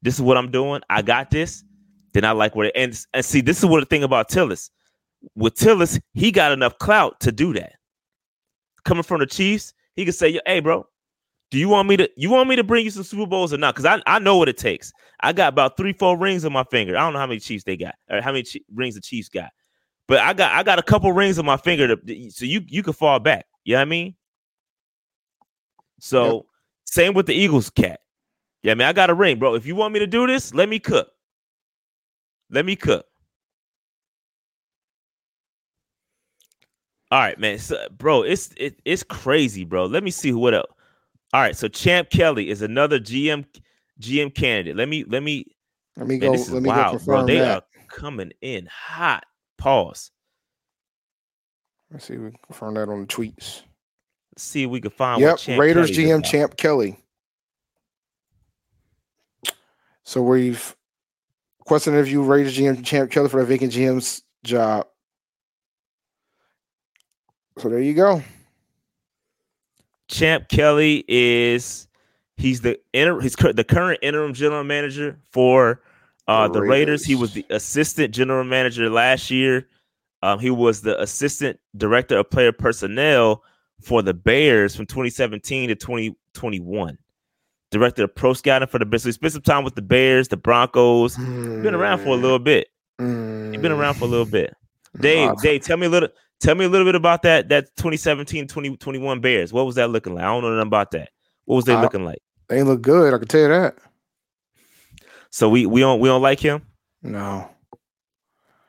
this 0.02 0.16
is 0.16 0.22
what 0.22 0.38
I'm 0.38 0.52
doing. 0.52 0.82
I 0.90 1.02
got 1.02 1.32
this. 1.32 1.64
Then 2.14 2.24
I 2.24 2.32
like 2.32 2.56
what 2.56 2.68
it 2.68 2.74
and, 2.76 2.98
and 3.14 3.26
see, 3.26 3.42
this 3.42 3.60
is 3.60 3.66
what 3.66 3.82
the 3.82 3.86
thing 3.86 4.04
about 4.04 4.30
Tilis. 4.30 4.70
With 5.36 5.56
Tilis, 5.56 6.00
he 6.14 6.32
got 6.32 6.52
enough 6.52 6.78
clout 6.78 7.20
to 7.22 7.32
do 7.32 7.54
that. 7.54 7.74
Coming 8.86 9.04
from 9.04 9.20
the 9.20 9.26
Chiefs, 9.26 9.74
he 9.96 10.06
could 10.06 10.16
say, 10.16 10.40
hey, 10.46 10.60
bro, 10.60 10.88
do 11.56 11.60
you 11.62 11.70
want 11.70 11.88
me 11.88 11.96
to 11.96 12.10
you 12.18 12.30
want 12.30 12.50
me 12.50 12.58
to 12.58 12.65
bring 12.65 12.84
you 12.84 12.91
some 12.91 13.04
Super 13.04 13.26
Bowls 13.26 13.54
or 13.54 13.58
not? 13.58 13.76
Because 13.76 13.86
I, 13.86 14.02
I 14.13 14.20
know 14.20 14.36
what 14.36 14.50
it 14.50 14.58
takes. 14.58 14.91
I 15.22 15.32
got 15.32 15.48
about 15.48 15.78
three, 15.78 15.94
four 15.94 16.18
rings 16.18 16.44
on 16.44 16.52
my 16.52 16.65
finger. 16.65 16.98
I 16.98 17.00
don't 17.00 17.13
know 17.13 17.20
how 17.20 17.28
many 17.28 17.39
Chiefs 17.39 17.63
they 17.63 17.78
got 17.78 17.96
or 18.10 18.20
how 18.20 18.34
many 18.34 18.44
rings 18.74 18.96
the 18.96 19.02
Chiefs 19.02 19.30
got. 19.30 19.52
But 20.10 20.20
I 20.20 20.34
got 20.34 20.52
I 20.52 20.63
got 20.63 20.80
a 20.80 20.84
couple 20.84 21.13
rings 21.13 21.39
on 21.39 21.46
my 21.46 21.56
finger 21.56 21.96
to, 21.96 22.30
so 22.30 22.44
you 22.44 22.60
you 22.68 22.84
can 22.84 22.91
fall 22.91 23.20
back. 23.20 23.46
You 23.63 23.76
know 23.76 23.78
what 23.78 23.84
I 23.84 23.86
mean? 23.86 24.15
So 26.02 26.34
yep. 26.34 26.44
same 26.84 27.13
with 27.13 27.26
the 27.26 27.34
Eagles 27.34 27.70
cat. 27.70 28.02
Yeah, 28.62 28.74
I 28.74 28.76
mean, 28.76 28.89
I 28.89 28.91
got 28.91 29.10
a 29.10 29.13
ring, 29.13 29.39
bro. 29.39 29.56
If 29.56 29.65
you 29.65 29.78
want 29.78 29.94
me 29.94 30.02
to 30.02 30.08
do 30.08 30.28
this, 30.28 30.54
let 30.54 30.68
me 30.68 30.78
cook. 30.78 31.08
Let 32.50 32.65
me 32.65 32.76
cook. 32.76 33.06
All 37.12 37.20
right, 37.20 37.39
man. 37.39 37.60
So, 37.60 37.78
bro, 37.98 38.24
it's 38.24 38.50
it, 38.58 38.78
it's 38.84 39.04
crazy, 39.04 39.63
bro. 39.63 39.86
Let 39.86 40.04
me 40.04 40.12
see 40.12 40.34
what 40.34 40.54
else. 40.54 40.75
All 41.36 41.41
right, 41.41 41.54
so 41.54 41.67
Champ 41.67 42.10
Kelly 42.10 42.50
is 42.50 42.62
another 42.62 42.98
GM 42.98 43.43
GM 44.00 44.34
candidate. 44.34 44.78
Let 44.78 44.88
me 44.88 45.04
let 45.04 45.21
me 45.21 45.45
let 45.98 46.08
me 46.08 46.17
man, 46.17 46.32
go. 46.32 46.41
let 46.54 46.63
me 46.63 46.69
wild, 46.69 47.00
go 47.00 47.04
bro. 47.04 47.26
They 47.26 47.39
that. 47.39 47.58
are 47.58 47.63
coming 47.89 48.32
in 48.39 48.69
hot. 48.71 49.26
Pause. 49.58 50.12
Let's 51.91 52.06
see 52.06 52.13
if 52.13 52.21
we 52.21 52.30
can 52.30 52.39
confirm 52.45 52.76
that 52.76 52.88
on 52.88 53.02
the 53.02 53.08
tweets. 53.08 53.63
Let's 54.32 54.43
see 54.43 54.63
if 54.63 54.69
we 54.69 54.80
can 54.80 54.91
find. 54.91 55.19
Yep, 55.19 55.39
Raiders 55.60 55.91
Kelly's 55.91 55.98
GM 55.98 56.19
about. 56.19 56.26
Champ 56.32 56.56
Kelly. 56.56 56.98
So 60.06 60.21
we've 60.21 60.74
question 61.65 61.95
interview 61.95 62.21
Raiders 62.21 62.58
GM 62.58 62.82
Champ 62.86 63.12
Kelly 63.12 63.28
for 63.28 63.41
the 63.41 63.45
vacant 63.45 63.74
GM's 63.74 64.24
job. 64.45 64.88
So 67.58 67.67
there 67.67 67.82
you 67.82 67.93
go. 67.93 68.24
Champ 70.08 70.48
Kelly 70.50 71.04
is 71.08 71.88
he's 72.38 72.62
the 72.62 72.80
inter, 72.94 73.20
he's 73.20 73.36
the 73.36 73.63
current 73.63 74.00
interim 74.02 74.34
general 74.34 74.63
manager 74.63 75.20
for 75.32 75.82
uh, 76.28 76.48
the 76.48 76.62
Raiders. 76.62 76.70
Raiders. 76.70 77.06
He 77.06 77.15
was 77.15 77.34
the 77.34 77.46
assistant 77.50 78.13
general 78.13 78.44
manager 78.44 78.89
last 78.89 79.30
year. 79.32 79.68
Um, 80.22 80.39
he 80.39 80.50
was 80.50 80.82
the 80.82 81.00
assistant 81.02 81.60
director 81.78 82.18
of 82.18 82.30
player 82.30 82.52
personnel 82.52 83.44
for 83.82 84.02
the 84.02 84.13
Bears 84.13 84.76
from 84.76 84.86
2017 84.86 85.70
to 85.70 85.76
2021. 85.76 86.98
Director 87.72 88.04
of 88.06 88.15
pro 88.15 88.34
scouting 88.34 88.68
for 88.68 88.80
the 88.80 88.86
Bears. 88.86 89.04
So 89.04 89.10
he 89.10 89.13
spent 89.13 89.34
some 89.34 89.41
time 89.41 89.63
with 89.63 89.76
the 89.76 89.82
Bears, 89.82 90.30
the 90.30 90.38
Broncos. 90.38 91.15
Mm. 91.18 91.62
Been 91.62 91.76
around 91.76 92.00
for 92.00 92.10
a 92.10 92.15
little 92.15 92.39
bit. 92.39 92.70
Mm. 93.00 93.52
He's 93.52 93.62
been 93.62 93.72
around 93.72 93.96
for 93.96 94.06
a 94.06 94.08
little 94.08 94.26
bit. 94.26 94.56
Dave. 95.00 95.38
Dave, 95.41 95.62
tell 95.62 95.78
me 95.78 95.88
a 95.88 95.89
little. 95.89 96.10
Tell 96.45 96.53
me 96.53 96.65
a 96.65 96.69
little 96.69 96.86
bit 96.86 96.93
about 96.93 97.23
that 97.23 97.49
that 97.49 97.75
2017 97.77 98.45
2021 98.45 99.19
Bears. 99.19 99.51
What 99.51 99.65
was 99.65 99.73
that 99.75 99.89
looking 99.89 100.13
like? 100.13 100.23
I 100.23 100.27
don't 100.27 100.43
know 100.43 100.51
nothing 100.51 100.67
about 100.67 100.91
that. 100.91 101.10
What 101.45 101.55
was 101.55 101.65
they 101.65 101.75
looking 101.75 102.05
like? 102.05 102.19
They 102.49 102.62
look 102.62 102.84
good. 102.84 103.15
I 103.15 103.17
can 103.17 103.27
tell 103.27 103.41
you 103.41 103.47
that. 103.47 103.75
So 105.31 105.49
we 105.49 105.65
we 105.65 105.81
don't 105.81 105.99
we 105.99 106.08
don't 106.08 106.21
like 106.21 106.39
him. 106.39 106.62
No. 107.01 107.49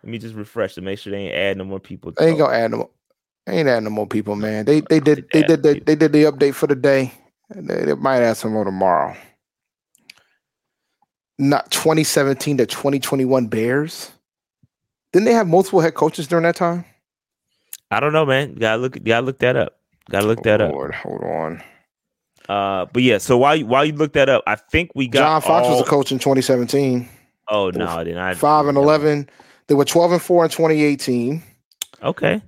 Let 0.02 0.10
me 0.10 0.16
just 0.16 0.34
refresh 0.34 0.74
to 0.76 0.80
make 0.80 0.98
sure 0.98 1.10
they 1.10 1.26
ain't 1.26 1.34
adding 1.34 1.58
no 1.58 1.64
more 1.64 1.78
people. 1.78 2.12
They 2.16 2.28
ain't 2.30 2.38
gonna 2.38 2.56
add 2.56 2.70
no. 2.70 2.88
They 3.44 3.58
ain't 3.58 3.68
adding 3.68 3.84
no 3.84 3.90
more 3.90 4.06
people, 4.06 4.36
man. 4.36 4.64
They 4.64 4.80
they 4.80 4.98
did 4.98 5.26
they 5.34 5.42
did 5.42 5.62
the, 5.62 5.78
they 5.84 5.96
did 5.96 6.12
the 6.12 6.24
update 6.24 6.54
for 6.54 6.66
the 6.66 6.76
day. 6.76 7.12
They, 7.54 7.84
they 7.84 7.94
might 7.94 8.22
add 8.22 8.38
some 8.38 8.54
more 8.54 8.64
tomorrow. 8.64 9.14
Not 11.38 11.70
2017 11.70 12.56
to 12.56 12.64
2021 12.64 13.48
Bears. 13.48 14.12
Didn't 15.12 15.26
they 15.26 15.34
have 15.34 15.46
multiple 15.46 15.80
head 15.80 15.92
coaches 15.92 16.26
during 16.26 16.44
that 16.44 16.56
time? 16.56 16.86
I 17.90 18.00
don't 18.00 18.12
know, 18.12 18.26
man. 18.26 18.54
gotta 18.54 18.80
look. 18.80 19.02
gotta 19.02 19.24
look 19.24 19.38
that 19.38 19.56
up. 19.56 19.78
Gotta 20.10 20.26
look 20.26 20.40
oh, 20.40 20.42
that 20.44 20.60
Lord, 20.60 20.90
up. 20.90 20.96
Hold 20.96 21.22
on. 21.22 21.62
Uh, 22.48 22.86
but 22.92 23.02
yeah. 23.02 23.18
So 23.18 23.36
while 23.38 23.56
you, 23.56 23.66
while 23.66 23.84
you 23.84 23.92
look 23.92 24.12
that 24.14 24.28
up, 24.28 24.42
I 24.46 24.56
think 24.56 24.90
we 24.94 25.08
got 25.08 25.20
John 25.20 25.42
Fox 25.42 25.66
all... 25.66 25.72
was 25.72 25.86
a 25.86 25.90
coach 25.90 26.12
in 26.12 26.18
2017. 26.18 27.08
Oh 27.48 27.70
no, 27.70 27.86
I 27.86 28.04
didn't. 28.04 28.18
I 28.18 28.34
five 28.34 28.66
and 28.66 28.76
eleven. 28.76 29.28
They 29.68 29.74
were 29.74 29.84
12 29.84 30.12
and 30.12 30.22
four 30.22 30.44
in 30.44 30.50
2018. 30.50 31.42
Okay. 32.02 32.40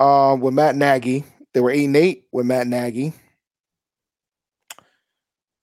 Um, 0.00 0.40
with 0.40 0.54
Matt 0.54 0.74
Nagy, 0.74 1.24
they 1.52 1.60
were 1.60 1.70
eight 1.70 1.84
and 1.84 1.96
eight 1.96 2.26
with 2.32 2.46
Matt 2.46 2.66
Nagy. 2.66 3.12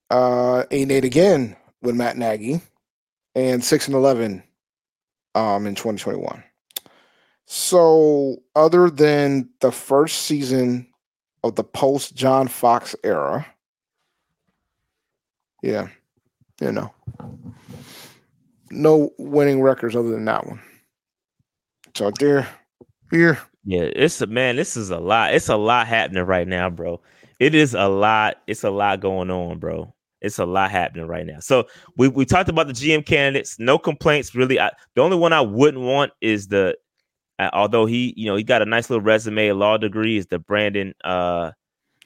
Uh, 0.10 0.63
eight 0.72 0.84
and 0.84 0.91
eight 0.91 1.06
again 1.06 1.56
with 1.82 1.96
Matt 1.96 2.17
Nagy, 2.17 2.62
and 3.36 3.63
six 3.63 3.88
and 3.88 3.96
eleven, 3.96 4.44
um, 5.36 5.65
in 5.65 5.76
2021. 5.76 6.44
So, 7.54 8.38
other 8.56 8.90
than 8.90 9.50
the 9.60 9.74
first 9.74 10.22
season 10.22 10.88
of 11.44 11.56
the 11.56 11.66
post 11.66 12.16
John 12.16 12.48
Fox 12.48 12.96
era, 13.04 13.46
yeah, 15.62 15.90
you 16.62 16.72
know, 16.72 16.94
no 18.70 19.12
winning 19.18 19.62
records 19.62 19.98
other 19.98 20.12
than 20.12 20.24
that 20.24 20.48
one. 20.48 20.62
So 21.94 22.10
there, 22.12 22.48
here. 23.12 23.38
Yeah, 23.66 23.90
it's 23.98 24.22
a 24.22 24.28
man. 24.28 24.56
This 24.56 24.78
is 24.78 24.90
a 24.90 25.00
lot. 25.00 25.34
It's 25.34 25.50
a 25.50 25.58
lot 25.58 25.88
happening 25.88 26.24
right 26.24 26.48
now, 26.48 26.70
bro. 26.70 27.02
It 27.38 27.54
is 27.54 27.74
a 27.74 27.90
lot. 27.90 28.38
It's 28.48 28.64
a 28.64 28.72
lot 28.72 29.02
going 29.02 29.30
on, 29.30 29.60
bro. 29.60 29.94
It's 30.22 30.40
a 30.40 30.46
lot 30.46 30.72
happening 30.72 31.08
right 31.08 31.26
now. 31.26 31.42
So 31.42 31.68
we, 31.98 32.08
we 32.08 32.24
talked 32.24 32.48
about 32.48 32.68
the 32.68 32.74
GM 32.74 33.06
candidates. 33.06 33.60
No 33.60 33.78
complaints, 33.78 34.34
really. 34.36 34.58
I, 34.58 34.72
the 34.96 35.02
only 35.02 35.18
one 35.18 35.34
I 35.34 35.42
wouldn't 35.42 35.84
want 35.84 36.14
is 36.22 36.48
the 36.48 36.78
uh, 37.41 37.49
although 37.54 37.88
he, 37.88 38.13
you 38.15 38.27
know, 38.27 38.36
he 38.36 38.43
got 38.43 38.62
a 38.62 38.65
nice 38.65 38.88
little 38.89 39.01
resume, 39.01 39.47
a 39.47 39.56
law 39.56 39.75
degree, 39.75 40.15
is 40.15 40.27
the 40.27 40.38
Brandon. 40.38 40.93
Uh, 41.04 41.51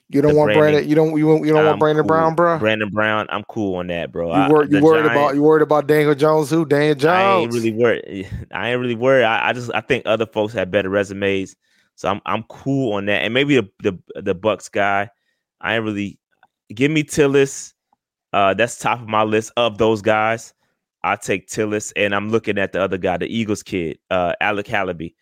you 0.08 0.22
don't 0.22 0.34
want 0.34 0.54
Brandon, 0.54 0.62
Brandon. 0.62 0.90
You 0.90 0.96
don't. 0.96 1.18
You, 1.18 1.46
you 1.46 1.52
don't 1.52 1.60
I'm 1.60 1.66
want 1.66 1.80
Brandon 1.80 2.04
cool. 2.04 2.08
Brown, 2.08 2.36
bro. 2.36 2.58
Brandon 2.58 2.90
Brown. 2.90 3.28
I'm 3.30 3.44
cool 3.50 3.76
on 3.76 3.88
that, 3.88 4.14
bro. 4.14 4.28
You, 4.34 4.50
wor- 4.50 4.64
you 4.64 4.80
worried 4.80 5.02
Giant, 5.02 5.12
about 5.12 5.36
you 5.36 5.42
worried 5.44 5.64
about 5.64 5.88
Daniel 5.88 6.16
Jones? 6.16 6.50
Who 6.52 6.64
Daniel 6.64 6.96
Jones? 6.96 7.06
I 7.06 7.36
ain't 7.36 7.52
really 7.52 7.74
worried. 7.74 8.30
I 8.54 8.70
ain't 8.70 8.80
really 8.80 8.96
worried. 8.96 9.26
I, 9.26 9.50
I 9.50 9.54
just 9.54 9.70
I 9.74 9.82
think 9.82 10.04
other 10.06 10.26
folks 10.26 10.54
have 10.54 10.72
better 10.72 10.90
resumes, 10.90 11.58
so 11.96 12.08
I'm 12.08 12.22
I'm 12.26 12.44
cool 12.44 12.94
on 12.94 13.06
that. 13.08 13.24
And 13.24 13.34
maybe 13.34 13.56
the 13.56 13.70
the, 13.82 14.22
the 14.22 14.36
Bucks 14.36 14.70
guy. 14.70 15.10
I 15.60 15.76
ain't 15.76 15.84
really 15.84 16.18
give 16.74 16.92
me 16.92 17.04
Tilis. 17.04 17.74
Uh, 18.32 18.54
that's 18.54 18.78
top 18.78 19.02
of 19.02 19.08
my 19.10 19.24
list 19.24 19.52
of 19.58 19.80
those 19.80 20.02
guys. 20.02 20.54
I 21.04 21.18
take 21.18 21.50
Tilis, 21.50 21.92
and 21.98 22.16
I'm 22.16 22.30
looking 22.30 22.58
at 22.58 22.72
the 22.72 22.82
other 22.82 22.98
guy, 22.98 23.18
the 23.18 23.28
Eagles 23.28 23.64
kid, 23.64 24.00
uh, 24.12 24.34
Alec 24.40 24.68
Halaby 24.68 25.14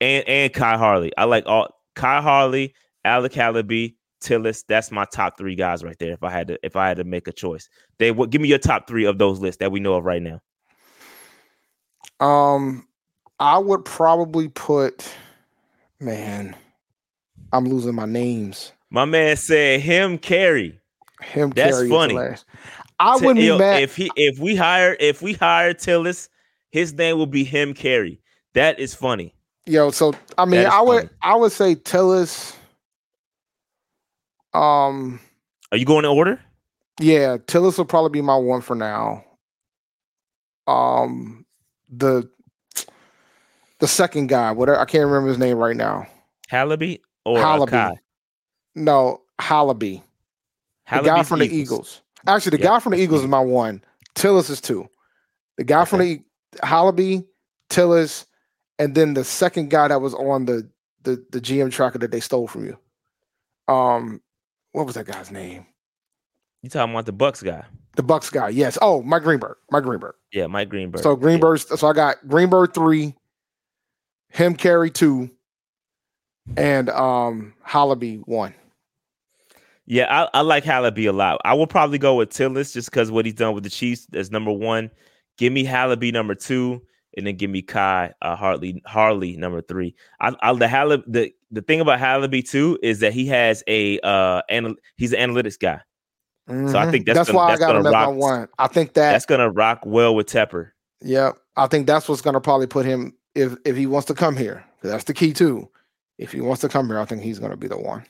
and 0.00 0.26
and 0.28 0.52
Khai 0.52 0.76
Harley. 0.76 1.12
I 1.16 1.24
like 1.24 1.46
all 1.46 1.68
Khai 1.94 2.20
Harley, 2.22 2.74
Alec 3.04 3.32
Halaby, 3.32 3.94
Tilis. 4.22 4.64
That's 4.68 4.90
my 4.90 5.04
top 5.12 5.38
three 5.38 5.54
guys 5.54 5.82
right 5.82 5.98
there. 5.98 6.12
If 6.12 6.22
I 6.22 6.30
had 6.30 6.48
to, 6.48 6.58
if 6.62 6.76
I 6.76 6.88
had 6.88 6.98
to 6.98 7.04
make 7.04 7.28
a 7.28 7.32
choice, 7.32 7.68
they 7.98 8.10
would 8.10 8.30
give 8.30 8.40
me 8.40 8.48
your 8.48 8.58
top 8.58 8.86
three 8.86 9.04
of 9.04 9.18
those 9.18 9.40
lists 9.40 9.60
that 9.60 9.72
we 9.72 9.80
know 9.80 9.94
of 9.94 10.04
right 10.04 10.22
now. 10.22 10.40
Um, 12.20 12.86
I 13.38 13.58
would 13.58 13.84
probably 13.84 14.48
put, 14.48 15.12
man, 16.00 16.56
I'm 17.52 17.66
losing 17.66 17.94
my 17.94 18.06
names. 18.06 18.72
My 18.90 19.04
man 19.04 19.36
said 19.36 19.80
him 19.80 20.18
carry. 20.18 20.78
Him 21.22 21.50
That's 21.50 21.76
carry 21.76 21.88
funny. 21.88 22.36
I 22.98 23.16
wouldn't 23.16 23.36
be 23.36 23.56
mad 23.58 23.82
if 23.82 23.96
he 23.96 24.10
if 24.16 24.38
we 24.38 24.56
hire 24.56 24.96
if 24.98 25.20
we 25.20 25.34
hire 25.34 25.74
Tilis, 25.74 26.28
his 26.70 26.94
name 26.94 27.18
will 27.18 27.26
be 27.26 27.44
him 27.44 27.74
carry. 27.74 28.20
That 28.54 28.78
is 28.78 28.94
funny. 28.94 29.34
Yo, 29.66 29.90
so 29.90 30.14
I 30.38 30.44
mean, 30.44 30.66
I 30.66 30.80
would 30.80 31.02
funny. 31.04 31.10
I 31.22 31.34
would 31.36 31.52
say 31.52 31.74
Tilis. 31.74 32.54
Um, 34.54 35.20
are 35.72 35.78
you 35.78 35.84
going 35.84 36.04
in 36.04 36.10
order? 36.10 36.40
Yeah, 37.00 37.36
Tilis 37.36 37.76
will 37.76 37.84
probably 37.84 38.10
be 38.10 38.22
my 38.22 38.36
one 38.36 38.62
for 38.62 38.74
now. 38.76 39.24
Um, 40.66 41.44
the 41.90 42.30
the 43.80 43.88
second 43.88 44.28
guy, 44.28 44.52
whatever 44.52 44.78
I 44.78 44.84
can't 44.84 45.04
remember 45.04 45.28
his 45.28 45.38
name 45.38 45.58
right 45.58 45.76
now. 45.76 46.06
Halaby 46.50 47.00
or 47.24 47.38
Halaby. 47.38 47.70
Akai? 47.70 47.96
No, 48.74 49.22
Halaby. 49.40 50.02
The 50.90 51.02
guy 51.02 51.22
from 51.24 51.40
the 51.40 51.54
Eagles. 51.54 52.02
Actually, 52.26 52.58
the 52.58 52.62
Yeah, 52.62 52.70
guy 52.70 52.80
from 52.80 52.92
the 52.92 52.98
Eagles 52.98 53.22
is 53.22 53.28
my 53.28 53.40
one. 53.40 53.82
Tilis 54.14 54.50
is 54.50 54.60
two. 54.60 54.88
The 55.58 55.64
guy 55.64 55.84
from 55.84 56.00
the 56.00 56.22
Halaby, 56.62 57.26
Tilis, 57.70 58.25
and 58.78 58.94
then 58.94 59.14
the 59.14 59.24
second 59.24 59.70
guy 59.70 59.88
that 59.88 60.00
was 60.00 60.14
on 60.14 60.46
the 60.46 60.68
the 61.02 61.24
the 61.30 61.40
GM 61.40 61.70
tracker 61.70 61.98
that 61.98 62.10
they 62.10 62.20
stole 62.20 62.46
from 62.48 62.66
you. 62.66 62.78
Um, 63.72 64.20
what 64.72 64.86
was 64.86 64.94
that 64.96 65.06
guy's 65.06 65.30
name? 65.30 65.66
You 66.62 66.70
talking 66.70 66.92
about 66.92 67.06
the 67.06 67.12
Bucks 67.12 67.42
guy? 67.42 67.64
The 67.96 68.02
Bucks 68.02 68.28
guy. 68.30 68.48
Yes. 68.50 68.76
Oh, 68.82 69.02
Mike 69.02 69.22
Greenberg. 69.22 69.56
Mike 69.70 69.84
Greenberg. 69.84 70.14
Yeah, 70.32 70.46
Mike 70.48 70.68
Greenberg. 70.68 71.02
So 71.02 71.10
Yeah. 71.12 71.16
Greenberg. 71.20 71.60
So 71.60 71.86
I 71.86 71.92
got 71.92 72.26
Greenberg 72.28 72.74
three, 72.74 73.14
him 74.28 74.54
carry 74.54 74.90
two, 74.90 75.30
and 76.56 76.90
um 76.90 77.54
Halaby 77.66 78.22
one. 78.26 78.54
Yeah, 79.88 80.28
I, 80.34 80.38
I 80.38 80.40
like 80.40 80.64
Halaby 80.64 81.08
a 81.08 81.12
lot. 81.12 81.40
I 81.44 81.54
will 81.54 81.68
probably 81.68 81.98
go 81.98 82.16
with 82.16 82.30
Tilis 82.30 82.72
just 82.72 82.90
because 82.90 83.10
what 83.12 83.24
he's 83.24 83.34
done 83.34 83.54
with 83.54 83.62
the 83.62 83.70
Chiefs 83.70 84.08
as 84.12 84.32
number 84.32 84.50
one. 84.52 84.90
Give 85.38 85.52
me 85.52 85.64
Halaby 85.64 86.12
number 86.12 86.34
two, 86.34 86.82
and 87.16 87.26
then 87.26 87.36
give 87.36 87.50
me 87.50 87.62
Khai 87.62 88.12
uh, 88.22 88.36
Hartley 88.36 88.82
Harley 88.86 89.36
number 89.36 89.60
three. 89.62 89.94
I, 90.20 90.34
I 90.40 90.52
the 90.52 91.02
the 91.06 91.32
the 91.50 91.62
thing 91.62 91.80
about 91.80 91.98
Halaby 91.98 92.48
too 92.48 92.78
is 92.82 93.00
that 93.00 93.12
he 93.12 93.26
has 93.26 93.62
a 93.66 93.98
uh 94.00 94.42
anal- 94.50 94.76
he's 94.96 95.12
an 95.12 95.30
analytics 95.30 95.58
guy. 95.58 95.80
So 96.48 96.54
I 96.54 96.86
Mhm. 96.86 96.90
think 96.92 97.06
that's 97.06 97.26
gonna- 97.26 97.36
why 97.38 97.48
that's 97.50 97.62
I 97.62 97.66
got 97.66 97.76
him 97.76 97.86
rock- 97.92 98.14
one. 98.14 98.48
I 98.58 98.68
think 98.68 98.94
that 98.94 99.12
That's 99.12 99.26
gonna 99.26 99.50
rock 99.50 99.80
well 99.84 100.14
with 100.14 100.26
Tepper. 100.28 100.70
Yeah, 101.00 101.32
I 101.56 101.66
think 101.66 101.86
that's 101.86 102.08
what's 102.08 102.20
gonna 102.22 102.40
probably 102.40 102.66
put 102.68 102.86
him 102.86 103.14
if 103.34 103.56
if 103.64 103.76
he 103.76 103.86
wants 103.86 104.06
to 104.08 104.14
come 104.14 104.36
here. 104.36 104.64
that's 104.82 105.04
the 105.04 105.14
key 105.14 105.32
too. 105.32 105.68
If 106.18 106.32
he 106.32 106.40
wants 106.40 106.60
to 106.60 106.68
come 106.68 106.86
here, 106.86 106.98
I 107.00 107.04
think 107.04 107.22
he's 107.22 107.38
gonna 107.40 107.56
be 107.56 107.66
the 107.66 107.76
one. 107.78 108.04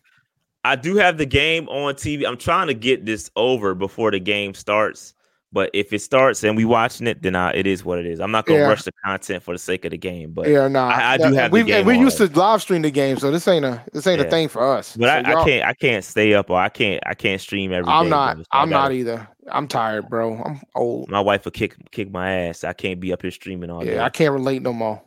I 0.65 0.77
do 0.77 0.97
have 0.97 1.17
the 1.17 1.27
game 1.27 1.69
on 1.69 1.95
TV. 1.95 2.27
I'm 2.27 2.37
trying 2.37 2.67
to 2.67 2.75
get 2.75 3.07
this 3.07 3.31
over 3.37 3.75
before 3.75 4.11
the 4.11 4.19
game 4.21 4.53
starts. 4.53 5.15
But 5.53 5.71
if 5.73 5.93
it 5.93 6.01
starts 6.01 6.43
and 6.45 6.57
we 6.57 6.65
watching 6.65 7.07
it, 7.07 7.23
then 7.23 7.37
I, 7.37 7.53
it 7.55 7.67
is 7.67 7.85
what 7.85 7.99
it 7.99 8.05
is. 8.07 8.21
I'm 8.21 8.31
not 8.33 8.47
gonna 8.47 8.59
Yeah. 8.61 8.67
rush 8.67 8.83
the 8.83 8.93
content 9.05 9.43
for 9.43 9.55
the 9.55 9.59
sake 9.59 9.85
of 9.85 9.93
the 9.93 9.97
game. 9.97 10.33
But 10.33 10.49
yeah, 10.49 10.67
nah. 10.69 10.89
I- 10.89 11.13
I 11.15 11.17
do 11.17 11.33
have 11.35 11.51
the 11.51 11.55
we 11.55 11.63
game 11.63 11.77
and 11.79 11.87
we 11.87 11.99
used 11.99 12.17
to 12.19 12.27
live 12.27 12.61
stream 12.61 12.83
the 12.83 12.91
game, 12.91 13.17
so 13.19 13.31
this 13.31 13.47
ain't 13.49 13.65
a 13.65 13.83
this 13.93 14.07
ain't 14.07 14.21
Yeah. 14.21 14.27
a 14.27 14.31
thing 14.31 14.49
for 14.49 14.63
us. 14.77 14.97
but 14.97 15.07
So 15.07 15.31
I, 15.31 15.41
I 15.41 15.45
can't 15.45 15.65
I 15.65 15.73
can't 15.73 16.05
stay 16.05 16.35
up 16.35 16.51
or 16.51 16.59
I 16.59 16.69
can't 16.69 17.01
I 17.07 17.15
can't 17.15 17.41
stream 17.41 17.73
every 17.73 17.91
I'm 17.91 18.05
day, 18.07 18.11
not. 18.11 18.27
brother. 18.35 18.43
So 18.43 18.49
I 18.59 18.63
I'm 18.63 18.71
not 18.71 18.93
either. 18.93 19.29
I'm 19.49 19.69
tired, 19.69 20.09
bro. 20.09 20.37
I'm 20.45 20.61
old. 20.75 21.09
My 21.09 21.21
wife 21.21 21.45
will 21.45 21.53
kick 21.53 21.77
kick 21.93 22.11
my 22.11 22.31
ass. 22.31 22.65
I 22.65 22.73
can't 22.73 22.99
be 22.99 23.13
up 23.13 23.23
here 23.23 23.31
streaming 23.31 23.71
all 23.71 23.83
day. 23.85 23.95
Yeah, 23.95 24.05
I 24.05 24.11
can't 24.11 24.33
relate 24.35 24.63
no 24.63 24.73
more. 24.73 25.01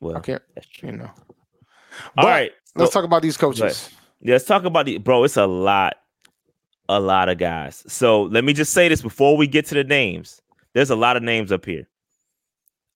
well, 0.00 0.16
I 0.16 0.20
can't. 0.20 0.42
that's 0.54 0.68
true. 0.68 0.90
You 0.90 0.96
know. 0.98 1.10
All 2.16 2.24
But 2.24 2.24
right, 2.26 2.52
Let's 2.76 2.92
so- 2.92 3.00
talk 3.00 3.04
about 3.04 3.22
these 3.22 3.36
coaches. 3.36 3.90
Yeah, 4.20 4.32
let's 4.34 4.44
talk 4.44 4.64
about 4.64 4.86
the 4.86 4.98
bro. 4.98 5.24
It's 5.24 5.36
a 5.36 5.46
lot, 5.46 5.96
a 6.88 7.00
lot 7.00 7.28
of 7.28 7.38
guys. 7.38 7.84
So 7.86 8.24
let 8.24 8.44
me 8.44 8.52
just 8.52 8.72
say 8.72 8.88
this 8.88 9.02
before 9.02 9.36
we 9.36 9.46
get 9.46 9.66
to 9.66 9.74
the 9.74 9.84
names. 9.84 10.40
There's 10.74 10.90
a 10.90 10.96
lot 10.96 11.16
of 11.16 11.22
names 11.22 11.52
up 11.52 11.64
here, 11.64 11.88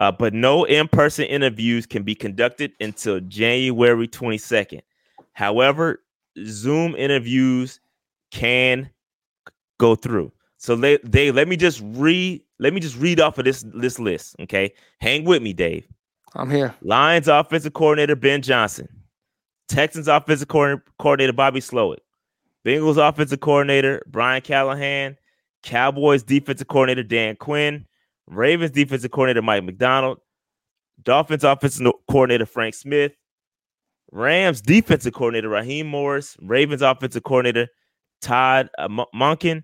uh, 0.01 0.13
but 0.13 0.35
no 0.35 0.65
in-person 0.65 1.27
interviews 1.27 1.87
can 1.87 2.03
be 2.03 2.15
conducted 2.15 2.73
until 2.81 3.21
January 3.21 4.09
22nd. 4.09 4.81
However, 5.33 6.03
Zoom 6.45 6.97
interviews 6.97 7.81
can 8.31 8.91
go 9.79 9.95
through. 9.95 10.33
So 10.59 10.77
Dave, 10.77 11.35
let 11.37 11.47
me 11.47 11.57
just 11.57 11.81
read. 11.85 12.43
Let 12.59 12.75
me 12.75 12.81
just 12.81 12.97
read 12.97 13.21
off 13.21 13.39
of 13.39 13.45
this 13.45 13.65
this 13.75 14.01
list. 14.01 14.35
Okay, 14.41 14.73
hang 15.01 15.25
with 15.25 15.41
me, 15.41 15.53
Dave. 15.53 15.87
I'm 16.35 16.51
here. 16.51 16.75
Lions 16.83 17.29
offensive 17.29 17.73
coordinator 17.73 18.17
Ben 18.17 18.43
Johnson, 18.43 18.89
Texans 19.69 20.09
offensive 20.09 20.49
coordinator, 20.49 20.85
coordinator 20.99 21.33
Bobby 21.33 21.61
Slowik, 21.61 21.99
Bengals 22.65 22.97
offensive 22.97 23.41
coordinator 23.41 24.03
Brian 24.07 24.43
Callahan, 24.43 25.17
Cowboys 25.63 26.23
defensive 26.23 26.69
coordinator 26.69 27.03
Dan 27.03 27.37
Quinn, 27.37 27.87
Ravens 28.27 28.73
defensive 28.73 29.11
coordinator 29.11 29.43
Mike 29.43 29.65
Macdonald, 29.65 30.19
Dolphins 31.03 31.45
offensive 31.45 31.93
coordinator 32.11 32.47
Frank 32.47 32.75
Smith, 32.75 33.13
Rams 34.13 34.61
defensive 34.61 35.13
coordinator 35.13 35.49
Raheem 35.49 35.87
Morris, 35.87 36.37
Ravens 36.41 36.83
offensive 36.83 37.23
coordinator 37.23 37.69
Todd 38.21 38.69
uh, 38.79 38.89
Monken, 38.89 39.63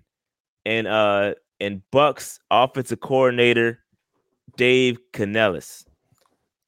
and 0.65 0.87
uh 0.87 1.33
and 1.59 1.81
Bucks 1.91 2.39
offensive 2.51 2.99
coordinator 2.99 3.79
Dave 4.57 4.97
Canales. 5.13 5.85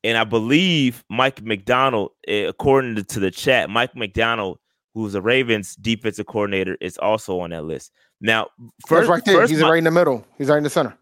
And 0.04 0.18
I 0.18 0.24
believe 0.24 1.04
Mike 1.10 1.42
Macdonald, 1.42 2.12
eh, 2.28 2.48
according 2.48 2.96
to, 2.96 3.04
to 3.04 3.20
the 3.20 3.32
chat, 3.32 3.70
Mike 3.70 3.96
Macdonald, 3.96 4.60
who's 4.98 5.16
a 5.16 5.22
Ravens 5.22 5.76
defensive 5.76 6.26
coordinator, 6.26 6.76
is 6.82 6.98
also 6.98 7.40
on 7.40 7.52
that 7.52 7.64
list. 7.66 7.92
Now, 8.20 8.48
first, 8.88 9.10
right 9.10 9.24
there. 9.26 9.36
first 9.36 9.52
He's 9.52 9.62
my- 9.62 9.70
right 9.70 9.78
in 9.78 9.84
the 9.84 9.92
middle. 9.92 10.26
He's 10.38 10.50
right 10.50 10.58
in 10.58 10.64
the 10.64 10.70
center. 10.70 10.98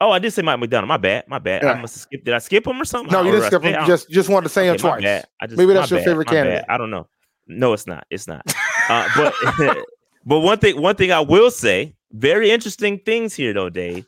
oh, 0.00 0.10
I 0.10 0.18
did 0.18 0.32
say 0.32 0.42
Mike 0.42 0.58
Macdonald. 0.58 0.88
My 0.88 0.96
bad. 0.96 1.24
My 1.28 1.38
bad. 1.38 1.64
I 1.64 1.80
must 1.80 1.94
have 1.94 2.02
skipped. 2.02 2.24
Did 2.24 2.34
I 2.34 2.38
skip 2.38 2.66
him 2.66 2.80
or 2.82 2.84
something? 2.84 3.12
No, 3.12 3.22
you 3.22 3.30
didn't 3.32 3.46
skip 3.46 3.62
him. 3.62 3.80
You 3.80 3.86
just 3.86 4.10
just 4.10 4.28
wanted 4.28 4.48
to 4.48 4.48
say 4.52 4.66
him 4.68 4.74
Okay, 4.74 4.82
my 4.82 4.88
twice. 4.90 5.02
bad. 5.04 5.26
I 5.40 5.46
just, 5.46 5.58
Maybe 5.58 5.72
that's 5.72 5.90
your 5.90 6.00
bad, 6.00 6.06
favorite 6.06 6.26
my 6.26 6.32
bad. 6.32 6.38
candidate. 6.44 6.64
I 6.68 6.76
don't 6.78 6.90
know. 6.90 7.06
No, 7.46 7.72
it's 7.72 7.86
not. 7.86 8.04
It's 8.10 8.26
not. 8.26 8.42
Uh, 8.88 9.08
but 9.16 9.34
but 10.26 10.40
one 10.40 10.58
thing 10.58 10.82
one 10.82 10.96
thing 10.96 11.12
I 11.12 11.20
will 11.20 11.50
say, 11.52 11.94
very 12.12 12.50
interesting 12.50 12.98
things 13.06 13.34
here 13.34 13.52
though, 13.54 13.70
Dave. 13.70 14.04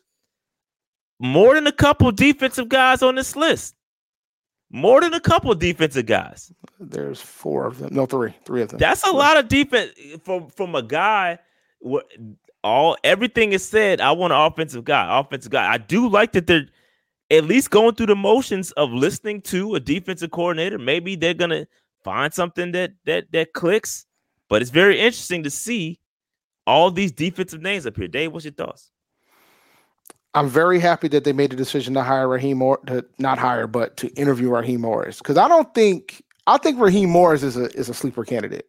More 1.21 1.55
than 1.55 1.67
a 1.67 1.73
couple 1.73 2.11
defensive 2.13 2.69
guys 2.69 3.03
on 3.03 3.15
this 3.15 3.35
list. 3.37 3.75
More 4.71 5.01
than 5.01 5.15
a 5.15 5.21
couple 5.21 5.55
defensive 5.55 6.07
guys. 6.07 6.53
There's 6.79 7.21
four 7.21 7.67
of 7.67 7.79
them. 7.79 7.95
No, 7.95 8.07
three. 8.07 8.35
Three 8.45 8.63
of 8.63 8.69
them. 8.69 8.79
That's 8.79 9.07
a 9.07 9.13
lot 9.13 9.39
of 9.39 9.49
defense 9.49 9.93
from 10.25 10.49
from 10.49 10.75
a 10.75 10.83
guy. 10.83 11.39
All 12.63 12.97
everything 13.03 13.53
is 13.53 13.67
said. 13.67 14.01
I 14.01 14.13
want 14.13 14.33
an 14.33 14.41
offensive 14.41 14.85
guy. 14.85 15.19
Offensive 15.19 15.51
guy. 15.51 15.73
I 15.73 15.79
do 15.79 16.09
like 16.09 16.33
that 16.33 16.47
they're 16.47 16.67
at 17.31 17.45
least 17.45 17.71
going 17.71 17.95
through 17.95 18.07
the 18.07 18.17
motions 18.17 18.73
of 18.73 18.91
listening 18.91 19.41
to 19.43 19.75
a 19.75 19.81
defensive 19.81 20.31
coordinator. 20.31 20.79
Maybe 20.79 21.17
they're 21.17 21.35
gonna 21.35 21.67
find 22.05 22.33
something 22.33 22.73
that 22.73 22.93
that 23.07 23.33
that 23.33 23.55
clicks. 23.55 24.05
But 24.49 24.61
it's 24.63 24.71
very 24.71 24.99
interesting 24.99 25.43
to 25.45 25.51
see 25.51 25.99
all 26.67 26.91
these 26.91 27.13
defensive 27.13 27.63
names 27.63 27.87
up 27.87 27.97
here. 27.97 28.09
Dave, 28.09 28.33
what's 28.33 28.45
your 28.45 28.53
thoughts? 28.53 28.91
I'm 30.39 30.49
very 30.49 30.79
happy 30.79 31.09
that 31.09 31.25
they 31.25 31.33
made 31.33 31.51
the 31.51 31.57
decision 31.57 31.95
to 31.95 32.03
hire 32.05 32.29
Raheem 32.29 32.59
Morris, 32.59 32.83
to 32.87 33.05
not 33.19 33.39
hire, 33.39 33.67
but 33.67 33.97
to 33.97 34.09
interview 34.15 34.51
Raheem 34.51 34.83
Morris. 34.83 35.19
Because 35.19 35.37
I 35.37 35.49
don't 35.49 35.75
think 35.75 36.23
I 36.47 36.59
think 36.59 36.79
Raheem 36.79 37.11
Morris 37.11 37.43
is 37.43 37.57
a 37.57 37.65
is 37.77 37.89
a 37.89 37.95
sleeper 37.95 38.25
candidate. 38.25 38.69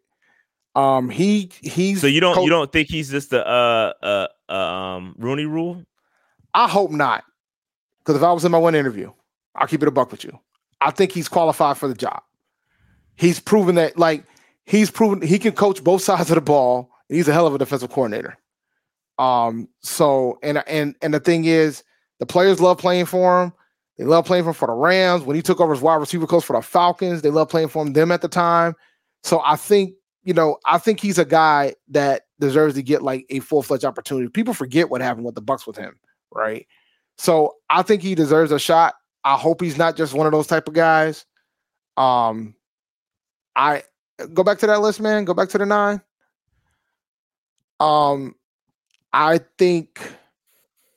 Um, 0.75 1.09
he 1.09 1.51
he's 1.61 2.01
So 2.01 2.07
you 2.07 2.21
don't 2.21 2.33
co- 2.33 2.43
you 2.43 2.49
don't 2.49 2.71
think 2.71 2.89
he's 2.89 3.11
just 3.11 3.33
a 3.33 3.47
uh 3.47 3.93
uh, 4.01 4.27
uh 4.49 4.53
um 4.53 5.15
Rooney 5.19 5.45
Rule? 5.45 5.85
I 6.55 6.67
hope 6.67 6.89
not. 6.89 7.23
Because 7.99 8.15
if 8.15 8.23
I 8.23 8.31
was 8.31 8.45
in 8.45 8.51
my 8.51 8.57
one 8.57 8.73
interview, 8.73 9.11
I'll 9.53 9.67
keep 9.67 9.83
it 9.83 9.87
a 9.87 9.91
buck 9.91 10.11
with 10.11 10.23
you. 10.23 10.39
I 10.81 10.89
think 10.89 11.11
he's 11.11 11.27
qualified 11.27 11.77
for 11.77 11.87
the 11.87 11.93
job. 11.93 12.23
He's 13.15 13.39
proven 13.39 13.75
that, 13.75 13.99
like, 13.99 14.23
he's 14.65 14.89
proven 14.89 15.21
he 15.21 15.37
can 15.37 15.51
coach 15.51 15.83
both 15.83 16.01
sides 16.01 16.31
of 16.31 16.35
the 16.35 16.41
ball. 16.41 16.89
He's 17.09 17.27
a 17.27 17.33
hell 17.33 17.45
of 17.45 17.53
a 17.53 17.59
defensive 17.59 17.91
coordinator. 17.91 18.37
Um, 19.19 19.67
so 19.81 20.39
and 20.41 20.63
and 20.65 20.95
and 21.01 21.13
the 21.13 21.19
thing 21.19 21.45
is, 21.45 21.83
the 22.19 22.25
players 22.25 22.59
love 22.59 22.79
playing 22.79 23.05
for 23.05 23.43
him. 23.43 23.53
They 23.97 24.05
love 24.05 24.25
playing 24.25 24.45
for 24.45 24.53
for 24.53 24.67
the 24.67 24.73
Rams. 24.73 25.23
When 25.23 25.35
he 25.35 25.41
took 25.41 25.59
over 25.59 25.73
as 25.73 25.81
wide 25.81 25.95
receiver 25.95 26.25
coach 26.25 26.45
for 26.45 26.55
the 26.55 26.61
Falcons, 26.61 27.21
they 27.21 27.29
love 27.29 27.49
playing 27.49 27.67
for 27.67 27.85
him 27.85 27.93
them 27.93 28.11
at 28.13 28.21
the 28.21 28.29
time. 28.29 28.73
So 29.23 29.41
I 29.41 29.57
think, 29.57 29.93
you 30.23 30.33
know, 30.33 30.57
I 30.65 30.77
think 30.77 31.01
he's 31.01 31.17
a 31.17 31.25
guy 31.25 31.75
that 31.89 32.21
deserves 32.39 32.75
to 32.75 32.81
get 32.81 33.03
like 33.03 33.25
a 33.29 33.41
full-fledged 33.41 33.83
opportunity. 33.83 34.29
People 34.29 34.53
forget 34.53 34.89
what 34.89 35.01
happened 35.01 35.25
with 35.25 35.35
the 35.35 35.41
Bucks 35.41 35.67
with 35.67 35.75
him, 35.75 35.99
right? 36.31 36.65
So 37.17 37.55
I 37.69 37.81
think 37.81 38.01
he 38.01 38.15
deserves 38.15 38.53
a 38.53 38.59
shot. 38.59 38.95
I 39.25 39.35
hope 39.35 39.59
he's 39.61 39.77
not 39.77 39.97
just 39.97 40.13
one 40.13 40.25
of 40.25 40.31
those 40.31 40.47
type 40.47 40.69
of 40.69 40.73
guys. 40.73 41.25
Um, 41.97 42.55
I 43.57 43.83
go 44.33 44.45
back 44.45 44.59
to 44.59 44.67
that 44.67 44.79
list, 44.79 45.01
man. 45.01 45.25
Go 45.25 45.33
back 45.33 45.49
to 45.49 45.57
the 45.57 45.65
nine. 45.65 46.01
Um, 47.81 48.35
I 49.13 49.39
think 49.57 50.01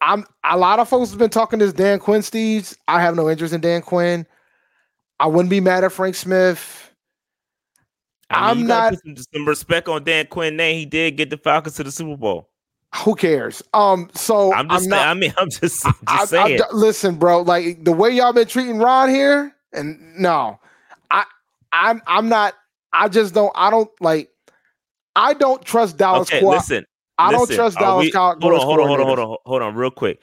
I'm 0.00 0.24
a 0.44 0.56
lot 0.56 0.78
of 0.78 0.88
folks 0.88 1.10
have 1.10 1.18
been 1.18 1.30
talking 1.30 1.58
this 1.58 1.72
Dan 1.72 1.98
Quinn 1.98 2.20
Steves. 2.20 2.76
I 2.88 3.00
have 3.00 3.14
no 3.16 3.30
interest 3.30 3.54
in 3.54 3.60
Dan 3.60 3.82
Quinn. 3.82 4.26
I 5.20 5.26
wouldn't 5.26 5.50
be 5.50 5.60
mad 5.60 5.84
at 5.84 5.92
Frank 5.92 6.14
Smith. 6.14 6.90
I 8.30 8.50
I'm 8.50 8.58
mean, 8.58 8.66
not- 8.66 8.94
some, 9.32 9.46
respect 9.46 9.88
on 9.88 10.04
Dan 10.04 10.26
Quinn 10.26 10.56
name. 10.56 10.78
He 10.78 10.86
did 10.86 11.16
get 11.16 11.30
the 11.30 11.36
Falcons 11.36 11.76
to 11.76 11.84
the 11.84 11.92
Super 11.92 12.16
Bowl. 12.16 12.48
Who 12.96 13.14
cares? 13.14 13.62
Um, 13.72 14.10
so 14.14 14.52
I'm 14.52 14.68
just 14.68 14.84
I'm 14.84 14.90
not, 14.90 15.08
I 15.08 15.14
mean, 15.14 15.32
I'm 15.38 15.48
just, 15.48 15.82
just 15.84 15.86
I, 16.06 16.22
I, 16.22 16.24
saying. 16.26 16.60
listen, 16.72 17.14
bro. 17.14 17.40
Like 17.40 17.84
the 17.84 17.92
way 17.92 18.10
y'all 18.10 18.32
been 18.34 18.46
treating 18.46 18.78
Ron 18.78 19.08
here, 19.08 19.54
and 19.72 19.98
no, 20.18 20.60
I, 21.10 21.24
I'm, 21.72 22.02
I'm 22.06 22.28
not. 22.28 22.54
I 22.92 23.08
just 23.08 23.32
don't. 23.32 23.52
I 23.54 23.70
don't 23.70 23.90
like. 24.02 24.30
I 25.16 25.32
don't 25.32 25.64
trust 25.64 25.96
Dallas. 25.96 26.28
okay, 26.28 26.40
co- 26.40 26.50
listen. 26.50 26.84
I 27.18 27.32
don't 27.32 27.50
trust 27.50 27.78
Dallas 27.78 28.06
we- 28.06 28.12
Cowboys. 28.12 28.42
Hold 28.42 28.54
on, 28.54 28.60
hold 28.60 28.80
on, 28.80 28.88
hold 28.88 29.00
on, 29.00 29.06
hold 29.06 29.18
on, 29.18 29.36
hold 29.44 29.62
on, 29.62 29.74
real 29.74 29.90
quick. 29.90 30.20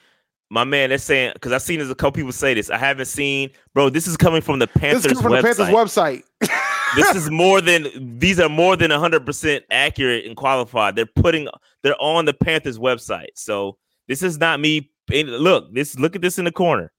My 0.52 0.64
man, 0.64 0.88
they're 0.88 0.98
saying 0.98 1.32
because 1.34 1.52
I've 1.52 1.62
seen 1.62 1.78
there's 1.78 1.90
a 1.90 1.94
couple 1.94 2.12
people 2.12 2.32
say 2.32 2.54
this. 2.54 2.70
I 2.70 2.76
haven't 2.76 3.06
seen, 3.06 3.50
bro. 3.72 3.88
This 3.88 4.08
is 4.08 4.16
coming 4.16 4.42
from 4.42 4.58
the 4.58 4.66
This 4.66 4.80
Panthers 4.80 5.06
is 5.06 5.20
from 5.20 5.30
the 5.32 5.38
website. 5.38 5.42
Panthers 5.42 5.68
website. 5.68 6.22
this 6.96 7.14
is 7.14 7.30
more 7.30 7.60
than 7.60 8.18
these 8.18 8.40
are 8.40 8.48
more 8.48 8.74
than 8.76 8.90
100% 8.90 9.60
accurate 9.70 10.26
and 10.26 10.36
qualified. 10.36 10.96
They're 10.96 11.06
putting 11.06 11.46
they're 11.84 12.00
on 12.00 12.24
the 12.24 12.34
Panthers 12.34 12.78
website. 12.80 13.28
So 13.36 13.78
this 14.08 14.24
is 14.24 14.38
not 14.38 14.58
me. 14.58 14.90
Look, 15.08 15.72
this 15.72 15.96
look 15.98 16.16
at 16.16 16.22
this 16.22 16.36
in 16.38 16.44
the 16.46 16.52
corner. 16.52 16.90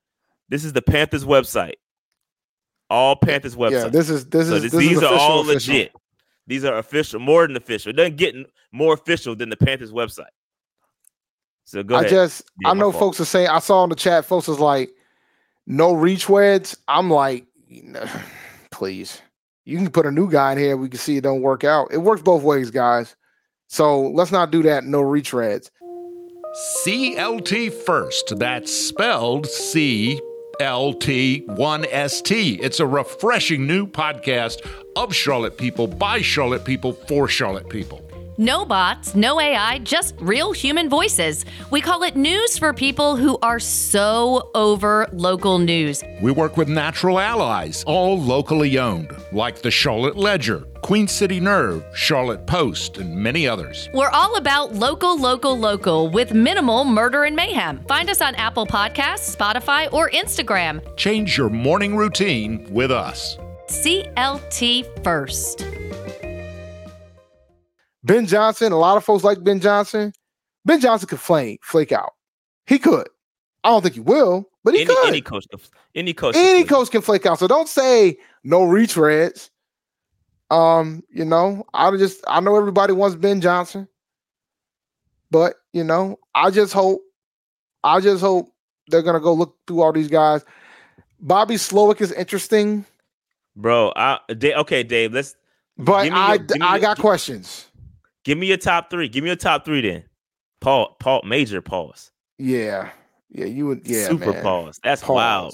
This 0.47 0.63
is 0.63 0.71
the 0.71 0.82
Panthers 0.82 1.25
website. 1.25 1.75
All 2.89 3.17
Panthers 3.17 3.58
website. 3.58 3.71
Yeah, 3.84 3.88
this 3.89 4.10
is 4.10 4.25
this 4.27 4.47
so 4.47 4.56
is 4.56 4.63
this- 4.63 4.71
this 4.71 4.82
is 4.82 4.89
these 4.89 5.04
are 5.04 5.13
all 5.13 5.41
official. 5.41 5.73
legit. 5.73 5.91
These 6.47 6.65
are 6.65 6.77
official, 6.77 7.19
more 7.19 7.45
than 7.47 7.56
official. 7.56 7.91
It 7.91 7.95
doesn't 7.97 8.17
get 8.17 8.36
more 8.71 8.93
official 8.93 9.36
than 9.36 9.49
the 9.49 9.58
Panthers 9.58 9.91
website. 9.91 10.25
So 11.65 11.84
go 11.84 11.95
I 11.95 11.99
ahead. 11.99 12.10
just 12.12 12.43
Yeah, 12.60 12.69
I 12.71 12.73
know 12.73 12.91
fault. 12.91 13.01
folks 13.15 13.19
are 13.21 13.25
saying 13.25 13.47
I 13.47 13.60
saw 13.60 13.84
in 13.84 13.89
the 13.89 13.95
chat 13.95 14.25
folks 14.25 14.47
was 14.47 14.60
like 14.60 14.91
no 15.67 15.93
reach 15.93 16.27
weds. 16.27 16.75
I'm 16.88 17.10
like, 17.10 17.45
"No, 17.69 18.04
please. 18.71 19.21
You 19.65 19.77
can 19.77 19.89
put 19.91 20.06
a 20.08 20.12
new 20.12 20.30
guy 20.30 20.54
in 20.54 20.58
here. 20.58 20.75
We 20.75 20.89
can 20.89 20.99
see 20.99 21.17
it 21.17 21.21
don't 21.21 21.41
work 21.41 21.63
out. 21.63 21.89
It 21.93 21.99
works 21.99 22.21
both 22.23 22.41
ways, 22.43 22.71
guys. 22.71 23.15
So 23.67 24.01
let's 24.10 24.32
not 24.32 24.51
do 24.51 24.63
that. 24.63 24.84
No 24.84 25.01
reach 25.01 25.32
reds. 25.34 25.71
CLT 26.84 27.71
First. 27.71 28.38
That's 28.38 28.73
spelled 28.73 29.45
C 29.45 30.19
L 30.62 30.93
T 30.93 31.43
1ST. 31.47 32.60
It's 32.62 32.80
a 32.80 32.86
refreshing 32.86 33.65
new 33.65 33.88
podcast 33.88 34.63
of 34.95 35.13
Charlotte 35.13 35.58
people 35.58 35.88
by 35.88 36.21
Charlotte 36.21 36.63
people 36.63 36.93
for 36.93 37.28
Charlotte 37.28 37.67
people. 37.67 38.11
No 38.41 38.65
bots, 38.65 39.13
no 39.13 39.39
AI, 39.39 39.77
just 39.84 40.15
real 40.19 40.51
human 40.51 40.89
voices. 40.89 41.45
We 41.69 41.80
call 41.80 42.01
it 42.01 42.15
news 42.15 42.58
for 42.58 42.73
people 42.73 43.15
who 43.15 43.38
are 43.43 43.60
so 43.60 44.49
over 44.56 45.08
local 45.13 45.60
news. 45.60 46.04
We 46.23 46.32
work 46.32 46.58
with 46.58 46.67
natural 46.67 47.19
allies, 47.19 47.84
all 47.86 48.19
locally 48.19 48.80
owned, 48.80 49.15
like 49.32 49.62
the 49.62 49.69
Charlotte 49.69 50.17
Ledger, 50.17 50.62
Queen 50.82 51.08
City 51.08 51.39
Nerve, 51.39 51.86
Charlotte 51.93 52.47
Post, 52.47 52.97
and 52.97 53.15
many 53.15 53.47
others. 53.47 53.88
We're 53.93 54.10
all 54.10 54.36
about 54.38 54.73
local, 54.73 55.19
local, 55.19 55.56
local 55.56 56.10
with 56.10 56.34
minimal 56.34 56.84
murder 56.84 57.25
and 57.25 57.36
mayhem. 57.36 57.84
Find 57.88 58.10
us 58.10 58.21
on 58.21 58.34
Apple 58.34 58.65
Podcasts, 58.65 59.36
Spotify, 59.36 59.88
or 59.93 60.10
Instagram. 60.10 60.82
Change 60.97 61.38
your 61.38 61.51
morning 61.51 61.95
routine 61.95 62.65
with 62.71 62.89
us. 62.89 63.38
CLT 63.67 65.04
first. 65.04 65.63
Ben 68.03 68.25
Johnson, 68.25 68.71
a 68.71 68.77
lot 68.77 68.97
of 68.97 69.03
folks 69.03 69.23
like 69.23 69.43
Ben 69.43 69.59
Johnson. 69.59 70.13
Ben 70.65 70.79
Johnson 70.79 71.07
could 71.07 71.19
flake, 71.19 71.63
flake 71.63 71.91
out. 71.91 72.13
He 72.67 72.77
could. 72.79 73.07
I 73.63 73.69
don't 73.69 73.81
think 73.83 73.95
he 73.95 73.99
will, 74.01 74.49
but 74.63 74.73
he 74.73 74.81
any, 74.81 74.87
could. 74.87 75.07
any 75.07 75.21
coach, 75.21 75.45
any 75.95 76.13
coach, 76.13 76.35
Any 76.35 76.59
can 76.63 76.67
coach 76.69 76.89
can 76.91 77.01
flake 77.01 77.25
out. 77.25 77.39
So 77.39 77.47
don't 77.47 77.69
say 77.69 78.17
no 78.43 78.61
retreads. 78.61 79.49
Um, 80.49 81.03
you 81.09 81.23
know, 81.25 81.65
I 81.73 81.95
just 81.97 82.23
I 82.27 82.39
know 82.39 82.55
everybody 82.57 82.93
wants 82.93 83.15
Ben 83.15 83.39
Johnson, 83.39 83.87
but 85.29 85.55
you 85.73 85.83
know, 85.83 86.17
I 86.35 86.49
just 86.51 86.73
hope, 86.73 87.01
I 87.83 87.99
just 88.01 88.21
hope 88.21 88.51
they're 88.87 89.01
gonna 89.03 89.19
go 89.19 89.33
look 89.33 89.55
through 89.67 89.81
all 89.81 89.93
these 89.93 90.09
guys. 90.09 90.43
Bobby 91.19 91.55
Slowik 91.55 92.01
is 92.01 92.11
interesting, 92.11 92.85
bro. 93.55 93.93
I, 93.95 94.19
okay, 94.31 94.83
Dave. 94.83 95.13
Let's 95.13 95.35
but 95.77 96.05
me 96.05 96.09
I 96.11 96.33
your- 96.33 96.47
I 96.63 96.79
got 96.79 96.97
gi- 96.97 97.01
questions. 97.01 97.67
Give 98.23 98.38
me 98.38 98.47
your 98.47 98.57
top 98.57 98.89
three. 98.89 99.07
Give 99.07 99.23
me 99.23 99.29
your 99.29 99.38
top 99.38 99.65
three 99.65 99.81
then. 99.81 100.03
Paul, 100.60 100.95
Paul, 100.99 101.21
major 101.25 101.62
pause. 101.62 102.12
Yeah, 102.38 102.89
yeah, 103.29 103.45
you 103.45 103.67
would. 103.67 103.81
Yeah, 103.84 104.07
super 104.07 104.34
man. 104.34 104.43
pause. 104.43 104.79
That's 104.84 105.07
wild. 105.07 105.53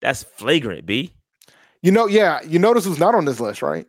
That's 0.00 0.22
flagrant. 0.22 0.86
B. 0.86 1.12
You 1.82 1.92
know, 1.92 2.06
yeah, 2.06 2.40
you 2.42 2.58
notice 2.58 2.84
who's 2.84 2.98
not 2.98 3.14
on 3.14 3.24
this 3.24 3.40
list, 3.40 3.62
right? 3.62 3.86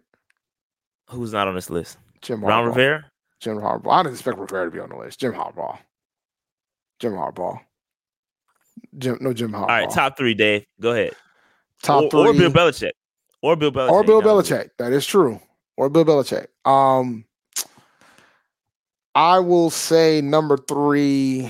Who's 1.09 1.33
not 1.33 1.47
on 1.47 1.55
this 1.55 1.69
list? 1.69 1.97
Jim 2.21 2.43
Ron 2.43 2.63
Harbaugh. 2.63 2.67
Rivera. 2.67 3.11
Jim 3.39 3.57
Harbaugh. 3.57 3.91
I 3.91 4.03
didn't 4.03 4.13
expect 4.15 4.37
Rivera 4.37 4.65
to 4.65 4.71
be 4.71 4.79
on 4.79 4.89
the 4.89 4.97
list. 4.97 5.19
Jim 5.19 5.33
Harbaugh. 5.33 5.77
Jim 6.99 7.13
Harbaugh. 7.13 7.59
Jim, 8.97 9.17
no 9.21 9.33
Jim 9.33 9.51
Harbaugh. 9.51 9.61
All 9.61 9.67
right, 9.67 9.89
top 9.89 10.17
three, 10.17 10.33
Dave. 10.33 10.65
Go 10.79 10.91
ahead. 10.91 11.13
top 11.83 12.05
or, 12.05 12.09
three. 12.09 12.19
or 12.21 12.33
Bill 12.33 12.51
Belichick. 12.51 12.91
Or 13.41 13.55
Bill 13.55 13.71
Belichick. 13.71 13.91
or 13.91 14.03
Bill. 14.03 14.21
Belichick. 14.21 14.69
That 14.77 14.91
is 14.91 15.05
true. 15.05 15.39
Or 15.77 15.89
Bill 15.89 16.05
Belichick. 16.05 16.47
Um, 16.69 17.24
I 19.15 19.39
will 19.39 19.69
say 19.69 20.19
number 20.19 20.57
three. 20.57 21.49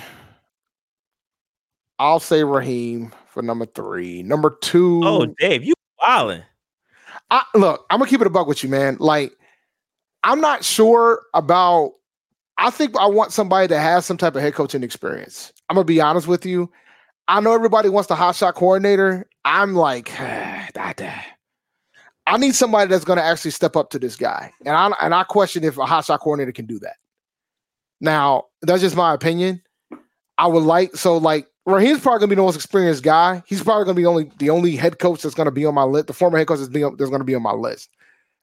I'll 1.97 2.19
say 2.19 2.43
Raheem 2.43 3.11
for 3.27 3.41
number 3.41 3.65
three. 3.65 4.21
Number 4.21 4.57
two. 4.61 5.01
Oh, 5.03 5.25
Dave, 5.39 5.63
you 5.63 5.73
wilding. 5.99 6.43
I, 7.31 7.43
look, 7.55 7.85
I'm 7.89 7.99
gonna 7.99 8.09
keep 8.09 8.21
it 8.21 8.27
a 8.27 8.29
buck 8.29 8.45
with 8.45 8.63
you, 8.63 8.69
man. 8.69 8.97
Like, 8.99 9.33
I'm 10.23 10.39
not 10.39 10.63
sure 10.63 11.23
about. 11.33 11.93
I 12.57 12.69
think 12.69 12.95
I 12.97 13.07
want 13.07 13.33
somebody 13.33 13.67
that 13.67 13.79
has 13.81 14.05
some 14.05 14.15
type 14.15 14.35
of 14.35 14.41
head 14.41 14.53
coaching 14.53 14.83
experience. 14.83 15.51
I'm 15.67 15.75
gonna 15.75 15.85
be 15.85 15.99
honest 15.99 16.27
with 16.27 16.45
you. 16.45 16.71
I 17.27 17.41
know 17.41 17.53
everybody 17.53 17.89
wants 17.89 18.07
the 18.07 18.15
hot 18.15 18.35
shot 18.35 18.53
coordinator. 18.53 19.27
I'm 19.43 19.73
like, 19.73 20.15
da, 20.73 20.93
da. 20.93 21.13
I 22.27 22.37
need 22.37 22.55
somebody 22.55 22.89
that's 22.89 23.05
gonna 23.05 23.21
actually 23.21 23.51
step 23.51 23.75
up 23.75 23.89
to 23.89 23.99
this 23.99 24.15
guy, 24.15 24.51
and 24.65 24.75
I 24.75 24.91
and 25.01 25.15
I 25.15 25.23
question 25.23 25.63
if 25.63 25.79
a 25.79 25.85
hot 25.85 26.05
shot 26.05 26.19
coordinator 26.19 26.51
can 26.51 26.67
do 26.67 26.77
that. 26.79 26.97
Now, 28.01 28.45
that's 28.61 28.81
just 28.81 28.95
my 28.95 29.13
opinion. 29.13 29.61
I 30.37 30.47
would 30.47 30.63
like 30.63 30.95
so 30.95 31.17
like 31.17 31.47
Raheem's 31.65 32.01
probably 32.01 32.19
gonna 32.19 32.29
be 32.29 32.35
the 32.35 32.41
most 32.41 32.55
experienced 32.55 33.03
guy. 33.03 33.41
He's 33.47 33.63
probably 33.63 33.85
gonna 33.85 33.95
be 33.95 34.05
only 34.05 34.31
the 34.37 34.49
only 34.49 34.75
head 34.75 34.99
coach 34.99 35.21
that's 35.21 35.35
gonna 35.35 35.51
be 35.51 35.65
on 35.65 35.73
my 35.73 35.83
list. 35.83 36.07
The 36.07 36.13
former 36.13 36.37
head 36.37 36.47
coach 36.47 36.59
that's, 36.59 36.69
being, 36.69 36.95
gonna 36.95 37.23
be 37.23 37.35
on 37.35 37.41
my 37.41 37.53
list. 37.53 37.89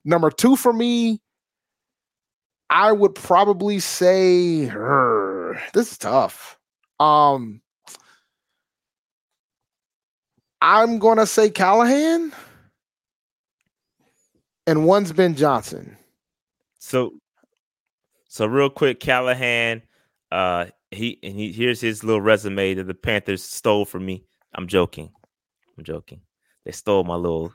Number 0.04 0.30
two 0.30 0.56
for 0.56 0.72
me, 0.72 1.20
I 2.70 2.90
would 2.90 3.14
probably 3.14 3.78
say 3.78 4.64
this 5.74 5.92
is 5.92 5.98
tough. 5.98 6.58
Um, 6.98 7.60
I'm 10.60 10.98
gonna 10.98 11.26
say 11.26 11.50
Callahan, 11.50 12.32
and 14.66 14.86
one's 14.86 15.12
Ben 15.12 15.34
Johnson. 15.34 15.96
So, 16.78 17.12
so 18.32 18.46
real 18.46 18.70
quick, 18.70 18.98
Callahan. 18.98 19.82
Uh, 20.30 20.64
he 20.90 21.18
and 21.22 21.34
he 21.34 21.52
here's 21.52 21.82
his 21.82 22.02
little 22.02 22.22
resume 22.22 22.72
that 22.72 22.84
the 22.84 22.94
Panthers 22.94 23.42
stole 23.42 23.84
from 23.84 24.06
me. 24.06 24.24
I'm 24.54 24.66
joking. 24.66 25.10
I'm 25.76 25.84
joking. 25.84 26.22
They 26.64 26.72
stole 26.72 27.04
my 27.04 27.14
little 27.14 27.52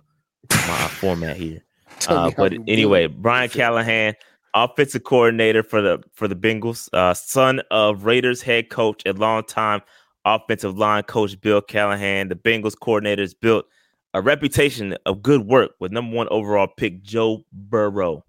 my 0.52 0.88
format 0.88 1.36
here. 1.36 1.64
Uh, 2.10 2.30
but 2.38 2.54
anyway, 2.68 3.08
Brian. 3.08 3.50
Callahan, 3.50 4.14
offensive 4.54 5.04
coordinator 5.04 5.64
for 5.64 5.82
the 5.82 6.04
for 6.14 6.28
the 6.28 6.36
Bengals, 6.36 6.90
uh, 6.94 7.14
son 7.14 7.62
of 7.72 8.04
Raiders 8.04 8.42
head 8.42 8.70
coach 8.70 9.02
and 9.06 9.18
longtime 9.18 9.82
offensive 10.26 10.78
line 10.78 11.04
coach 11.04 11.40
Bill 11.42 11.62
Callahan. 11.62 12.28
The 12.28 12.36
Bengals 12.36 12.76
coordinators 12.76 13.34
built 13.40 13.66
a 14.14 14.22
reputation 14.22 14.96
of 15.08 15.24
good 15.24 15.48
work 15.48 15.72
with 15.80 15.92
number 15.92 16.16
one 16.16 16.28
overall 16.30 16.68
pick 16.68 17.02
Joe 17.02 17.46
Burrow. 17.52 18.24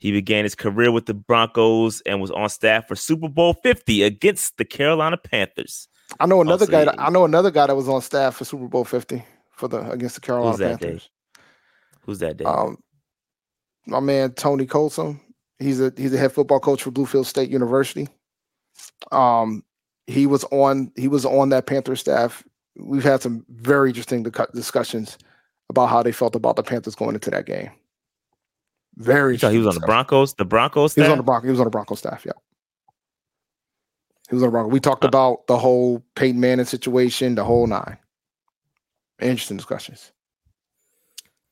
He 0.00 0.10
began 0.12 0.44
his 0.44 0.54
career 0.54 0.90
with 0.90 1.06
the 1.06 1.14
Broncos 1.14 2.00
and 2.02 2.20
was 2.20 2.30
on 2.32 2.48
staff 2.48 2.88
for 2.88 2.96
Super 2.96 3.28
Bowl 3.28 3.54
50 3.54 4.02
against 4.02 4.56
the 4.56 4.64
Carolina 4.64 5.16
Panthers. 5.16 5.86
I 6.18 6.26
know 6.26 6.40
another 6.40 6.64
Also, 6.64 6.72
guy. 6.72 6.84
That. 6.86 7.00
I 7.00 7.10
know 7.10 7.24
another 7.24 7.50
guy 7.52 7.66
that 7.68 7.76
was 7.76 7.88
on 7.88 8.02
staff 8.02 8.34
for 8.36 8.44
Super 8.44 8.66
Bowl 8.66 8.84
Fifty 8.84 9.24
for 9.52 9.68
the 9.68 9.88
against 9.90 10.16
the 10.16 10.20
Carolina 10.20 10.50
Who's 10.50 10.58
that, 10.58 10.80
Dave? 10.80 10.80
Panthers. 10.80 11.10
Who's 12.04 12.18
that? 12.18 12.36
Dave? 12.38 12.46
Um, 12.48 12.78
my 13.86 14.00
man 14.00 14.32
Tony 14.32 14.66
Colson. 14.66 15.20
He's 15.60 15.80
a 15.80 15.92
he's 15.96 16.12
a 16.12 16.18
head 16.18 16.32
football 16.32 16.58
coach 16.58 16.82
for 16.82 16.90
Bluefield 16.90 17.26
State 17.26 17.50
University. 17.50 18.08
Um, 19.12 19.62
he 20.06 20.26
was 20.26 20.44
on 20.50 20.90
he 20.96 21.06
was 21.06 21.24
on 21.24 21.50
that 21.50 21.66
Panther 21.66 21.94
staff. 21.94 22.42
We've 22.76 23.04
had 23.04 23.22
some 23.22 23.44
very 23.48 23.90
interesting 23.90 24.24
discussions 24.54 25.18
about 25.68 25.90
how 25.90 26.02
they 26.02 26.12
felt 26.12 26.34
about 26.34 26.56
the 26.56 26.62
Panthers 26.62 26.94
going 26.96 27.14
into 27.14 27.30
that 27.30 27.46
game. 27.46 27.70
Very. 29.00 29.36
You 29.36 29.48
he 29.48 29.58
was 29.58 29.66
on 29.66 29.74
the 29.74 29.80
Broncos. 29.80 30.34
The 30.34 30.44
Broncos. 30.44 30.94
He 30.94 31.00
was 31.00 31.08
on 31.08 31.16
the 31.16 31.24
Bronco. 31.24 31.46
He 31.46 31.50
was 31.50 31.58
on 31.58 31.64
the 31.64 31.70
Bronco 31.70 31.94
staff. 31.94 32.22
Yeah. 32.26 32.32
He 34.28 34.34
was 34.34 34.42
on 34.42 34.48
the 34.48 34.52
Bronco. 34.52 34.68
We 34.70 34.78
talked 34.78 35.04
about 35.04 35.46
the 35.46 35.56
whole 35.56 36.04
Peyton 36.16 36.38
Manning 36.38 36.66
situation, 36.66 37.34
the 37.34 37.44
whole 37.44 37.66
nine. 37.66 37.96
Interesting 39.20 39.56
discussions. 39.56 40.12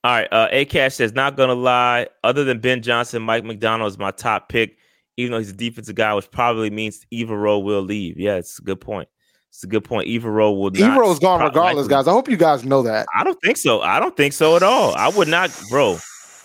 All 0.05 0.13
right. 0.13 0.29
Uh, 0.31 0.49
A 0.51 0.67
Cash 0.67 0.97
says, 0.97 1.15
not 1.15 1.37
gonna 1.37 1.55
lie, 1.55 2.09
other 2.23 2.45
than 2.45 2.61
Ben 2.61 2.83
Johnson, 2.83 3.23
Mike 3.23 3.45
Macdonald 3.45 3.91
is 3.91 3.99
my 3.99 4.11
top 4.11 4.51
pick, 4.51 4.77
even 5.17 5.33
though 5.33 5.39
he's 5.39 5.51
a 5.51 5.55
defensive 5.55 5.97
guy, 5.97 6.13
which 6.13 6.31
probably 6.31 6.69
means 6.69 7.07
Evero 7.13 7.63
will 7.63 7.83
leave. 7.83 8.19
Yeah, 8.19 8.35
it's 8.35 8.59
a 8.59 8.63
good 8.63 8.81
point. 8.81 9.09
It's 9.49 9.65
a 9.65 9.67
good 9.67 9.85
point. 9.85 10.07
Evero 10.07 10.57
will 10.57 10.71
not. 10.71 10.99
Ero's 10.99 11.19
gone 11.19 11.41
regardless, 11.41 11.89
guys. 11.89 12.07
I 12.07 12.13
hope 12.13 12.29
you 12.29 12.37
guys 12.37 12.63
know 12.65 12.83
that. 12.83 13.07
I 13.19 13.25
don't 13.25 13.41
think 13.43 13.57
so. 13.57 13.81
I 13.81 13.99
don't 14.01 14.17
think 14.17 14.35
so 14.35 14.55
at 14.55 14.63
all. 14.63 14.95
I 14.95 15.09
would 15.09 15.29
not, 15.29 15.51
bro. 15.71 15.99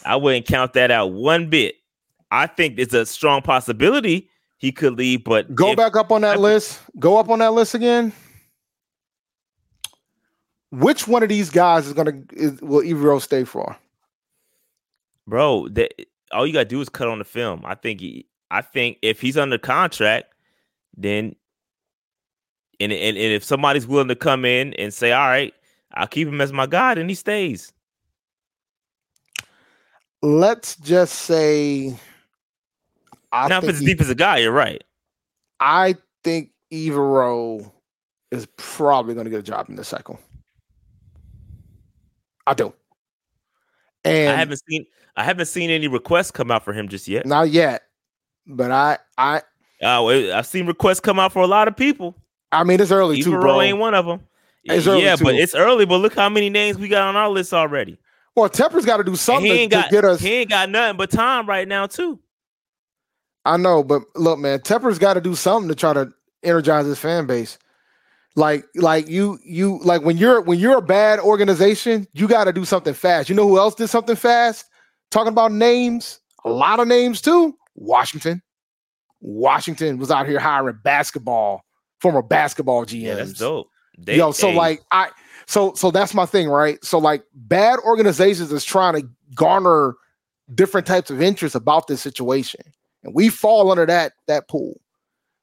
I 0.06 0.16
wouldn't 0.16 0.46
count 0.46 0.74
that 0.74 0.92
out 0.92 1.14
one 1.14 1.50
bit. 1.50 1.76
I 2.32 2.48
think 2.48 2.80
it's 2.80 2.94
a 2.94 3.06
strong 3.06 3.42
possibility 3.42 4.30
he 4.58 4.72
could 4.72 4.98
leave. 4.98 5.24
But 5.24 5.54
Go 5.54 5.72
if- 5.72 5.78
back 5.78 5.96
up 5.96 6.12
on 6.12 6.22
that 6.22 6.38
I- 6.38 6.40
list. 6.40 6.80
Go 7.00 7.18
up 7.18 7.30
on 7.30 7.40
that 7.40 7.54
list 7.54 7.74
again. 7.76 8.12
Which 10.72 11.08
one 11.08 11.22
of 11.22 11.30
these 11.30 11.50
guys 11.50 11.86
is 11.86 11.94
gonna 11.94 12.14
is, 12.32 12.60
will 12.62 12.82
Evero 12.82 13.22
stay 13.22 13.44
for? 13.44 13.76
bro. 15.28 15.68
That 15.70 15.94
all 16.32 16.48
you 16.48 16.54
gotta 16.54 16.66
do 16.66 16.82
is 16.82 16.90
cut 16.90 17.08
on 17.08 17.20
the 17.20 17.26
film. 17.26 17.62
I 17.66 17.76
think. 17.76 18.00
He, 18.02 18.26
I 18.50 18.62
think 18.62 18.98
if 19.02 19.22
he's 19.22 19.38
under 19.38 19.58
contract, 19.58 20.34
then 20.98 21.36
and, 22.80 22.92
and 22.92 23.18
and 23.18 23.34
if 23.34 23.44
somebody's 23.44 23.86
willing 23.88 24.08
to 24.08 24.16
come 24.16 24.46
in 24.46 24.74
and 24.76 24.94
say, 24.94 25.12
"All 25.12 25.28
right, 25.28 25.54
I'll 25.94 26.08
keep 26.08 26.28
him 26.28 26.42
as 26.42 26.52
my 26.54 26.66
guy," 26.66 26.96
then 26.96 27.08
he 27.10 27.16
stays. 27.16 27.72
Let's 30.24 30.78
just 30.78 31.16
say. 31.16 31.96
I 33.34 33.50
now, 33.50 33.60
if 33.62 33.78
think 33.78 34.00
it's 34.00 34.10
a 34.10 34.16
guy, 34.16 34.38
you're 34.38 34.54
right. 34.54 34.82
I 35.60 35.96
think 36.24 36.52
Evero 36.72 37.70
is 38.32 38.48
probably 38.56 39.16
going 39.16 39.26
to 39.26 39.30
get 39.30 39.40
a 39.40 39.44
job 39.44 39.70
in 39.70 39.76
the 39.76 39.84
cycle. 39.84 40.18
I 42.48 42.54
do. 42.54 42.74
And 44.06 44.32
I 44.32 44.36
haven't 44.38 44.62
seen 44.68 44.86
I 45.18 45.24
haven't 45.24 45.48
seen 45.48 45.70
any 45.70 45.88
requests 45.88 46.32
come 46.32 46.52
out 46.52 46.64
for 46.64 46.72
him 46.72 46.88
just 46.88 47.08
yet. 47.08 47.26
not 47.26 47.50
yet, 47.50 47.84
but 48.48 48.72
I, 48.72 48.98
I, 49.18 49.42
Uh, 49.82 50.06
I've 50.06 50.48
seen 50.48 50.68
requests 50.68 51.00
come 51.02 51.20
out 51.20 51.34
for 51.34 51.42
a 51.42 51.48
lot 51.48 51.68
of 51.68 51.76
people. 51.76 52.16
I 52.52 52.64
mean, 52.64 52.80
it's 52.80 52.92
early 52.92 53.22
too, 53.22 53.32
bro. 53.32 53.62
ain't 53.62 53.78
one 53.78 53.94
of 53.94 54.06
them. 54.06 54.22
It's 54.64 54.88
early 54.88 55.04
yeah, 55.04 55.18
but 55.22 55.36
it's 55.36 55.54
early. 55.54 55.86
But 55.86 55.98
look 55.98 56.16
how 56.16 56.30
many 56.30 56.50
names 56.50 56.78
we 56.78 56.88
got 56.88 57.08
on 57.10 57.16
our 57.18 57.30
list 57.30 57.54
already. 57.54 58.00
Well, 58.36 58.50
Tepper's 58.50 58.86
got 58.86 58.98
to 58.98 59.04
do 59.04 59.16
something 59.16 59.46
he 59.46 59.60
ain't 59.60 59.72
to 59.72 59.78
got 59.78 59.92
get 59.92 60.06
us. 60.06 60.20
he 60.20 60.34
ain't 60.34 60.50
got 60.50 60.70
nothing 60.70 60.98
but 60.98 61.12
time 61.12 61.48
right 61.48 61.68
now 61.68 61.86
too. 61.86 62.20
I 63.46 63.58
know, 63.58 63.84
but 63.84 64.04
look, 64.16 64.40
man, 64.40 64.60
Tepper's 64.60 64.98
got 64.98 65.16
to 65.16 65.22
do 65.22 65.36
something 65.36 65.70
to 65.70 65.76
try 65.76 65.94
to 65.94 66.12
energize 66.44 66.86
his 66.86 66.98
fan 66.98 67.26
base. 67.26 67.58
Like, 68.36 68.66
like 68.76 69.08
you, 69.08 69.38
you, 69.44 69.80
like 69.84 70.02
when 70.02 70.18
you're 70.18 70.42
when 70.42 70.58
you're 70.58 70.78
a 70.78 70.82
bad 70.82 71.20
organization, 71.20 72.08
you 72.14 72.28
got 72.28 72.46
to 72.46 72.54
do 72.54 72.66
something 72.66 72.94
fast. 72.94 73.30
You 73.30 73.36
know 73.36 73.48
who 73.48 73.60
else 73.60 73.76
did 73.76 73.90
something 73.90 74.16
fast? 74.16 74.66
Talking 75.12 75.32
about 75.32 75.52
names, 75.52 76.20
a 76.44 76.50
lot 76.50 76.80
of 76.80 76.88
names 76.88 77.22
too. 77.22 77.56
Washington, 77.76 78.42
Washington 79.22 80.00
was 80.00 80.10
out 80.10 80.28
here 80.28 80.40
hiring 80.40 80.80
basketball 80.84 81.64
former 82.04 82.22
basketball 82.22 82.86
GMs. 82.86 83.02
Yeah, 83.02 83.16
that's 83.16 83.34
dope. 83.34 83.70
They, 83.98 84.18
Yo, 84.18 84.32
so 84.32 84.50
hey, 84.52 84.58
like 84.58 84.82
I, 84.92 85.10
so 85.54 85.72
so 85.76 85.92
that's 85.92 86.16
my 86.16 86.26
thing, 86.26 86.50
right? 86.50 86.84
So 86.84 86.98
like 86.98 87.24
bad 87.36 87.78
organizations 87.86 88.52
is 88.52 88.66
trying 88.66 89.00
to 89.00 89.08
garner 89.36 89.94
different 90.56 90.88
types 90.88 91.12
of 91.12 91.22
interest 91.22 91.54
about 91.54 91.86
this 91.86 92.02
situation, 92.02 92.62
and 93.04 93.14
we 93.14 93.30
fall 93.30 93.70
under 93.70 93.86
that 93.86 94.14
that 94.26 94.50
pool. 94.50 94.82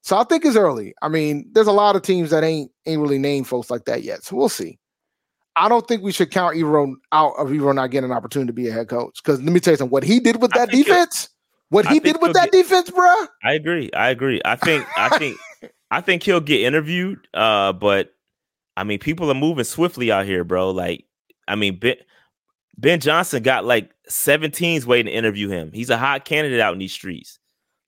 So 0.02 0.18
I 0.18 0.24
think 0.24 0.44
it's 0.44 0.56
early. 0.56 0.94
I 1.00 1.08
mean, 1.08 1.48
there's 1.52 1.68
a 1.68 1.72
lot 1.72 1.94
of 1.94 2.02
teams 2.02 2.30
that 2.30 2.42
ain't 2.42 2.72
ain't 2.86 3.00
really 3.00 3.18
named 3.18 3.46
folks 3.46 3.70
like 3.70 3.84
that 3.84 4.02
yet. 4.02 4.24
So 4.24 4.34
we'll 4.34 4.48
see. 4.48 4.80
I 5.54 5.68
don't 5.68 5.86
think 5.86 6.02
we 6.02 6.11
should 6.11 6.32
count 6.32 6.56
Evero 6.56 6.94
out 7.12 7.34
of 7.38 7.48
Evero 7.50 7.72
not 7.72 7.92
getting 7.92 8.11
an 8.11 8.16
opportunity 8.16 8.48
to 8.48 8.52
be 8.52 8.66
a 8.66 8.72
head 8.72 8.88
coach. 8.88 9.22
Because 9.22 9.40
let 9.40 9.52
me 9.52 9.61
tell 9.61 9.74
you 9.74 9.78
something. 9.78 9.92
What 9.92 10.02
he 10.02 10.18
did 10.18 10.42
with 10.42 10.50
that 10.54 10.70
defense, 10.70 11.28
what 11.68 11.86
I 11.86 11.92
he 11.92 12.00
did 12.00 12.20
with 12.20 12.32
that 12.32 12.50
defense, 12.50 12.90
bruh. 12.90 13.28
I 13.44 13.52
agree. 13.52 13.90
I 13.94 14.11
agree. 14.11 14.40
I 14.44 14.56
think 14.56 14.84
I 14.98 15.18
think 15.18 15.38
I 15.92 16.00
think 16.00 16.24
he'll 16.24 16.40
get 16.40 16.62
interviewed. 16.62 17.28
Uh, 17.32 17.72
but 17.72 18.12
I 18.81 18.85
mean, 18.85 18.99
people 18.99 19.31
are 19.31 19.35
moving 19.35 19.64
swiftly 19.64 20.11
out 20.11 20.24
here, 20.24 20.43
bro. 20.43 20.70
Like, 20.70 21.05
I 21.47 21.55
mean, 21.55 21.78
Ben 21.78 21.97
Ben 22.78 22.99
Johnson 22.99 23.43
got 23.43 23.66
like 23.66 23.91
17s 24.09 24.87
waiting 24.87 25.12
to 25.12 25.12
interview 25.12 25.51
him. 25.51 25.70
He's 25.70 25.91
a 25.91 25.99
hot 25.99 26.24
candidate 26.24 26.61
out 26.61 26.72
in 26.72 26.78
these 26.78 26.95
streets. 26.95 27.39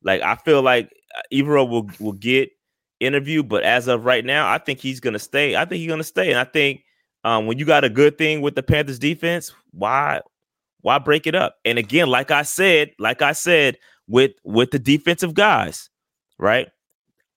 Like, 0.03 0.21
I 0.21 0.37
feel 0.37 0.61
like 0.61 0.93
uh, 1.17 1.23
Evero 1.33 1.67
will 1.67 1.89
will 1.99 2.13
get 2.13 2.51
interviewed, 3.01 3.49
but 3.49 3.63
as 3.63 3.89
of 3.89 4.05
right 4.05 4.23
now, 4.23 4.53
I 4.53 4.59
think 4.59 4.81
he's 4.81 5.01
gonna 5.01 5.19
stay. 5.19 5.57
I 5.57 5.65
think 5.65 5.81
he's 5.81 5.89
gonna 5.89 6.05
stay, 6.05 6.31
and 6.31 6.39
I 6.39 6.45
think 6.45 6.83
um, 7.25 7.47
when 7.47 7.59
you 7.59 7.65
got 7.65 7.85
a 7.85 7.89
good 7.89 8.19
thing 8.19 8.43
with 8.43 8.55
the 8.55 8.63
Panthers 8.63 8.99
defense, 8.99 9.51
why 9.71 10.21
why 10.83 10.99
break 10.99 11.27
it 11.27 11.35
up? 11.35 11.57
And 11.65 11.79
again, 11.79 12.09
like 12.09 12.31
I 12.31 12.43
said, 12.43 12.91
like 12.99 13.23
I 13.23 13.33
said, 13.33 13.79
with 14.09 14.33
with 14.45 14.73
the 14.73 14.79
defensive 14.79 15.33
guys, 15.33 15.89
right? 16.39 16.69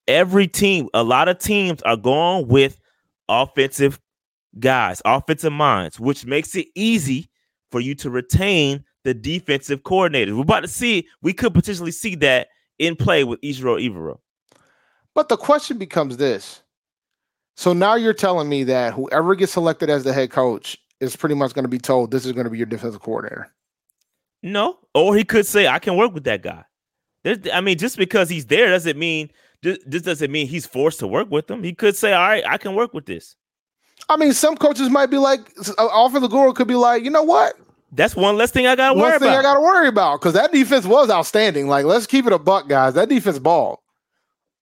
Every 0.10 0.49
team, 0.49 0.89
a 0.93 1.03
lot 1.06 1.30
of 1.30 1.39
teams 1.39 1.82
are 1.84 1.95
going 1.95 2.49
with 2.49 2.82
offensive 3.30 3.99
guys, 4.59 5.01
offensive 5.05 5.53
minds, 5.53 5.99
which 5.99 6.26
makes 6.26 6.55
it 6.55 6.67
easy 6.76 7.30
for 7.71 7.80
you 7.80 7.95
to 7.95 8.09
retain 8.09 8.84
the 9.03 9.13
defensive 9.13 9.84
coordinators. 9.84 10.36
We're 10.36 10.41
about 10.41 10.61
to 10.61 10.67
see, 10.67 11.07
we 11.21 11.34
could 11.34 11.53
potentially 11.53 11.91
see 11.91 12.15
that 12.15 12.47
in 12.80 12.95
play 12.95 13.23
with 13.23 13.41
Ejiro 13.41 13.82
Evero. 13.82 14.19
But 15.13 15.30
the 15.30 15.38
question 15.38 15.78
becomes 15.78 16.17
this. 16.17 16.61
So 17.55 17.71
now 17.71 17.95
you're 17.95 18.13
telling 18.13 18.49
me 18.49 18.63
that 18.65 18.93
whoever 18.93 19.36
gets 19.36 19.53
selected 19.53 19.89
as 19.89 20.03
the 20.03 20.11
head 20.11 20.30
coach 20.32 20.78
is 20.99 21.15
pretty 21.15 21.36
much 21.36 21.53
going 21.53 21.63
to 21.63 21.69
be 21.69 21.78
told 21.78 22.11
this 22.11 22.26
is 22.26 22.34
going 22.34 22.45
to 22.45 22.49
be 22.49 22.57
your 22.57 22.65
defensive 22.65 23.01
coordinator. 23.01 23.49
No, 24.43 24.78
or 24.93 25.15
he 25.15 25.23
could 25.23 25.45
say, 25.45 25.67
I 25.67 25.80
can 25.80 25.95
work 25.97 26.13
with 26.13 26.26
that 26.26 26.41
guy. 26.41 26.63
There's, 27.23 27.39
I 27.51 27.61
mean, 27.61 27.78
just 27.78 27.97
because 27.97 28.30
he's 28.30 28.45
there 28.45 28.69
doesn't 28.69 28.97
mean 28.97 29.32
this, 29.62 29.80
this 29.86 30.01
doesn't 30.01 30.32
mean 30.32 30.47
he's 30.47 30.66
forced 30.66 30.99
to 30.99 31.08
work 31.08 31.30
with 31.32 31.47
them. 31.47 31.64
He 31.64 31.74
could 31.74 31.95
say, 31.95 32.14
All 32.14 32.28
right, 32.28 32.43
I 32.47 32.58
can 32.58 32.76
work 32.76 32.93
with 32.93 33.06
this. 33.06 33.36
I 34.10 34.18
mean, 34.18 34.34
some 34.34 34.56
coaches 34.56 34.89
might 34.89 35.08
be 35.08 35.18
like, 35.18 35.41
uh, 35.78 35.88
offensive 35.91 36.30
guru 36.30 36.53
could 36.53 36.68
be 36.68 36.76
like, 36.76 37.03
you 37.03 37.10
know 37.10 37.24
what? 37.24 37.56
That's 37.91 38.16
one 38.16 38.38
less 38.38 38.51
thing 38.51 38.68
I 38.68 38.76
gotta 38.76 38.93
One 38.93 39.10
worry 39.10 39.20
thing 39.20 39.30
about. 39.30 39.39
I 39.39 39.41
got 39.41 39.53
to 39.56 39.62
worry 39.62 39.88
about 39.88 40.20
because 40.20 40.34
that 40.34 40.51
defense 40.51 40.86
was 40.86 41.10
outstanding. 41.10 41.68
Like, 41.68 41.86
let's 41.86 42.06
keep 42.06 42.28
it 42.28 42.34
a 42.34 42.39
buck, 42.39 42.68
guys. 42.68 42.93
That 42.93 43.10
defense 43.10 43.39
ball. 43.39 43.82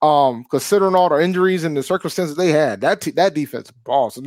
Um, 0.02 0.46
considering 0.52 0.96
all 0.96 1.08
the 1.08 1.22
injuries 1.22 1.64
and 1.64 1.78
the 1.78 1.82
circumstances 1.82 2.36
they 2.36 2.50
had, 2.50 2.82
that 2.82 3.00
te- 3.00 3.12
that 3.12 3.34
defense 3.34 3.72
ball. 3.72 4.10
So 4.10 4.22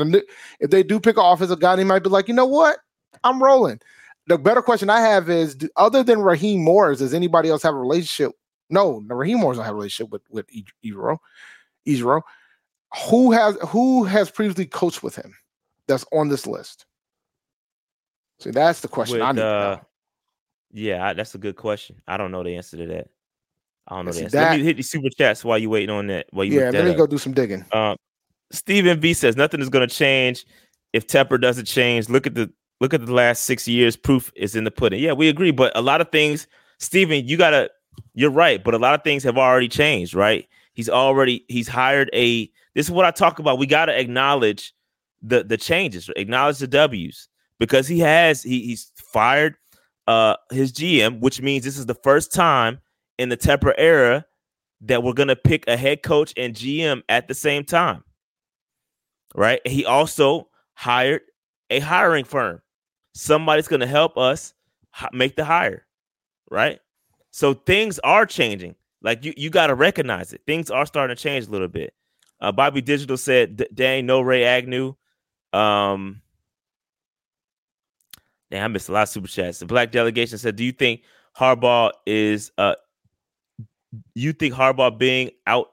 if 0.58 0.70
they 0.70 0.82
do 0.82 0.98
pick 0.98 1.18
an 1.18 1.24
offensive 1.24 1.60
guy, 1.60 1.76
he 1.76 1.84
might 1.84 2.02
be 2.02 2.08
like, 2.08 2.28
you 2.28 2.34
know 2.34 2.46
what? 2.46 2.78
I'm 3.24 3.42
rolling. 3.42 3.80
The 4.26 4.38
better 4.38 4.62
question 4.62 4.88
I 4.88 5.00
have 5.00 5.28
is, 5.28 5.54
do, 5.54 5.68
other 5.76 6.02
than 6.02 6.20
Raheem 6.20 6.64
Morris, 6.64 7.00
does 7.00 7.12
anybody 7.12 7.50
else 7.50 7.62
have 7.62 7.74
a 7.74 7.78
relationship? 7.78 8.32
No, 8.70 9.00
no 9.00 9.14
Raheem 9.14 9.38
Morris 9.40 9.56
don't 9.58 9.64
have 9.64 9.74
a 9.74 9.76
relationship 9.76 10.10
with 10.12 10.22
with 10.30 10.46
Ezro. 10.84 11.20
Ezro. 11.86 12.22
Who 13.10 13.32
has 13.32 13.56
who 13.68 14.04
has 14.04 14.30
previously 14.30 14.66
coached 14.66 15.02
with 15.02 15.16
him? 15.16 15.34
That's 15.86 16.04
on 16.12 16.28
this 16.28 16.46
list. 16.46 16.86
See, 18.40 18.50
that's 18.50 18.80
the 18.80 18.88
question 18.88 19.22
I 19.22 19.28
With, 19.28 19.36
need 19.36 19.42
to 19.42 19.46
uh, 19.48 19.74
know. 19.76 19.80
Yeah, 20.72 21.06
I- 21.06 21.12
that's 21.14 21.34
a 21.34 21.38
good 21.38 21.56
question. 21.56 22.00
I 22.06 22.16
don't 22.16 22.30
know 22.32 22.42
the 22.42 22.56
answer 22.56 22.76
to 22.76 22.86
that. 22.86 23.08
I 23.88 23.96
don't 23.96 24.06
know 24.06 24.10
See, 24.12 24.18
the 24.20 24.24
answer. 24.26 24.38
Let 24.38 24.58
me 24.58 24.64
hit 24.64 24.76
these 24.76 24.90
super 24.90 25.08
chats 25.10 25.44
while 25.44 25.58
you're 25.58 25.70
waiting 25.70 25.90
on 25.94 26.08
that. 26.08 26.26
While 26.30 26.44
you 26.44 26.60
Yeah, 26.60 26.70
let 26.70 26.84
me 26.84 26.90
up. 26.90 26.96
go 26.96 27.06
do 27.06 27.18
some 27.18 27.32
digging. 27.32 27.64
Um, 27.72 27.96
Stephen 28.50 29.00
V 29.00 29.14
says 29.14 29.36
nothing 29.36 29.60
is 29.60 29.68
going 29.68 29.88
to 29.88 29.94
change 29.94 30.44
if 30.92 31.06
Tepper 31.06 31.40
doesn't 31.40 31.66
change. 31.66 32.08
Look 32.08 32.26
at 32.26 32.34
the 32.34 32.52
look 32.80 32.92
at 32.94 33.04
the 33.06 33.12
last 33.12 33.44
six 33.44 33.66
years. 33.68 33.96
Proof 33.96 34.32
is 34.36 34.54
in 34.56 34.64
the 34.64 34.70
pudding. 34.70 35.00
Yeah, 35.00 35.12
we 35.12 35.28
agree. 35.28 35.50
But 35.50 35.72
a 35.76 35.80
lot 35.82 36.00
of 36.00 36.10
things, 36.10 36.46
Stephen, 36.78 37.26
you 37.26 37.36
gotta. 37.36 37.70
You're 38.14 38.30
right. 38.30 38.62
But 38.62 38.74
a 38.74 38.78
lot 38.78 38.94
of 38.94 39.02
things 39.02 39.22
have 39.24 39.38
already 39.38 39.68
changed. 39.68 40.14
Right? 40.14 40.48
He's 40.74 40.88
already 40.88 41.44
he's 41.48 41.68
hired 41.68 42.10
a. 42.12 42.50
This 42.74 42.86
is 42.86 42.92
what 42.92 43.04
I 43.04 43.10
talk 43.10 43.38
about. 43.38 43.58
We 43.58 43.66
gotta 43.66 43.98
acknowledge 43.98 44.74
the 45.22 45.42
the 45.42 45.56
changes. 45.56 46.10
Acknowledge 46.16 46.58
the 46.58 46.66
W's 46.66 47.28
because 47.58 47.88
he 47.88 47.98
has 48.00 48.42
he 48.42 48.62
he's 48.62 48.92
fired 48.96 49.56
uh 50.06 50.36
his 50.50 50.72
GM, 50.72 51.20
which 51.20 51.40
means 51.40 51.64
this 51.64 51.78
is 51.78 51.86
the 51.86 51.94
first 51.94 52.32
time 52.32 52.80
in 53.18 53.28
the 53.28 53.36
Tepper 53.36 53.72
era 53.78 54.24
that 54.82 55.02
we're 55.02 55.12
to 55.28 55.36
pick 55.36 55.64
a 55.66 55.76
head 55.76 56.02
coach 56.02 56.34
and 56.36 56.54
GM 56.54 57.02
at 57.08 57.28
the 57.28 57.34
same 57.34 57.64
time. 57.64 58.04
Right? 59.34 59.66
He 59.66 59.84
also 59.84 60.48
hired 60.74 61.22
a 61.70 61.80
hiring 61.80 62.24
firm. 62.24 62.60
Somebody's 63.14 63.68
to 63.80 63.86
help 63.86 64.18
us 64.18 64.52
make 65.12 65.36
the 65.36 65.44
hire. 65.44 65.86
Right? 66.50 66.80
So 67.36 67.52
things 67.52 67.98
are 67.98 68.24
changing. 68.24 68.76
Like 69.02 69.22
you 69.22 69.34
you 69.36 69.50
got 69.50 69.66
to 69.66 69.74
recognize 69.74 70.32
it. 70.32 70.40
Things 70.46 70.70
are 70.70 70.86
starting 70.86 71.14
to 71.14 71.22
change 71.22 71.46
a 71.46 71.50
little 71.50 71.68
bit. 71.68 71.92
Uh, 72.40 72.50
Bobby 72.50 72.80
Digital 72.80 73.18
said, 73.18 73.56
"D- 73.58 73.68
"Dang, 73.74 74.06
no 74.06 74.22
Ray 74.22 74.44
Agnew." 74.44 74.94
Um, 75.52 76.22
Damn, 78.50 78.64
I 78.64 78.68
missed 78.68 78.88
a 78.88 78.92
lot 78.92 79.02
of 79.02 79.08
super 79.10 79.28
chats. 79.28 79.58
The 79.58 79.66
black 79.66 79.92
delegation 79.92 80.38
said, 80.38 80.56
"Do 80.56 80.64
you 80.64 80.72
think 80.72 81.02
Harbaugh 81.38 81.90
is 82.06 82.52
uh 82.56 82.76
you 84.14 84.32
think 84.32 84.54
Harbaugh 84.54 84.96
being 84.96 85.30
out 85.46 85.72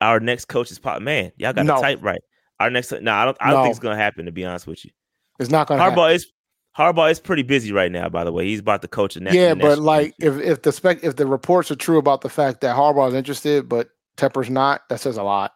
our 0.00 0.18
next 0.18 0.46
coach 0.46 0.70
is 0.70 0.78
pop 0.78 1.02
man? 1.02 1.30
Y'all 1.36 1.52
got 1.52 1.64
to 1.64 1.68
No. 1.68 1.82
type 1.82 1.98
right. 2.00 2.22
Our 2.58 2.70
next 2.70 2.90
no, 2.90 3.12
I 3.12 3.26
don't 3.26 3.36
I 3.38 3.50
don't 3.50 3.58
No. 3.58 3.62
think 3.64 3.72
it's 3.72 3.80
gonna 3.80 3.96
happen 3.96 4.24
to 4.24 4.32
be 4.32 4.46
honest 4.46 4.66
with 4.66 4.82
you. 4.86 4.92
It's 5.38 5.50
not 5.50 5.66
going 5.66 5.76
to 5.78 5.84
happen. 5.84 5.98
Harbaugh 5.98 6.14
is 6.14 6.32
Harbaugh 6.80 7.10
is 7.10 7.20
pretty 7.20 7.42
busy 7.42 7.72
right 7.72 7.92
now, 7.92 8.08
by 8.08 8.24
the 8.24 8.32
way. 8.32 8.46
He's 8.46 8.60
about 8.60 8.80
to 8.82 8.88
coach 8.88 9.16
a 9.16 9.20
yeah, 9.32 9.54
but 9.54 9.78
like 9.78 10.14
if 10.18 10.38
if 10.38 10.62
the 10.62 10.72
spec 10.72 11.04
if 11.04 11.16
the 11.16 11.26
reports 11.26 11.70
are 11.70 11.76
true 11.76 11.98
about 11.98 12.22
the 12.22 12.28
fact 12.30 12.62
that 12.62 12.74
Harbaugh 12.74 13.08
is 13.08 13.14
interested, 13.14 13.68
but 13.68 13.90
Tepper's 14.16 14.48
not, 14.50 14.88
that 14.88 15.00
says 15.00 15.16
a 15.16 15.22
lot. 15.22 15.52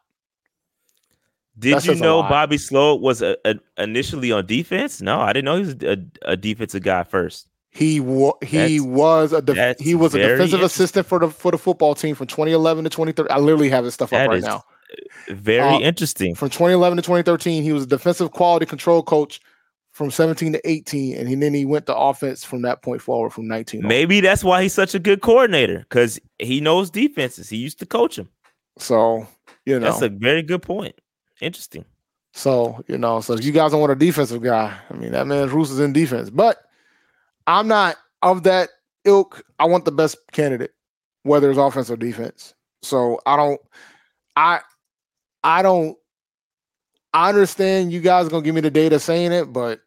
did 1.58 1.74
that 1.76 1.84
you 1.86 1.94
know. 1.96 2.22
Bobby 2.22 2.58
Slow 2.58 2.94
was 2.94 3.22
a, 3.22 3.36
a, 3.44 3.54
initially 3.78 4.32
on 4.32 4.46
defense? 4.46 5.00
No, 5.00 5.20
I 5.20 5.32
didn't 5.32 5.44
know 5.46 5.56
he 5.56 5.60
was 5.62 5.82
a, 5.82 5.96
a 6.22 6.36
defensive 6.36 6.82
guy 6.82 7.04
first. 7.04 7.48
He 7.70 7.98
wa- 8.00 8.36
he 8.42 8.78
That's- 8.78 8.80
was 8.82 9.32
a 9.32 9.42
def- 9.42 9.80
he 9.80 9.94
was 9.94 10.14
a 10.14 10.18
defensive 10.18 10.62
assistant 10.62 11.06
for 11.06 11.18
the 11.18 11.28
for 11.30 11.50
the 11.50 11.58
football 11.58 11.94
team 11.94 12.14
from 12.14 12.26
2011 12.28 12.84
to 12.84 12.90
2013. 12.90 13.34
I 13.34 13.40
literally 13.40 13.70
have 13.70 13.84
this 13.84 13.94
stuff 13.94 14.12
up 14.12 14.28
right 14.28 14.42
now. 14.42 14.62
Very 15.28 15.60
Uh, 15.60 15.80
interesting. 15.80 16.34
From 16.36 16.50
2011 16.50 16.96
to 16.98 17.02
2013, 17.02 17.62
he 17.64 17.72
was 17.72 17.82
a 17.82 17.86
defensive 17.86 18.30
quality 18.30 18.64
control 18.66 19.02
coach 19.02 19.40
from 19.94 20.10
17 20.10 20.52
to 20.52 20.68
18, 20.68 21.16
and 21.16 21.28
he, 21.28 21.36
then 21.36 21.54
he 21.54 21.64
went 21.64 21.86
to 21.86 21.96
offense 21.96 22.44
from 22.44 22.62
that 22.62 22.82
point 22.82 23.00
forward 23.00 23.30
from 23.30 23.46
19. 23.46 23.84
on. 23.84 23.88
Maybe 23.88 24.20
that's 24.20 24.42
why 24.42 24.62
he's 24.62 24.74
such 24.74 24.94
a 24.94 24.98
good 24.98 25.22
coordinator 25.22 25.78
because 25.78 26.20
he 26.38 26.60
knows 26.60 26.90
defenses. 26.90 27.48
He 27.48 27.56
used 27.56 27.78
to 27.78 27.86
coach 27.86 28.16
them. 28.16 28.28
So 28.76 29.26
you 29.64 29.78
know, 29.78 29.86
That's 29.86 30.02
a 30.02 30.08
very 30.08 30.42
good 30.42 30.62
point. 30.62 31.00
Interesting. 31.40 31.84
So, 32.32 32.84
you 32.88 32.98
know, 32.98 33.20
so 33.20 33.34
if 33.34 33.44
you 33.44 33.52
guys 33.52 33.70
don't 33.70 33.80
want 33.80 33.92
a 33.92 33.96
defensive 33.96 34.42
guy, 34.42 34.76
I 34.90 34.94
mean, 34.94 35.12
that 35.12 35.26
man's 35.26 35.52
roots 35.52 35.70
is 35.70 35.80
in 35.80 35.92
defense. 35.92 36.30
But 36.30 36.58
I'm 37.46 37.68
not 37.68 37.96
of 38.22 38.42
that 38.42 38.70
ilk. 39.04 39.44
I 39.58 39.66
want 39.66 39.84
the 39.84 39.92
best 39.92 40.16
candidate, 40.32 40.72
whether 41.22 41.48
it's 41.48 41.58
offense 41.58 41.90
or 41.90 41.96
defense. 41.96 42.54
So 42.82 43.20
I 43.24 43.36
don't, 43.36 43.60
I, 44.36 44.60
I 45.44 45.62
don't, 45.62 45.96
I 47.12 47.28
understand 47.28 47.92
you 47.92 48.00
guys 48.00 48.26
are 48.26 48.30
gonna 48.30 48.42
give 48.42 48.56
me 48.56 48.60
the 48.60 48.70
data 48.70 48.98
saying 48.98 49.30
it, 49.30 49.52
but 49.52 49.80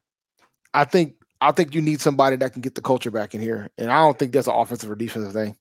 I 0.73 0.85
think 0.85 1.15
I 1.41 1.51
think 1.51 1.75
you 1.75 1.81
need 1.81 2.01
somebody 2.01 2.35
that 2.37 2.53
can 2.53 2.61
get 2.61 2.75
the 2.75 2.81
culture 2.81 3.11
back 3.11 3.35
in 3.35 3.41
here, 3.41 3.69
and 3.77 3.91
I 3.91 3.99
don't 3.99 4.17
think 4.17 4.31
that's 4.31 4.47
an 4.47 4.55
offensive 4.55 4.89
or 4.89 4.95
defensive 4.95 5.33
thing. 5.33 5.55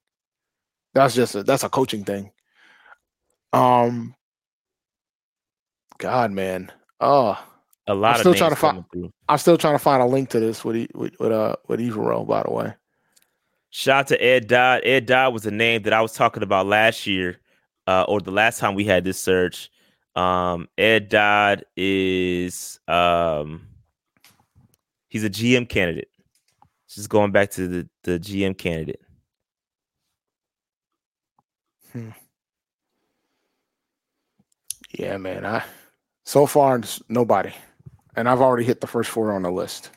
That's 0.95 1.15
just 1.15 1.35
a, 1.35 1.43
that's 1.43 1.65
a 1.65 1.69
coaching 1.69 2.05
thing. 2.05 2.31
Um, 3.53 4.15
God, 5.99 6.33
man. 6.33 6.73
Oh, 7.01 7.39
A 7.87 7.95
lot 7.95 8.17
of 8.17 8.21
still 8.21 8.35
trying 8.35 8.51
to 8.51 8.57
fi- 8.57 8.69
coming 8.69 8.85
through. 8.93 9.13
I'm 9.29 9.39
still 9.39 9.59
trying 9.59 9.75
to 9.75 9.79
find 9.79 10.03
a 10.03 10.07
link 10.07 10.31
to 10.31 10.41
this 10.41 10.65
with 10.65 10.77
E- 10.77 10.89
with, 10.95 11.19
with 11.21 11.33
uh 11.33 11.57
with 11.69 11.81
Evero, 11.81 12.27
by 12.27 12.43
the 12.43 12.51
way. 12.51 12.75
Shout 13.71 14.01
out 14.01 14.07
to 14.09 14.23
Ed 14.23 14.47
Dodd. 14.49 14.83
Ed 14.85 15.07
Dodd 15.07 15.35
was 15.35 15.45
a 15.45 15.51
name 15.51 15.83
that 15.83 15.93
I 15.93 16.01
was 16.01 16.13
talking 16.13 16.43
about 16.43 16.67
last 16.67 17.07
year, 17.07 17.39
uh, 17.87 18.05
or 18.09 18.21
the 18.21 18.31
last 18.31 18.59
time 18.59 18.75
we 18.75 18.85
had 18.85 19.05
this 19.05 19.19
search. 19.19 19.71
Um, 20.15 20.69
Ed 20.79 21.11
Dodd 21.11 21.65
is 21.77 22.81
um, 22.89 23.67
he's 25.17 25.25
a 25.25 25.31
GM 25.31 25.67
candidate. 25.67 26.11
Just 26.91 27.09
going 27.09 27.33
back 27.33 27.51
to 27.53 27.67
the, 27.67 27.89
the 28.05 28.19
GM 28.19 28.57
candidate. 28.57 29.01
Yeah, 34.93 35.17
man. 35.17 35.47
I 35.47 35.65
so 36.25 36.47
far 36.47 36.77
it's 36.77 37.01
nobody, 37.09 37.53
and 38.15 38.29
I've 38.29 38.43
already 38.43 38.65
hit 38.65 38.81
the 38.83 38.87
first 38.87 39.11
four 39.11 39.33
on 39.33 39.43
the 39.43 39.51
list. 39.51 39.91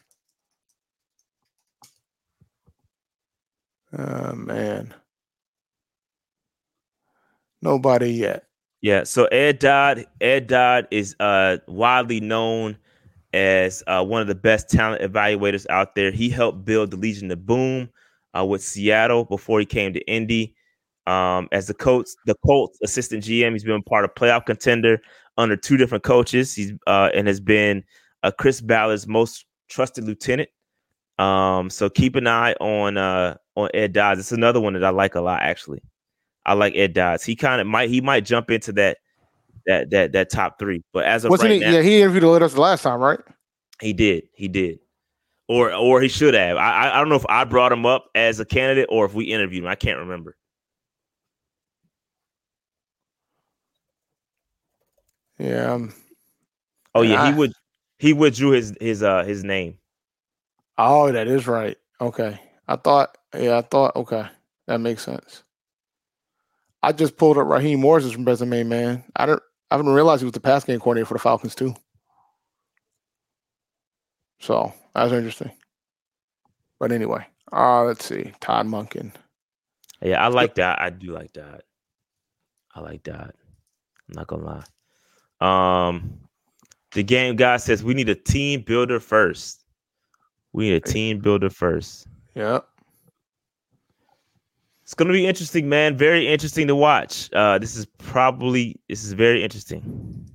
Oh 3.98 4.34
man, 4.34 4.94
nobody 7.62 8.12
yet. 8.12 8.46
Yeah, 8.82 9.04
so 9.04 9.26
Ed 9.26 9.60
Dodd, 9.60 10.06
Ed 10.22 10.48
Dodd 10.48 10.88
is 10.92 11.16
uh 11.20 11.58
widely 11.68 12.22
known 12.22 12.78
as 13.34 13.84
uh, 13.88 14.04
one 14.04 14.22
of 14.22 14.28
the 14.28 14.36
best 14.36 14.70
talent 14.70 15.02
evaluators 15.02 15.66
out 15.70 15.96
there. 15.96 16.12
He 16.12 16.30
helped 16.30 16.66
build 16.66 16.92
the 16.92 16.98
Legion 16.98 17.32
of 17.32 17.46
Boom 17.46 17.90
uh, 18.38 18.46
with 18.46 18.64
Seattle 18.64 19.26
before 19.26 19.60
he 19.60 19.66
came 19.66 19.94
to 19.94 20.00
Indy. 20.08 20.56
Um, 21.08 21.48
as 21.52 21.68
the 21.68 21.74
coach, 21.74 22.08
the 22.26 22.36
Colts 22.46 22.78
assistant 22.84 23.24
GM, 23.24 23.54
he's 23.54 23.64
been 23.64 23.82
part 23.84 24.06
of 24.06 24.14
playoff 24.14 24.46
contender 24.46 25.02
under 25.38 25.56
two 25.56 25.78
different 25.78 26.04
coaches. 26.04 26.54
He's 26.54 26.74
uh, 26.86 27.10
and 27.14 27.28
has 27.28 27.40
been 27.40 27.84
uh, 28.24 28.32
Chris 28.32 28.62
Ballard's 28.62 29.08
most 29.08 29.46
trusted 29.70 30.04
lieutenant. 30.04 30.50
Um, 31.18 31.70
so 31.70 31.90
keep 31.90 32.16
an 32.16 32.28
eye 32.28 32.54
on 32.62 32.98
uh, 32.98 33.36
on 33.56 33.70
Ed 33.74 33.94
Dodds. 33.94 34.20
It's 34.20 34.32
another 34.32 34.62
one 34.62 34.74
that 34.74 34.84
I 34.84 34.90
like 34.90 35.16
a 35.16 35.22
lot, 35.22 35.42
actually. 35.42 35.82
I 36.46 36.54
like 36.54 36.76
Ed 36.76 36.94
Dodds. 36.94 37.24
He 37.24 37.36
kind 37.36 37.60
of 37.60 37.68
might 37.68 37.90
he 37.90 38.02
might 38.02 38.26
jump 38.26 38.52
into 38.52 38.72
that 38.74 38.98
that 39.70 39.90
that 39.92 40.12
that 40.14 40.30
top 40.30 40.60
three. 40.60 40.84
But 40.94 41.06
as 41.06 41.24
of 41.26 41.30
Wasn't 41.32 41.50
right 41.50 41.56
he? 41.62 41.66
now, 41.66 41.72
Yeah, 41.72 41.82
he 41.82 42.02
interviewed 42.02 42.24
with 42.24 42.44
us 42.44 42.54
the 42.54 42.62
last 42.62 42.82
time, 42.84 43.00
right? 43.00 43.20
he 43.82 43.94
did. 43.94 44.24
He 44.34 44.48
did. 44.50 44.80
Or 45.48 45.74
or 45.74 46.02
he 46.02 46.10
should 46.10 46.34
have. 46.34 46.58
I 46.58 46.72
I- 46.90 46.96
I 46.96 47.00
don't 47.00 47.10
know 47.10 47.16
if 47.16 47.26
I 47.30 47.44
brought 47.46 47.72
him 47.72 47.86
up 47.86 48.06
as 48.16 48.40
a 48.40 48.46
candidate 48.46 48.88
or 48.90 49.06
if 49.06 49.14
we 49.14 49.26
interviewed 49.26 49.64
him. 49.64 49.70
I 49.70 49.76
can't 49.76 50.00
remember. 50.00 50.36
Yeah. 55.38 55.74
Um, 55.74 55.94
Oh 56.96 57.02
yeah, 57.04 57.24
Yeah, 57.26 57.32
he 57.32 57.38
would 57.38 57.54
he 58.00 58.14
withdrew 58.14 58.52
his 58.52 58.74
his 58.82 59.04
uh 59.04 59.24
his 59.24 59.44
name. 59.44 59.78
oh, 60.78 61.12
that 61.12 61.28
is 61.28 61.48
right. 61.48 61.78
Okay. 62.02 62.40
I 62.68 62.76
thought. 62.76 63.16
Yeah, 63.38 63.58
I 63.58 63.62
thought. 63.62 63.96
Okay, 63.96 64.26
that 64.68 64.80
makes 64.80 65.04
sense. 65.04 65.44
I 66.82 66.92
just 66.94 67.18
pulled 67.18 67.38
up 67.38 67.48
Raheem 67.48 67.80
Morris 67.82 68.12
from 68.12 68.26
resume, 68.26 68.64
man. 68.64 69.04
I 69.16 69.26
don't. 69.28 69.44
I 69.72 69.78
didn't 69.78 69.94
realize 69.94 70.22
he 70.22 70.26
was 70.26 70.34
the 70.34 70.40
pass 70.40 70.64
game 70.64 70.80
coordinator 70.80 71.06
for 71.06 71.14
the 71.14 71.20
Falcons 71.20 71.56
too. 71.56 71.76
So 74.40 74.74
that's 74.94 75.12
interesting. 75.12 75.52
But 76.80 76.92
anyway, 76.92 77.26
uh, 77.52 77.84
let's 77.84 78.06
see. 78.06 78.32
Todd 78.40 78.66
Monken. 78.66 79.12
Yeah, 80.02 80.24
I 80.24 80.30
like 80.30 80.56
that. 80.56 80.82
I 80.82 80.90
do 80.90 81.12
like 81.12 81.34
that. 81.34 81.64
I 82.74 82.80
like 82.80 83.04
that. 83.04 83.36
I'm 84.08 84.16
not 84.16 84.28
gonna 84.28 84.64
lie. 85.42 85.90
Um 85.90 86.20
the 86.92 87.04
game 87.04 87.36
guy 87.36 87.58
says 87.58 87.84
we 87.84 87.94
need 87.94 88.10
a 88.10 88.16
team 88.16 88.62
builder 88.62 89.00
first. 89.00 89.64
We 90.54 90.70
need 90.70 90.76
a 90.76 90.80
team 90.80 91.20
builder 91.20 91.50
first. 91.50 92.08
Yep. 92.36 92.68
It's 94.90 94.96
gonna 94.96 95.14
be 95.14 95.28
interesting, 95.28 95.70
man. 95.70 95.96
Very 95.96 96.28
interesting 96.28 96.66
to 96.66 96.76
watch. 96.76 97.30
Uh, 97.32 97.60
this 97.60 97.76
is 97.76 97.86
probably 98.00 98.76
this 98.90 99.04
is 99.04 99.14
very 99.14 99.44
interesting. 99.44 100.26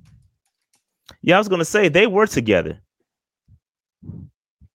Yeah, 1.22 1.34
I 1.34 1.38
was 1.38 1.48
gonna 1.48 1.64
say 1.64 1.88
they 1.88 2.06
were 2.06 2.28
together. 2.28 2.78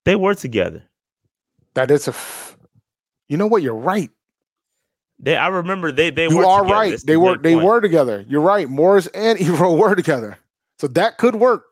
They 0.04 0.18
were 0.18 0.36
together. 0.36 0.84
That 1.76 1.92
is 1.92 2.10
a. 2.10 2.12
F- 2.12 2.58
you 3.30 3.38
know 3.38 3.48
what? 3.48 3.62
You're 3.62 3.74
right. 3.74 4.10
They, 5.18 5.38
I 5.38 5.48
remember 5.48 5.94
they 5.94 6.10
they 6.10 6.28
you 6.28 6.36
were 6.40 6.46
are 6.46 6.64
together. 6.64 6.74
right. 6.78 6.90
That's 6.92 7.04
They 7.04 7.14
the 7.14 7.20
were. 7.22 7.38
They 7.38 7.54
point. 7.54 7.66
were 7.66 7.80
together. 7.80 8.26
You're 8.28 8.42
right. 8.42 8.68
Morris 8.70 9.08
and 9.08 9.40
Evero 9.40 9.78
were 9.80 9.96
together, 9.96 10.38
so 10.78 10.88
that 10.90 11.18
could 11.18 11.36
work. 11.36 11.68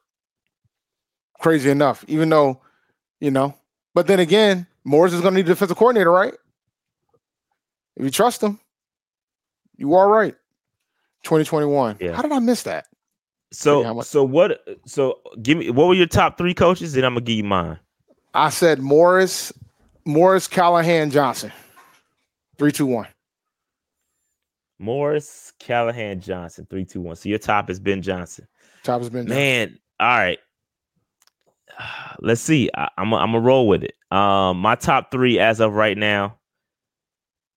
Crazy 1.41 1.69
enough, 1.69 2.05
even 2.07 2.29
though, 2.29 2.61
you 3.19 3.31
know. 3.31 3.53
But 3.93 4.07
then 4.07 4.21
again, 4.21 4.65
Morris 4.85 5.11
is 5.11 5.19
going 5.19 5.33
to 5.33 5.41
need 5.41 5.47
a 5.47 5.49
defensive 5.49 5.75
coordinator, 5.75 6.09
right? 6.09 6.33
If 7.97 8.05
you 8.05 8.11
trust 8.11 8.41
him, 8.41 8.59
you 9.75 9.95
are 9.95 10.07
right. 10.07 10.35
2021. 11.23 11.97
Yeah. 11.99 12.13
How 12.13 12.21
did 12.21 12.31
I 12.31 12.39
miss 12.39 12.63
that? 12.63 12.85
So 13.51 14.01
so 14.01 14.23
what? 14.23 14.61
So 14.85 15.19
give 15.41 15.57
me 15.57 15.69
what 15.69 15.87
were 15.87 15.93
your 15.93 16.05
top 16.05 16.37
three 16.37 16.53
coaches? 16.53 16.93
Then 16.93 17.05
I'm 17.05 17.13
gonna 17.13 17.25
give 17.25 17.37
you 17.37 17.43
mine. 17.43 17.79
I 18.33 18.49
said 18.49 18.79
Morris, 18.79 19.51
Morris, 20.05 20.47
Callahan, 20.47 21.09
Johnson. 21.11 21.51
Three, 22.57 22.71
two, 22.71 22.85
one. 22.85 23.07
Morris, 24.79 25.53
Callahan, 25.59 26.19
Johnson, 26.21 26.67
three, 26.69 26.85
two, 26.85 27.01
one. 27.01 27.15
So 27.15 27.29
your 27.29 27.39
top 27.39 27.69
is 27.69 27.79
Ben 27.79 28.01
Johnson. 28.01 28.47
Top 28.83 29.01
has 29.01 29.09
been 29.09 29.27
Man, 29.27 29.77
all 29.99 30.07
right. 30.07 30.39
Let's 32.19 32.41
see. 32.41 32.69
I, 32.75 32.89
I'm 32.97 33.13
i 33.13 33.21
I'm 33.21 33.31
gonna 33.31 33.39
roll 33.39 33.67
with 33.67 33.83
it. 33.83 33.93
Um, 34.11 34.59
my 34.59 34.75
top 34.75 35.11
three 35.11 35.39
as 35.39 35.59
of 35.59 35.73
right 35.73 35.97
now, 35.97 36.37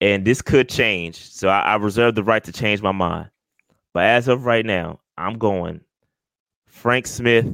and 0.01 0.25
this 0.25 0.43
could 0.43 0.69
change. 0.69 1.17
So 1.31 1.49
I, 1.49 1.61
I 1.61 1.75
reserve 1.77 2.15
the 2.15 2.25
right 2.25 2.43
to 2.45 2.53
change 2.53 2.83
my 2.83 2.93
mind. 2.93 3.31
But 3.93 4.05
as 4.05 4.29
of 4.29 4.45
right 4.47 4.65
now, 4.65 5.01
I'm 5.19 5.39
going 5.39 5.81
Frank 6.67 7.07
Smith, 7.07 7.47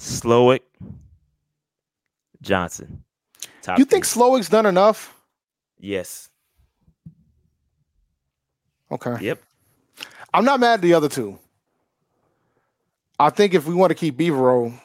Slowik, 0.00 0.60
Johnson. 2.40 3.04
Top 3.62 3.78
You 3.78 3.84
think. 3.84 4.04
Slowik's 4.04 4.48
done 4.48 4.66
enough? 4.66 5.14
yes. 5.78 6.28
Okay. 8.90 9.16
Yep. 9.24 9.40
I'm 10.34 10.44
not 10.44 10.60
mad 10.60 10.74
at 10.74 10.80
the 10.82 10.92
other 10.92 11.08
two. 11.08 11.38
I 13.18 13.30
think 13.30 13.54
if 13.54 13.66
we 13.66 13.72
want 13.74 13.88
to 13.90 13.94
keep 13.94 14.18
Beavero, 14.18 14.78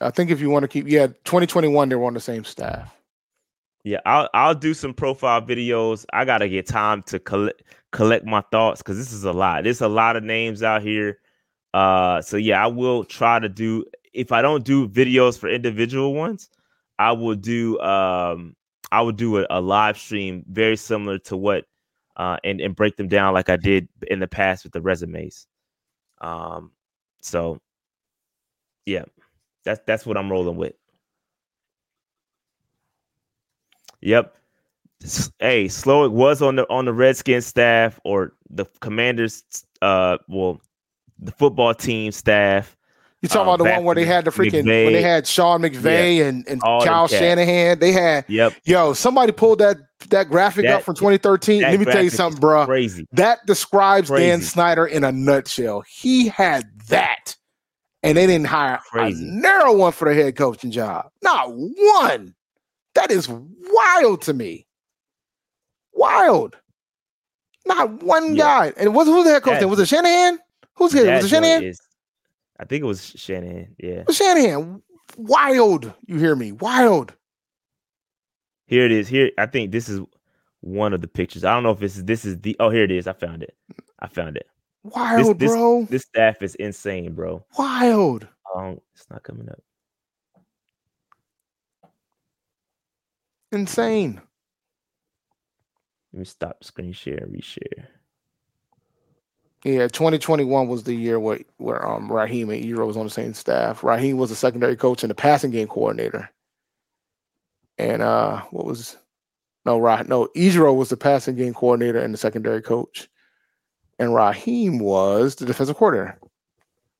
I 0.00 0.10
think 0.10 0.30
if 0.30 0.40
you 0.40 0.50
want 0.50 0.64
to 0.64 0.68
keep, 0.68 0.88
yeah, 0.88 1.08
2021, 1.08 1.88
they 1.88 1.96
were 1.96 2.06
on 2.06 2.14
the 2.14 2.20
same 2.20 2.44
staff. 2.44 2.94
Yeah, 3.84 4.00
I'll 4.06 4.28
I'll 4.34 4.54
do 4.54 4.74
some 4.74 4.92
profile 4.92 5.40
videos. 5.42 6.04
I 6.12 6.24
gotta 6.24 6.48
get 6.48 6.66
time 6.66 7.02
to 7.04 7.18
collect 7.18 7.62
collect 7.92 8.26
my 8.26 8.42
thoughts 8.50 8.82
because 8.82 8.98
this 8.98 9.12
is 9.12 9.24
a 9.24 9.32
lot. 9.32 9.64
There's 9.64 9.80
a 9.80 9.88
lot 9.88 10.16
of 10.16 10.24
names 10.24 10.62
out 10.62 10.82
here. 10.82 11.20
Uh, 11.74 12.20
so 12.22 12.36
yeah, 12.36 12.62
I 12.62 12.66
will 12.66 13.04
try 13.04 13.38
to 13.38 13.48
do. 13.48 13.84
If 14.12 14.32
I 14.32 14.42
don't 14.42 14.64
do 14.64 14.88
videos 14.88 15.38
for 15.38 15.48
individual 15.48 16.14
ones, 16.14 16.50
I 16.98 17.12
will 17.12 17.36
do. 17.36 17.80
Um, 17.80 18.56
I 18.92 19.02
will 19.02 19.12
do 19.12 19.38
a, 19.38 19.46
a 19.50 19.60
live 19.60 19.98
stream 19.98 20.44
very 20.48 20.76
similar 20.76 21.18
to 21.20 21.36
what, 21.36 21.64
uh, 22.16 22.38
and 22.44 22.60
and 22.60 22.76
break 22.76 22.96
them 22.96 23.08
down 23.08 23.34
like 23.34 23.48
I 23.48 23.56
did 23.56 23.88
in 24.08 24.20
the 24.20 24.28
past 24.28 24.64
with 24.64 24.72
the 24.72 24.82
resumes. 24.82 25.46
Um, 26.20 26.72
so 27.22 27.60
Yeah, 28.86 29.04
that's 29.68 29.80
that's 29.86 30.06
what 30.06 30.16
I'm 30.16 30.30
rolling 30.30 30.56
with. 30.56 30.72
Yep. 34.00 34.34
Hey, 35.38 35.66
Slowik 35.66 36.10
was 36.10 36.42
on 36.42 36.56
the 36.56 36.68
on 36.70 36.84
the 36.86 36.92
Redskins 36.92 37.46
staff 37.46 38.00
or 38.04 38.32
the 38.50 38.64
Commanders. 38.80 39.44
Uh, 39.82 40.18
well, 40.28 40.60
the 41.18 41.32
football 41.32 41.74
team 41.74 42.10
staff. 42.12 42.76
You 43.20 43.28
talking 43.28 43.48
uh, 43.50 43.54
about 43.54 43.64
the 43.64 43.70
one 43.74 43.84
where 43.84 43.94
they 43.96 44.04
had 44.04 44.24
the 44.24 44.30
freaking 44.30 44.62
McVay. 44.64 44.84
when 44.84 44.92
they 44.92 45.02
had 45.02 45.26
Sean 45.26 45.60
McVay 45.60 46.26
and, 46.26 46.46
and 46.48 46.60
Kyle. 46.62 47.08
Shanahan. 47.08 47.78
They 47.80 47.90
had 47.90 48.24
Yep. 48.28 48.54
yo, 48.64 48.92
somebody 48.92 49.32
pulled 49.32 49.58
that 49.58 49.76
that 50.10 50.30
graphic 50.30 50.64
That- 50.64 50.76
up 50.76 50.82
from 50.84 50.94
2013. 50.94 51.62
Let 51.62 51.78
me 51.80 51.84
tell 51.84 52.02
you 52.02 52.10
something, 52.10 52.40
bro. 52.40 52.64
Crazy. 52.64 53.06
That 53.12 53.44
describes 53.46 54.08
Dan 54.08 54.40
Snyder 54.40 54.86
in 54.86 55.04
a 55.04 55.12
nutshell. 55.12 55.82
He 55.88 56.28
had 56.28 56.64
that, 56.88 57.36
and 58.02 58.16
they 58.16 58.26
didn't 58.26 58.46
hire 58.46 58.80
Crazy. 58.90 59.26
a 59.28 59.30
narrow 59.32 59.74
one 59.76 59.92
for 59.92 60.08
the 60.08 60.14
head 60.20 60.36
coaching 60.36 60.70
job. 60.70 61.10
Not 61.22 61.50
one. 61.52 62.34
That 62.94 63.10
is 63.10 63.28
wild 63.28 64.22
to 64.22 64.34
me. 64.34 64.66
Wild. 65.92 66.56
Not 67.66 68.02
one 68.02 68.34
Yeah. 68.36 68.42
guy. 68.44 68.72
And 68.76 68.94
was 68.94 69.06
who's 69.08 69.24
the 69.24 69.32
head 69.32 69.42
coach? 69.42 69.54
That- 69.54 69.60
then? 69.60 69.70
Was 69.70 69.78
it 69.80 69.88
Shanahan? 69.88 70.38
Who's 70.76 70.92
the 70.92 71.04
was 71.04 71.24
it 71.24 71.28
Shanahan? 71.28 71.62
is- 71.64 71.80
I 72.60 72.64
think 72.64 72.82
it 72.82 72.86
was 72.86 73.12
Shanahan. 73.16 73.74
Yeah. 73.78 74.04
Was 74.06 74.16
Shanahan. 74.16 74.82
Wild. 75.16 75.92
You 76.06 76.18
hear 76.18 76.34
me? 76.36 76.52
Wild. 76.52 77.14
Here 78.66 78.84
it 78.84 78.92
is. 78.92 79.08
Here, 79.08 79.30
I 79.38 79.46
think 79.46 79.70
this 79.72 79.88
is 79.88 80.00
one 80.60 80.92
of 80.92 81.00
the 81.00 81.08
pictures. 81.08 81.44
I 81.44 81.54
don't 81.54 81.62
know 81.62 81.70
if 81.70 81.78
this 81.78 81.96
is 81.96 82.04
this 82.04 82.24
is 82.24 82.38
the. 82.40 82.56
Oh, 82.60 82.70
here 82.70 82.84
it 82.84 82.90
is. 82.90 83.06
I 83.06 83.12
found 83.12 83.42
it. 83.42 83.56
I 84.00 84.08
found 84.08 84.36
it. 84.36 84.46
Wild, 84.94 85.38
this- 85.38 85.50
bro. 85.52 85.86
This 85.90 86.02
staff 86.02 86.42
is 86.42 86.54
insane, 86.56 87.14
bro. 87.14 87.44
Wild. 87.58 88.26
Um, 88.54 88.80
it's 88.94 89.08
not 89.10 89.22
coming 89.22 89.48
up. 89.48 89.60
Insane. 93.52 94.20
Let 96.12 96.18
me 96.18 96.24
stop 96.24 96.64
screen 96.64 96.92
share 96.92 97.18
and 97.18 97.34
reshare. 97.34 97.86
Yeah, 99.64 99.88
2021 99.88 100.68
was 100.68 100.84
the 100.84 100.94
year 100.94 101.18
where 101.18 101.40
where 101.56 101.84
um 101.86 102.10
Raheem 102.10 102.50
and 102.50 102.64
Ero 102.64 102.86
was 102.86 102.96
on 102.96 103.04
the 103.04 103.10
same 103.10 103.34
staff. 103.34 103.82
Raheem 103.82 104.16
was 104.16 104.30
the 104.30 104.36
secondary 104.36 104.76
coach 104.76 105.02
and 105.02 105.10
the 105.10 105.14
passing 105.14 105.50
game 105.50 105.68
coordinator. 105.68 106.30
And 107.76 108.00
uh 108.02 108.42
what 108.50 108.64
was 108.66 108.96
no 109.66 109.78
right 109.78 110.06
no 110.08 110.28
Ejiro 110.36 110.74
was 110.76 110.90
the 110.90 110.96
passing 110.96 111.34
game 111.34 111.54
coordinator 111.54 111.98
and 111.98 112.14
the 112.14 112.18
secondary 112.18 112.62
coach. 112.62 113.08
And 113.98 114.14
Raheem 114.14 114.78
was 114.78 115.34
the 115.34 115.46
defensive 115.46 115.76
coordinator. 115.76 116.18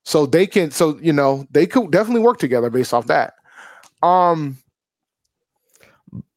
So 0.04 0.26
they 0.26 0.46
can 0.46 0.70
so 0.70 0.98
you 1.00 1.12
know 1.12 1.46
they 1.50 1.66
could 1.66 1.90
definitely 1.90 2.22
work 2.22 2.38
together 2.38 2.70
based 2.70 2.94
off 2.94 3.06
that. 3.08 3.34
Um 4.02 4.56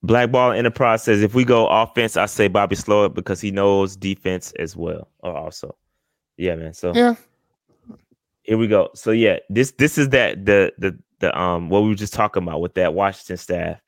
Blackball 0.04 0.58
Enterprise 0.58 1.04
says 1.04 1.22
if 1.22 1.34
we 1.34 1.46
go 1.46 1.68
offense, 1.68 2.18
I 2.18 2.26
say 2.26 2.48
Bobby 2.48 2.76
Slow 2.76 3.08
Slowik 3.08 3.14
because 3.14 3.40
he 3.40 3.52
knows 3.52 3.96
defense 3.96 4.52
as 4.60 4.76
well. 4.76 5.08
Or 5.20 5.36
also, 5.36 5.76
yeah, 6.38 6.56
man. 6.56 6.74
So 6.74 6.92
yeah, 6.94 7.16
here 8.44 8.58
we 8.58 8.68
go. 8.68 8.90
So 8.96 9.12
yeah, 9.12 9.38
this 9.50 9.72
this 9.72 9.98
is 9.98 10.10
that 10.10 10.46
the 10.46 10.74
the 10.78 10.98
the 11.20 11.40
um 11.40 11.70
what 11.70 11.84
we 11.84 11.90
were 11.90 11.96
just 11.96 12.14
talking 12.14 12.44
about 12.44 12.62
with 12.62 12.74
that 12.74 12.94
Washington 12.94 13.38
staff. 13.38 13.80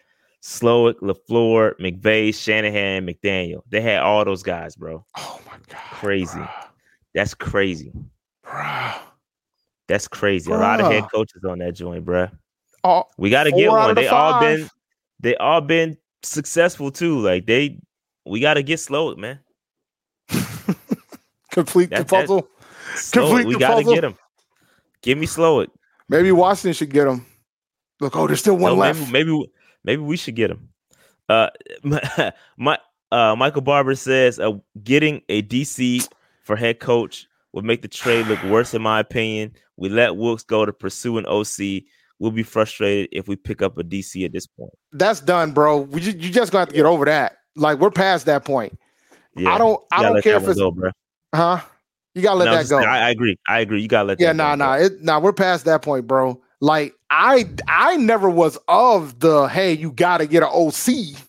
Slowik, 0.44 0.96
LaFleur, 0.96 1.74
McVay, 1.80 2.36
Shanahan, 2.36 3.08
McDaniel. 3.08 3.62
They 3.70 3.80
had 3.80 4.02
all 4.02 4.26
those 4.26 4.44
guys, 4.44 4.76
bro. 4.76 5.06
oh 5.18 5.41
my 5.46 5.54
god. 5.70 5.80
Crazy. 5.94 6.38
bruh, 6.38 6.66
That's 7.14 7.34
crazy. 7.34 7.94
Bro. 8.44 8.91
That's 9.88 10.08
crazy. 10.08 10.52
A 10.52 10.56
lot 10.58 10.82
of 10.82 10.91
head 10.91 11.06
coaches 11.14 11.44
on 11.48 11.60
that 11.60 11.74
joint, 11.76 12.06
bruh. 12.06 12.30
Oh, 12.84 13.06
We 13.18 13.30
got 13.30 13.46
to 13.46 13.52
get 13.52 13.70
one. 13.70 13.96
the 13.96 14.02
They 14.02 14.08
all 14.08 14.39
been 14.41 14.70
they 15.22 15.36
all 15.38 15.62
been 15.62 15.98
successful 16.24 16.91
too. 16.91 17.20
Like 17.20 17.46
they, 17.46 17.80
we 18.26 18.41
got 18.41 18.56
to 18.56 18.64
get 18.64 18.80
Slowik, 18.80 19.18
man. 19.18 19.39
complete 21.52 21.89
the 21.89 21.98
That- 21.98 22.08
that- 22.08 22.10
puzzle. 22.10 22.48
Complete 23.12 23.48
we 23.48 23.54
the 23.54 23.60
got 23.60 23.70
to 23.70 23.76
puzzle. 23.78 23.94
get 23.96 24.04
him. 24.04 24.16
Give 25.02 25.18
me 25.18 25.26
Slowik. 25.26 25.68
Maybe 26.10 26.32
Washington 26.32 26.74
should 26.74 26.89
get 26.91 27.08
him. 27.08 27.26
Look, 28.00 28.16
oh, 28.16 28.28
there's 28.28 28.39
still 28.41 28.58
one 28.58 28.74
No, 28.74 28.78
left. 28.80 29.00
maybe, 29.12 29.32
maybe 29.32 29.52
maybe 29.84 30.02
we 30.02 30.18
should 30.18 30.36
get 30.36 30.52
him. 30.52 30.70
Uh, 31.30 31.50
my, 31.84 32.34
my 32.58 32.78
uh, 33.12 33.36
Michael 33.36 33.62
Barber 33.62 33.96
says 33.96 34.40
uh, 34.40 34.54
getting 34.84 35.22
a 35.30 35.42
DC 35.44 36.08
for 36.44 36.56
head 36.56 36.80
coach 36.80 37.28
would 37.54 37.64
make 37.66 37.82
the 37.82 37.88
trade 37.88 38.28
look 38.28 38.44
worse, 38.44 38.74
in 38.74 38.82
my 38.82 39.00
opinion. 39.00 39.54
We 39.78 39.90
let 39.90 40.16
Wilks 40.16 40.44
go 40.44 40.66
to 40.66 40.74
pursue 40.74 41.18
an 41.18 41.26
OC. 41.28 41.84
We'll 42.20 42.32
be 42.32 42.44
frustrated 42.44 43.10
if 43.12 43.28
we 43.28 43.36
pick 43.36 43.62
up 43.62 43.78
a 43.78 43.84
DC 43.84 44.24
at 44.26 44.32
this 44.32 44.48
point. 44.48 44.72
That's 44.92 45.20
done, 45.20 45.52
bro. 45.52 45.82
We 45.82 46.02
just, 46.02 46.18
you 46.18 46.30
just 46.32 46.52
got 46.52 46.70
to 46.70 46.76
get 46.76 46.86
over 46.86 47.06
that. 47.06 47.38
Like 47.56 47.80
we're 47.80 47.92
past 47.92 48.26
that 48.26 48.46
point, 48.46 48.78
Yeah, 49.36 49.54
I 49.54 49.58
don't- 49.58 49.82
I 49.92 50.02
don't 50.02 50.22
care 50.24 50.38
if 50.38 50.44
it's- 50.44 50.58
go, 50.58 50.72
bro. 50.72 50.90
huh? 51.36 51.60
You 52.16 52.22
gotta 52.22 52.38
let 52.38 52.46
No, 52.46 52.52
that 52.52 52.60
just- 52.60 52.70
go. 52.70 52.78
I, 52.80 53.08
I 53.08 53.10
agree. 53.10 53.38
I 53.48 53.60
agree. 53.60 53.82
You 53.82 53.88
gotta 53.88 54.08
let 54.08 54.20
yeah, 54.20 54.28
that 54.28 54.36
nah, 54.36 54.52
go, 54.52 54.56
nah, 54.56 54.74
it, 54.76 55.02
nah. 55.04 55.20
We're 55.20 55.34
past 55.34 55.66
that 55.66 55.82
point, 55.82 56.08
bro. 56.08 56.42
Like 56.64 56.95
I, 57.09 57.49
I 57.68 57.97
never 57.97 58.30
was 58.30 58.57
of 58.70 59.20
the 59.20 59.47
hey, 59.47 59.74
you 59.74 59.91
got 59.91 60.20
to 60.20 60.26
get 60.26 60.43
an 60.43 60.49
OC. 60.49 61.20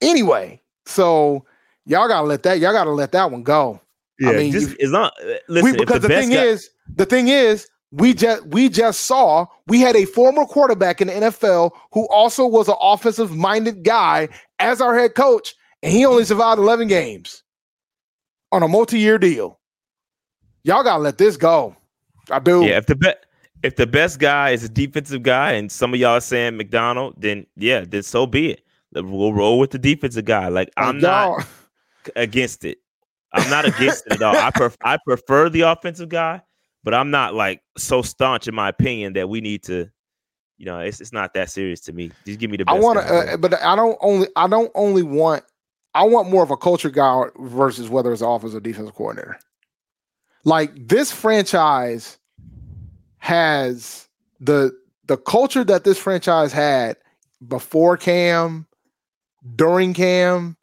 Anyway, 0.00 0.60
so 0.86 1.46
y'all 1.86 2.08
gotta 2.08 2.26
let 2.26 2.42
that. 2.42 2.58
Y'all 2.58 2.72
gotta 2.72 2.90
let 2.90 3.12
that 3.12 3.30
one 3.30 3.44
go. 3.44 3.80
Yeah, 4.18 4.30
I 4.30 4.36
mean, 4.38 4.50
just 4.50 4.70
you- 4.70 4.86
as 4.86 4.90
long. 4.90 5.10
uh, 5.22 5.34
Listen, 5.48 5.70
we, 5.70 5.78
because 5.78 6.02
the, 6.02 6.08
the, 6.08 6.14
thing 6.16 6.30
guy, 6.30 6.42
is, 6.42 6.68
the 6.96 7.06
thing 7.06 7.28
is, 7.28 7.68
we 7.92 8.12
just 8.12 8.44
we 8.46 8.68
just 8.68 9.02
saw 9.02 9.46
we 9.68 9.80
had 9.80 9.94
a 9.94 10.04
former 10.04 10.46
quarterback 10.46 11.00
in 11.00 11.06
the 11.06 11.12
NFL 11.14 11.70
who 11.92 12.08
also 12.08 12.46
was 12.46 12.66
an 12.68 12.74
offensive 12.80 13.36
minded 13.36 13.84
guy 13.84 14.30
as 14.58 14.80
our 14.80 14.98
head 14.98 15.14
coach, 15.14 15.54
and 15.84 15.92
he 15.92 16.04
only 16.04 16.24
survived 16.24 16.58
11 16.58 16.88
games 16.88 17.44
on 18.50 18.64
a 18.64 18.68
multi 18.68 18.98
year 18.98 19.16
deal. 19.16 19.60
Y'all 20.64 20.82
gotta 20.82 21.00
let 21.00 21.18
this 21.18 21.36
go. 21.36 21.76
I 22.32 22.40
do. 22.40 22.64
yeah, 22.64 22.78
if 22.78 22.86
the 22.86 22.96
best 22.96 23.18
if 23.62 23.76
the 23.76 23.86
best 23.86 24.18
guy 24.18 24.50
is 24.50 24.64
a 24.64 24.68
defensive 24.68 25.22
guy, 25.22 25.52
and 25.52 25.70
some 25.70 25.92
of 25.92 26.00
y'all 26.00 26.16
are 26.16 26.20
saying 26.20 26.56
Macdonald, 26.56 27.14
then 27.18 27.46
yeah, 27.56 27.84
then 27.86 28.02
so 28.02 28.26
be 28.26 28.52
it. 28.52 28.62
We'll 28.92 29.32
roll 29.32 29.58
with 29.58 29.70
the 29.70 29.78
defensive 29.78 30.24
guy. 30.24 30.48
Like 30.48 30.70
I'm 30.76 30.98
not 30.98 31.46
against 32.16 32.64
it. 32.64 32.78
I'm 33.32 33.48
not 33.48 33.64
against 33.64 34.06
it 34.06 34.14
at 34.14 34.22
all. 34.22 34.36
I 34.36 34.50
pref- 34.50 34.78
I 34.82 34.98
prefer 35.04 35.48
the 35.48 35.62
offensive 35.62 36.08
guy, 36.08 36.42
but 36.82 36.94
I'm 36.94 37.10
not 37.10 37.34
like 37.34 37.62
so 37.76 38.02
staunch 38.02 38.48
in 38.48 38.54
my 38.54 38.68
opinion 38.68 39.12
that 39.14 39.28
we 39.28 39.40
need 39.40 39.62
to. 39.64 39.88
You 40.58 40.66
know, 40.66 40.80
it's 40.80 41.00
it's 41.00 41.12
not 41.12 41.34
that 41.34 41.50
serious 41.50 41.80
to 41.82 41.92
me. 41.92 42.10
Just 42.26 42.38
give 42.38 42.50
me 42.50 42.56
the 42.56 42.64
I 42.66 42.74
want 42.74 42.98
to, 42.98 43.04
uh, 43.04 43.36
but 43.36 43.54
I 43.62 43.76
don't 43.76 43.96
only. 44.00 44.28
I 44.36 44.46
don't 44.46 44.70
only 44.74 45.02
want. 45.02 45.44
I 45.94 46.04
want 46.04 46.30
more 46.30 46.42
of 46.42 46.50
a 46.50 46.56
culture 46.56 46.90
guy 46.90 47.24
versus 47.38 47.88
whether 47.88 48.12
it's 48.12 48.22
offensive 48.22 48.58
or 48.58 48.60
defensive 48.60 48.94
coordinator. 48.94 49.38
Like 50.44 50.72
this 50.88 51.12
franchise 51.12 52.18
has 53.20 54.08
the 54.40 54.72
the 55.06 55.16
culture 55.16 55.64
that 55.64 55.84
this 55.84 55.98
franchise 55.98 56.52
had 56.52 56.96
before 57.46 57.96
Cam, 57.96 58.66
during 59.56 59.94
Cam. 59.94 60.56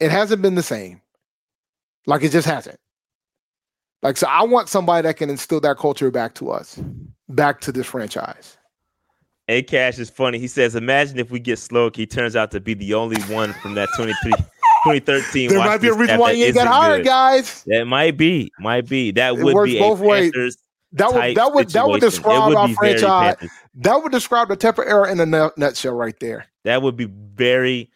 It 0.00 0.10
hasn't 0.10 0.42
been 0.42 0.54
the 0.54 0.62
same. 0.62 1.00
Like 2.06 2.22
it 2.22 2.30
just 2.30 2.46
hasn't. 2.46 2.78
Like 4.02 4.16
so, 4.16 4.28
I 4.28 4.44
want 4.44 4.68
somebody 4.68 5.06
that 5.06 5.16
can 5.16 5.28
instill 5.28 5.60
that 5.60 5.76
culture 5.76 6.10
back 6.10 6.34
to 6.34 6.50
us, 6.50 6.80
back 7.28 7.60
to 7.62 7.72
this 7.72 7.86
franchise. 7.86 8.56
A 9.48 9.62
Cash 9.62 9.98
is 9.98 10.10
funny. 10.10 10.38
He 10.38 10.46
says, 10.46 10.76
"Imagine 10.76 11.18
if 11.18 11.30
we 11.30 11.40
get 11.40 11.58
Sloak, 11.58 11.96
he 11.96 12.06
turns 12.06 12.36
out 12.36 12.50
to 12.52 12.60
be 12.60 12.74
the 12.74 12.94
only 12.94 13.20
one 13.22 13.52
from 13.54 13.74
that 13.74 13.88
23, 13.96 14.32
2013. 14.84 15.48
There 15.48 15.58
might 15.58 15.80
be 15.80 15.88
a 15.88 15.94
reason 15.94 16.18
why 16.18 16.32
you 16.32 16.44
ain't 16.44 16.54
got 16.54 16.68
hired, 16.68 16.98
good. 16.98 17.06
guys. 17.06 17.64
That 17.66 17.86
might 17.86 18.16
be, 18.16 18.52
might 18.60 18.88
be. 18.88 19.10
That 19.10 19.34
It 19.34 19.42
would 19.42 19.54
works 19.54 19.72
be 19.72 19.78
both 19.78 20.00
a 20.00 20.04
ways. 20.04 20.32
That 20.92 21.12
would 21.12 21.36
that 21.36 21.52
would 21.52 21.68
that 21.70 21.86
would 21.86 22.00
describe 22.00 22.48
would 22.48 22.56
our 22.56 22.68
franchise. 22.74 23.36
That 23.74 24.02
would 24.02 24.12
describe 24.12 24.48
the 24.48 24.56
Tepper 24.56 24.86
era 24.86 25.10
in 25.10 25.20
a 25.20 25.50
nutshell, 25.56 25.92
right 25.94 26.18
there. 26.20 26.46
That 26.64 26.82
would 26.82 26.96
be 26.96 27.04
very. 27.06 27.90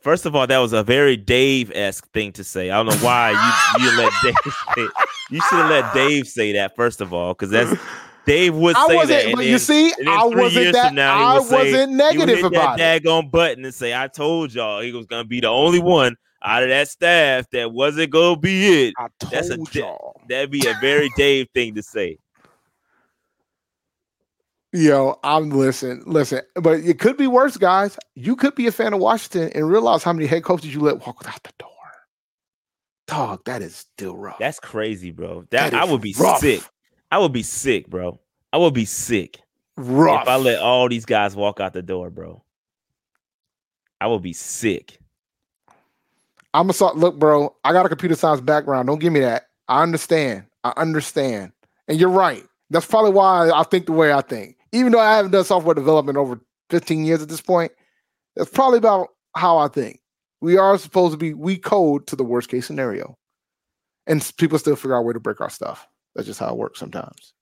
First 0.00 0.26
of 0.26 0.34
all, 0.36 0.46
that 0.46 0.58
was 0.58 0.72
a 0.72 0.82
very 0.84 1.16
Dave 1.16 1.70
esque 1.74 2.08
thing 2.12 2.32
to 2.32 2.44
say. 2.44 2.70
I 2.70 2.76
don't 2.82 2.86
know 2.86 3.04
why 3.06 3.30
you 3.78 3.84
you 3.84 3.96
let 3.98 4.12
Dave 4.22 4.34
say. 4.74 4.82
You 5.30 5.40
should 5.42 5.58
have 5.58 5.70
let 5.70 5.92
Dave 5.92 6.26
say 6.28 6.52
that 6.52 6.74
first 6.76 7.00
of 7.00 7.12
all, 7.12 7.34
because 7.34 7.50
that's 7.50 7.78
Dave 8.24 8.54
would 8.54 8.76
I 8.76 8.86
say 8.86 8.94
wasn't, 8.96 9.24
that. 9.24 9.32
but 9.34 9.38
then- 9.42 9.48
you 9.48 9.58
see, 9.58 9.92
I 10.06 10.24
wasn't 10.24 10.72
that. 10.74 10.94
now, 10.94 11.16
I 11.36 11.42
say- 11.42 11.54
wasn't 11.56 11.90
would 11.90 11.96
negative 11.98 12.36
hit 12.36 12.44
about 12.46 12.78
that 12.78 12.96
it. 12.96 13.04
daggone 13.04 13.30
button 13.30 13.64
and 13.64 13.74
say, 13.74 13.94
"I 13.94 14.06
told 14.06 14.54
y'all 14.54 14.80
he 14.80 14.92
was 14.92 15.06
gonna 15.06 15.24
be 15.24 15.40
the 15.40 15.48
only 15.48 15.80
one 15.80 16.14
out 16.42 16.62
of 16.62 16.68
that 16.68 16.88
staff 16.88 17.46
that 17.50 17.72
wasn't 17.72 18.10
gonna 18.10 18.38
be 18.38 18.86
it." 18.88 18.94
I 18.98 19.08
That's 19.30 19.50
a 19.50 19.58
y'all. 19.72 20.20
That'd 20.28 20.50
be 20.50 20.66
a 20.66 20.74
very 20.80 21.10
Dave 21.16 21.48
thing 21.54 21.74
to 21.74 21.82
say. 21.82 22.18
Yo, 24.72 25.18
I'm 25.24 25.48
listen, 25.50 26.02
listen, 26.06 26.42
but 26.56 26.80
it 26.80 26.98
could 26.98 27.16
be 27.16 27.26
worse, 27.26 27.56
guys. 27.56 27.96
You 28.14 28.36
could 28.36 28.54
be 28.54 28.66
a 28.66 28.72
fan 28.72 28.92
of 28.92 29.00
Washington 29.00 29.50
and 29.54 29.68
realize 29.68 30.02
how 30.02 30.12
many 30.12 30.26
head 30.26 30.44
coaches 30.44 30.74
you 30.74 30.80
let 30.80 31.06
walk 31.06 31.24
out 31.26 31.42
the 31.42 31.52
door. 31.58 31.68
Dog, 33.06 33.42
that 33.46 33.62
is 33.62 33.74
still 33.74 34.14
rough. 34.14 34.38
That's 34.38 34.60
crazy, 34.60 35.10
bro. 35.10 35.46
That, 35.50 35.70
That 35.70 35.74
I 35.74 35.84
would 35.90 36.02
be 36.02 36.14
rough. 36.18 36.40
sick. 36.40 36.62
I 37.10 37.16
would 37.18 37.32
be 37.32 37.42
sick, 37.42 37.88
bro. 37.88 38.20
I 38.52 38.58
would 38.58 38.74
be 38.74 38.84
sick 38.84 39.40
Rough. 39.78 40.22
if 40.22 40.28
I 40.28 40.36
let 40.36 40.58
all 40.60 40.86
these 40.90 41.06
guys 41.06 41.34
walk 41.34 41.60
out 41.60 41.72
the 41.72 41.80
door, 41.82 42.10
bro. 42.10 42.42
I 44.02 44.06
would 44.08 44.22
be 44.22 44.34
sick. 44.34 44.98
I'm 46.52 46.68
a 46.68 46.92
look, 46.94 47.18
bro. 47.18 47.56
I 47.64 47.72
got 47.72 47.86
a 47.86 47.88
computer 47.88 48.14
science 48.14 48.42
background. 48.42 48.88
Don't 48.88 48.98
give 48.98 49.14
me 49.14 49.20
that. 49.20 49.48
I 49.68 49.82
understand. 49.82 50.44
I 50.62 50.74
understand. 50.76 51.52
And 51.88 51.98
you're 51.98 52.10
right. 52.10 52.44
That's 52.68 52.86
probably 52.86 53.12
why 53.12 53.50
I 53.50 53.62
think 53.64 53.86
the 53.86 53.92
way 53.92 54.12
I 54.12 54.20
think. 54.20 54.56
Even 54.72 54.92
though 54.92 55.00
I 55.00 55.16
haven't 55.16 55.30
done 55.32 55.44
software 55.44 55.74
development 55.74 56.18
over 56.18 56.40
15 56.70 57.04
years 57.04 57.22
at 57.22 57.28
this 57.28 57.40
point, 57.40 57.72
that's 58.36 58.50
probably 58.50 58.78
about 58.78 59.08
how 59.34 59.58
I 59.58 59.68
think. 59.68 60.00
We 60.40 60.56
are 60.56 60.78
supposed 60.78 61.12
to 61.12 61.18
be 61.18 61.34
we 61.34 61.56
code 61.56 62.06
to 62.08 62.16
the 62.16 62.24
worst 62.24 62.48
case 62.48 62.66
scenario. 62.66 63.16
And 64.06 64.30
people 64.38 64.58
still 64.58 64.76
figure 64.76 64.94
out 64.96 65.00
a 65.00 65.02
way 65.02 65.12
to 65.12 65.20
break 65.20 65.40
our 65.40 65.50
stuff. 65.50 65.86
That's 66.14 66.26
just 66.26 66.40
how 66.40 66.48
it 66.50 66.56
works 66.56 66.78
sometimes. 66.78 67.34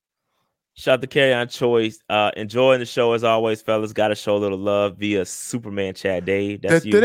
Shout 0.75 0.95
out 0.95 1.01
to 1.03 1.07
Carry 1.07 1.33
On 1.33 1.49
Choice. 1.49 1.99
Uh, 2.09 2.31
enjoying 2.37 2.81
the 2.81 2.87
show 2.87 3.13
as 3.13 3.25
always, 3.25 3.63
fellas. 3.63 3.93
Got 3.93 4.09
to 4.09 4.15
show 4.15 4.37
a 4.37 4.39
little 4.39 4.59
love 4.59 4.99
via 4.99 5.25
Superman 5.25 5.95
Chat 5.95 6.25
Dave. 6.25 6.63
That's 6.63 6.85
you. 6.85 7.01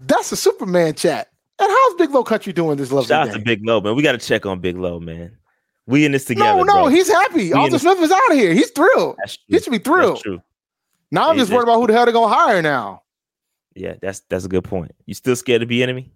That's 0.00 0.32
a 0.32 0.36
Superman 0.36 0.94
chat. 0.94 1.28
And 1.58 1.70
how's 1.70 1.94
Big 1.94 2.10
Low 2.10 2.24
Country 2.24 2.52
doing 2.52 2.76
this 2.76 2.92
lovely 2.92 3.08
Shout 3.08 3.28
out 3.28 3.32
day? 3.32 3.38
to 3.38 3.44
Big 3.44 3.64
Low, 3.64 3.80
man. 3.80 3.94
We 3.96 4.02
got 4.02 4.12
to 4.12 4.18
check 4.18 4.44
on 4.44 4.60
Big 4.60 4.76
Low, 4.76 5.00
man. 5.00 5.36
We 5.86 6.04
in 6.04 6.12
this 6.12 6.24
together. 6.24 6.58
no, 6.58 6.62
no, 6.64 6.72
bro. 6.74 6.86
he's 6.88 7.08
happy. 7.08 7.48
We 7.48 7.52
Arthur 7.52 7.78
Smith 7.78 8.00
is 8.00 8.10
out 8.10 8.30
of 8.30 8.36
here. 8.36 8.52
He's 8.52 8.70
thrilled. 8.70 9.16
He 9.46 9.58
should 9.58 9.70
be 9.70 9.78
That's 9.78 9.88
thrilled. 9.88 10.20
true. 10.20 10.42
Now 11.12 11.30
I'm 11.30 11.38
just 11.38 11.52
worried 11.52 11.64
about 11.64 11.80
who 11.80 11.86
the 11.86 11.92
hell 11.92 12.04
they're 12.04 12.12
gonna 12.12 12.34
hire 12.34 12.60
now. 12.60 13.02
Yeah, 13.74 13.94
that's 14.02 14.20
that's 14.28 14.44
a 14.44 14.48
good 14.48 14.64
point. 14.64 14.92
You 15.06 15.14
still 15.14 15.36
scared 15.36 15.60
to 15.60 15.66
be 15.66 15.82
enemy? 15.82 16.10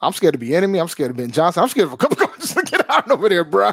I'm 0.00 0.12
scared 0.12 0.32
to 0.32 0.38
be 0.38 0.54
enemy. 0.54 0.78
I'm 0.78 0.88
scared 0.88 1.10
of 1.10 1.16
Ben 1.16 1.30
Johnson. 1.30 1.62
I'm 1.62 1.68
scared 1.68 1.88
of 1.88 1.92
a 1.92 1.96
couple 1.96 2.16
coaches 2.26 2.54
to 2.54 2.62
get 2.62 2.88
out 2.88 3.10
over 3.10 3.28
there, 3.28 3.44
bro. 3.44 3.72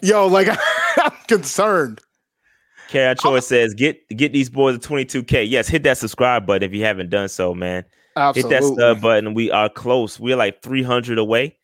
Yo, 0.00 0.26
like 0.26 0.48
I'm 0.96 1.12
concerned. 1.26 2.00
Carry 2.88 3.08
On 3.08 3.16
Choice 3.16 3.24
oh. 3.24 3.40
says, 3.40 3.74
"Get 3.74 4.08
get 4.08 4.32
these 4.32 4.48
boys 4.48 4.76
a 4.76 4.78
22k." 4.78 5.50
Yes, 5.50 5.68
hit 5.68 5.82
that 5.82 5.98
subscribe 5.98 6.46
button 6.46 6.62
if 6.62 6.74
you 6.74 6.84
haven't 6.84 7.10
done 7.10 7.28
so, 7.28 7.54
man. 7.54 7.84
Absolutely. 8.16 8.54
Hit 8.54 8.62
that 8.62 8.74
sub 8.76 9.00
button. 9.02 9.34
We 9.34 9.50
are 9.50 9.68
close. 9.68 10.18
We're 10.18 10.36
like 10.36 10.62
300 10.62 11.18
away 11.18 11.57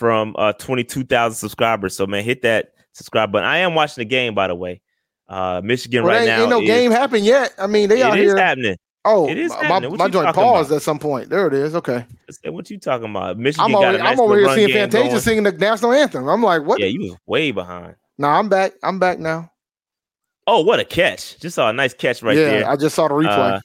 from 0.00 0.34
uh 0.38 0.54
22,000 0.54 1.36
subscribers. 1.36 1.94
So 1.94 2.06
man, 2.06 2.24
hit 2.24 2.40
that 2.40 2.72
subscribe 2.94 3.30
button. 3.30 3.46
I 3.46 3.58
am 3.58 3.74
watching 3.74 4.00
the 4.00 4.06
game, 4.06 4.34
by 4.34 4.48
the 4.48 4.54
way. 4.54 4.80
Uh, 5.28 5.60
Michigan 5.62 6.04
Well, 6.04 6.14
right 6.14 6.22
ain't, 6.22 6.28
now. 6.28 6.40
ain't 6.40 6.50
no 6.50 6.60
is- 6.62 6.66
game 6.66 6.90
happened 6.90 7.26
yet. 7.26 7.52
I 7.58 7.66
mean, 7.66 7.90
they 7.90 8.02
out 8.02 8.16
here. 8.16 8.34
happening. 8.34 8.78
oh, 9.04 9.28
it 9.28 9.36
is 9.36 9.50
my, 9.50 9.64
happening. 9.66 9.90
What 9.90 9.98
my 9.98 10.08
joint 10.08 10.34
paused 10.34 10.70
about? 10.70 10.76
at 10.76 10.82
some 10.82 10.98
point. 10.98 11.28
There 11.28 11.46
it 11.46 11.52
is. 11.52 11.74
Okay. 11.74 12.06
What 12.46 12.70
you 12.70 12.78
talking 12.78 13.10
about? 13.10 13.36
Michigan 13.36 13.66
I'm 13.66 13.74
over, 13.76 13.98
I'm 13.98 14.18
over 14.18 14.38
here 14.38 14.54
seeing 14.54 14.72
Fantasia 14.72 15.08
going. 15.08 15.20
singing 15.20 15.42
the 15.42 15.52
national 15.52 15.92
anthem. 15.92 16.26
I'm 16.28 16.42
like, 16.42 16.62
what? 16.62 16.80
Yeah, 16.80 16.86
you 16.86 17.00
was 17.02 17.16
way 17.26 17.50
behind. 17.50 17.94
Nah, 18.16 18.38
I'm 18.38 18.48
back. 18.48 18.72
I'm 18.82 18.98
back 18.98 19.18
now. 19.18 19.52
Oh, 20.46 20.62
what 20.62 20.80
a 20.80 20.84
catch! 20.84 21.38
Just 21.38 21.56
saw 21.56 21.68
a 21.68 21.72
nice 21.74 21.92
catch 21.92 22.22
right 22.22 22.34
there. 22.34 22.52
yeah, 22.52 22.58
there. 22.60 22.70
I 22.70 22.76
just 22.76 22.94
saw 22.96 23.06
the 23.06 23.14
replay. 23.14 23.56
Uh, 23.56 23.60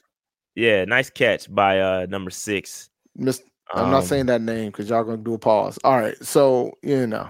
yeah, 0.54 0.84
nice 0.84 1.10
catch 1.10 1.54
by 1.54 1.80
uh 1.80 2.06
number 2.10 2.30
six. 2.30 2.90
Miss, 3.16 3.42
I'm 3.74 3.90
not 3.92 4.02
Um, 4.04 4.06
saying 4.06 4.26
that 4.28 4.42
name 4.42 4.68
because 4.68 4.90
y'all 4.90 5.04
gonna 5.04 5.18
do 5.18 5.34
a 5.34 5.40
pause. 5.40 5.80
All 5.84 5.98
right, 5.98 6.16
so 6.24 6.72
you 6.84 7.08
know, 7.08 7.30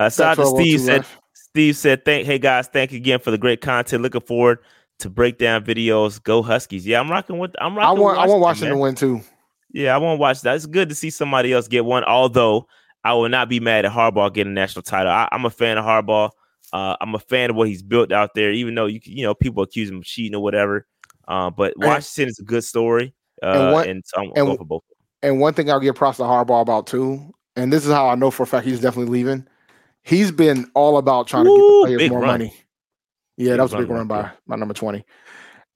Uh, 0.00 0.10
shout 0.10 0.36
to 0.36 0.46
Steve 0.46 0.80
said. 0.80 0.96
left. 0.98 1.10
Steve 1.34 1.76
said, 1.76 2.04
"Thank, 2.04 2.26
hey 2.26 2.38
guys, 2.38 2.66
thank 2.66 2.90
you 2.92 2.98
again 2.98 3.20
for 3.20 3.30
the 3.30 3.38
great 3.38 3.60
content. 3.60 4.02
Looking 4.02 4.20
forward 4.22 4.58
to 4.98 5.08
breakdown 5.10 5.64
videos. 5.64 6.22
Go 6.22 6.42
Huskies! 6.42 6.84
Yeah, 6.86 7.00
I'm 7.00 7.10
rocking 7.10 7.38
with. 7.38 7.52
I'm 7.60 7.74
I 7.78 7.82
rocking. 7.82 8.02
want 8.02 8.18
I 8.18 8.26
want 8.26 8.40
Washington, 8.40 8.78
Washington 8.78 9.08
to 9.08 9.12
win 9.16 9.20
too. 9.22 9.26
Yeah, 9.72 9.94
I 9.94 9.98
want 9.98 10.18
to 10.18 10.20
watch 10.20 10.40
that. 10.42 10.56
It's 10.56 10.66
good 10.66 10.88
to 10.88 10.94
see 10.94 11.10
somebody 11.10 11.52
else 11.52 11.68
get 11.68 11.84
one. 11.84 12.04
Although 12.04 12.66
I 13.04 13.12
will 13.14 13.28
not 13.28 13.48
be 13.48 13.60
mad 13.60 13.84
at 13.84 13.92
Harbaugh 13.92 14.32
getting 14.32 14.52
a 14.52 14.54
national 14.54 14.82
title. 14.82 15.12
I, 15.12 15.28
I'm 15.30 15.44
a 15.44 15.50
fan 15.50 15.78
of 15.78 15.84
Harbaugh. 15.84 16.30
Uh, 16.72 16.96
I'm 17.00 17.14
a 17.14 17.18
fan 17.20 17.50
of 17.50 17.56
what 17.56 17.68
he's 17.68 17.82
built 17.82 18.10
out 18.12 18.34
there. 18.34 18.50
Even 18.50 18.74
though 18.74 18.86
you 18.86 19.00
you 19.04 19.24
know 19.24 19.34
people 19.34 19.62
accuse 19.62 19.88
him 19.90 19.98
of 19.98 20.04
cheating 20.04 20.34
or 20.34 20.42
whatever, 20.42 20.86
uh, 21.28 21.50
but 21.50 21.74
And- 21.76 21.84
Washington 21.86 22.30
is 22.30 22.38
a 22.40 22.44
good 22.44 22.64
story. 22.64 23.14
Uh, 23.42 23.76
And 23.78 23.90
and, 23.90 24.02
so 24.06 24.20
I'm 24.20 24.26
and 24.34 24.46
going 24.46 24.58
for 24.58 24.64
both. 24.64 24.82
And 25.24 25.40
one 25.40 25.54
thing 25.54 25.70
I'll 25.70 25.80
give 25.80 25.94
props 25.94 26.18
to 26.18 26.24
Harbaugh 26.24 26.60
about 26.60 26.86
too, 26.86 27.34
and 27.56 27.72
this 27.72 27.86
is 27.86 27.92
how 27.92 28.08
I 28.08 28.14
know 28.14 28.30
for 28.30 28.42
a 28.42 28.46
fact 28.46 28.66
he's 28.66 28.78
definitely 28.78 29.10
leaving. 29.10 29.48
He's 30.02 30.30
been 30.30 30.70
all 30.74 30.98
about 30.98 31.28
trying 31.28 31.46
to 31.46 31.50
get 31.50 31.56
the 31.56 31.96
players 31.96 32.10
more 32.10 32.20
run. 32.20 32.28
money. 32.28 32.54
Yeah, 33.38 33.52
Big 33.52 33.56
that 33.56 33.62
was 33.62 33.72
a 33.72 33.78
big 33.78 33.88
run 33.88 34.06
right 34.06 34.22
by 34.24 34.30
by 34.46 34.56
number 34.56 34.74
twenty. 34.74 35.02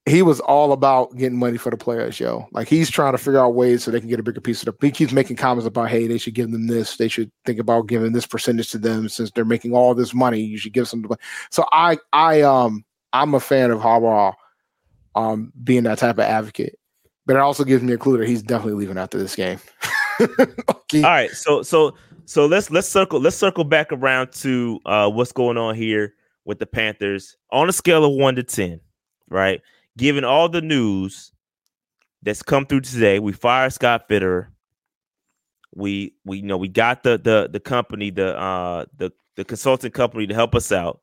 He 0.05 0.21
was 0.21 0.39
all 0.39 0.71
about 0.71 1.15
getting 1.17 1.37
money 1.37 1.57
for 1.57 1.71
the 1.71 1.77
players, 1.77 2.19
yo. 2.19 2.47
Like 2.51 2.67
he's 2.67 2.89
trying 2.89 3.11
to 3.13 3.17
figure 3.17 3.39
out 3.39 3.55
ways 3.55 3.83
so 3.83 3.91
they 3.91 3.99
can 3.99 4.07
get 4.07 4.19
a 4.19 4.23
bigger 4.23 4.39
piece 4.39 4.61
of 4.61 4.67
the. 4.67 4.85
He 4.85 4.91
keeps 4.91 5.11
making 5.11 5.35
comments 5.35 5.67
about, 5.67 5.89
hey, 5.89 6.07
they 6.07 6.17
should 6.17 6.35
give 6.35 6.51
them 6.51 6.67
this. 6.67 6.97
They 6.97 7.07
should 7.07 7.31
think 7.45 7.59
about 7.59 7.87
giving 7.87 8.13
this 8.13 8.25
percentage 8.25 8.69
to 8.71 8.77
them 8.77 9.09
since 9.09 9.31
they're 9.31 9.45
making 9.45 9.73
all 9.73 9.93
this 9.93 10.13
money. 10.13 10.39
You 10.39 10.57
should 10.57 10.73
give 10.73 10.87
some. 10.87 11.05
So 11.51 11.65
I, 11.71 11.97
I, 12.13 12.41
um, 12.41 12.85
I'm 13.13 13.33
a 13.33 13.39
fan 13.39 13.71
of 13.71 13.79
Harbaugh, 13.81 14.33
um, 15.15 15.51
being 15.63 15.83
that 15.83 15.97
type 15.97 16.17
of 16.17 16.23
advocate. 16.23 16.78
But 17.29 17.35
it 17.35 17.41
also 17.41 17.63
gives 17.63 17.83
me 17.83 17.93
a 17.93 17.97
clue 17.99 18.17
that 18.17 18.27
he's 18.27 18.41
definitely 18.41 18.73
leaving 18.73 18.97
after 18.97 19.19
this 19.19 19.35
game. 19.35 19.59
Okay. 20.19 21.03
All 21.03 21.11
right, 21.11 21.29
so 21.29 21.61
so 21.61 21.93
so 22.25 22.45
let's 22.47 22.69
let's 22.71 22.89
circle 22.89 23.21
let's 23.21 23.37
circle 23.37 23.63
back 23.63 23.93
around 23.93 24.33
to 24.33 24.79
uh 24.85 25.09
what's 25.09 25.31
going 25.31 25.55
on 25.55 25.75
here 25.75 26.15
with 26.43 26.59
the 26.59 26.65
Panthers 26.65 27.37
on 27.51 27.69
a 27.69 27.71
scale 27.71 28.03
of 28.03 28.11
one 28.11 28.35
to 28.35 28.43
ten, 28.43 28.81
right? 29.29 29.61
Given 29.97 30.25
all 30.25 30.49
the 30.49 30.61
news 30.61 31.31
that's 32.23 32.41
come 32.41 32.65
through 32.65 32.81
today, 32.81 33.19
we 33.19 33.31
fired 33.31 33.71
Scott 33.71 34.09
Fitterer. 34.09 34.47
We 35.75 36.15
we 36.25 36.39
you 36.39 36.43
know 36.43 36.57
we 36.57 36.67
got 36.67 37.03
the 37.03 37.17
the 37.17 37.47
the 37.49 37.61
company 37.61 38.09
the 38.09 38.37
uh 38.37 38.85
the 38.97 39.13
the 39.35 39.45
consulting 39.45 39.91
company 39.91 40.25
to 40.27 40.33
help 40.33 40.55
us 40.55 40.71
out. 40.71 40.99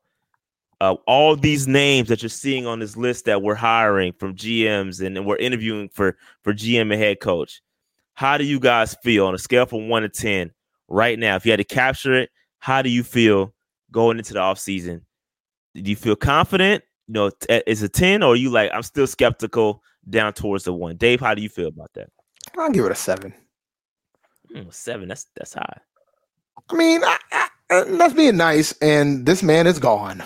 Uh, 0.80 0.94
all 1.06 1.36
these 1.36 1.66
names 1.66 2.08
that 2.08 2.22
you're 2.22 2.28
seeing 2.28 2.66
on 2.66 2.80
this 2.80 2.96
list 2.96 3.24
that 3.24 3.40
we're 3.40 3.54
hiring 3.54 4.12
from 4.12 4.34
GMs 4.34 5.04
and, 5.04 5.16
and 5.16 5.26
we're 5.26 5.36
interviewing 5.36 5.88
for 5.88 6.16
for 6.42 6.52
GM 6.52 6.92
and 6.92 7.00
head 7.00 7.20
coach. 7.20 7.62
How 8.14 8.36
do 8.36 8.44
you 8.44 8.60
guys 8.60 8.94
feel 9.02 9.26
on 9.26 9.34
a 9.34 9.38
scale 9.38 9.66
from 9.66 9.88
one 9.88 10.02
to 10.02 10.08
10 10.08 10.50
right 10.88 11.18
now? 11.18 11.36
If 11.36 11.44
you 11.44 11.52
had 11.52 11.58
to 11.58 11.64
capture 11.64 12.14
it, 12.14 12.30
how 12.58 12.82
do 12.82 12.90
you 12.90 13.02
feel 13.02 13.54
going 13.90 14.18
into 14.18 14.34
the 14.34 14.40
offseason? 14.40 15.02
Do 15.74 15.82
you 15.82 15.96
feel 15.96 16.16
confident? 16.16 16.82
You 17.08 17.14
know, 17.14 17.30
t- 17.30 17.62
is 17.66 17.82
it 17.82 17.92
10 17.92 18.22
or 18.22 18.32
are 18.32 18.36
you 18.36 18.50
like, 18.50 18.70
I'm 18.72 18.82
still 18.82 19.06
skeptical 19.06 19.82
down 20.08 20.32
towards 20.32 20.64
the 20.64 20.72
one? 20.72 20.96
Dave, 20.96 21.20
how 21.20 21.34
do 21.34 21.42
you 21.42 21.48
feel 21.48 21.68
about 21.68 21.90
that? 21.94 22.10
I'll 22.58 22.70
give 22.70 22.86
it 22.86 22.92
a 22.92 22.96
seven. 22.96 23.34
Hmm, 24.52 24.70
seven, 24.70 25.08
that's 25.08 25.26
that's 25.36 25.54
high. 25.54 25.80
I 26.70 26.74
mean, 26.74 27.02
I, 27.04 27.18
I, 27.32 27.48
that's 27.84 28.14
being 28.14 28.36
nice. 28.36 28.72
And 28.80 29.26
this 29.26 29.42
man 29.42 29.66
is 29.66 29.78
gone. 29.78 30.22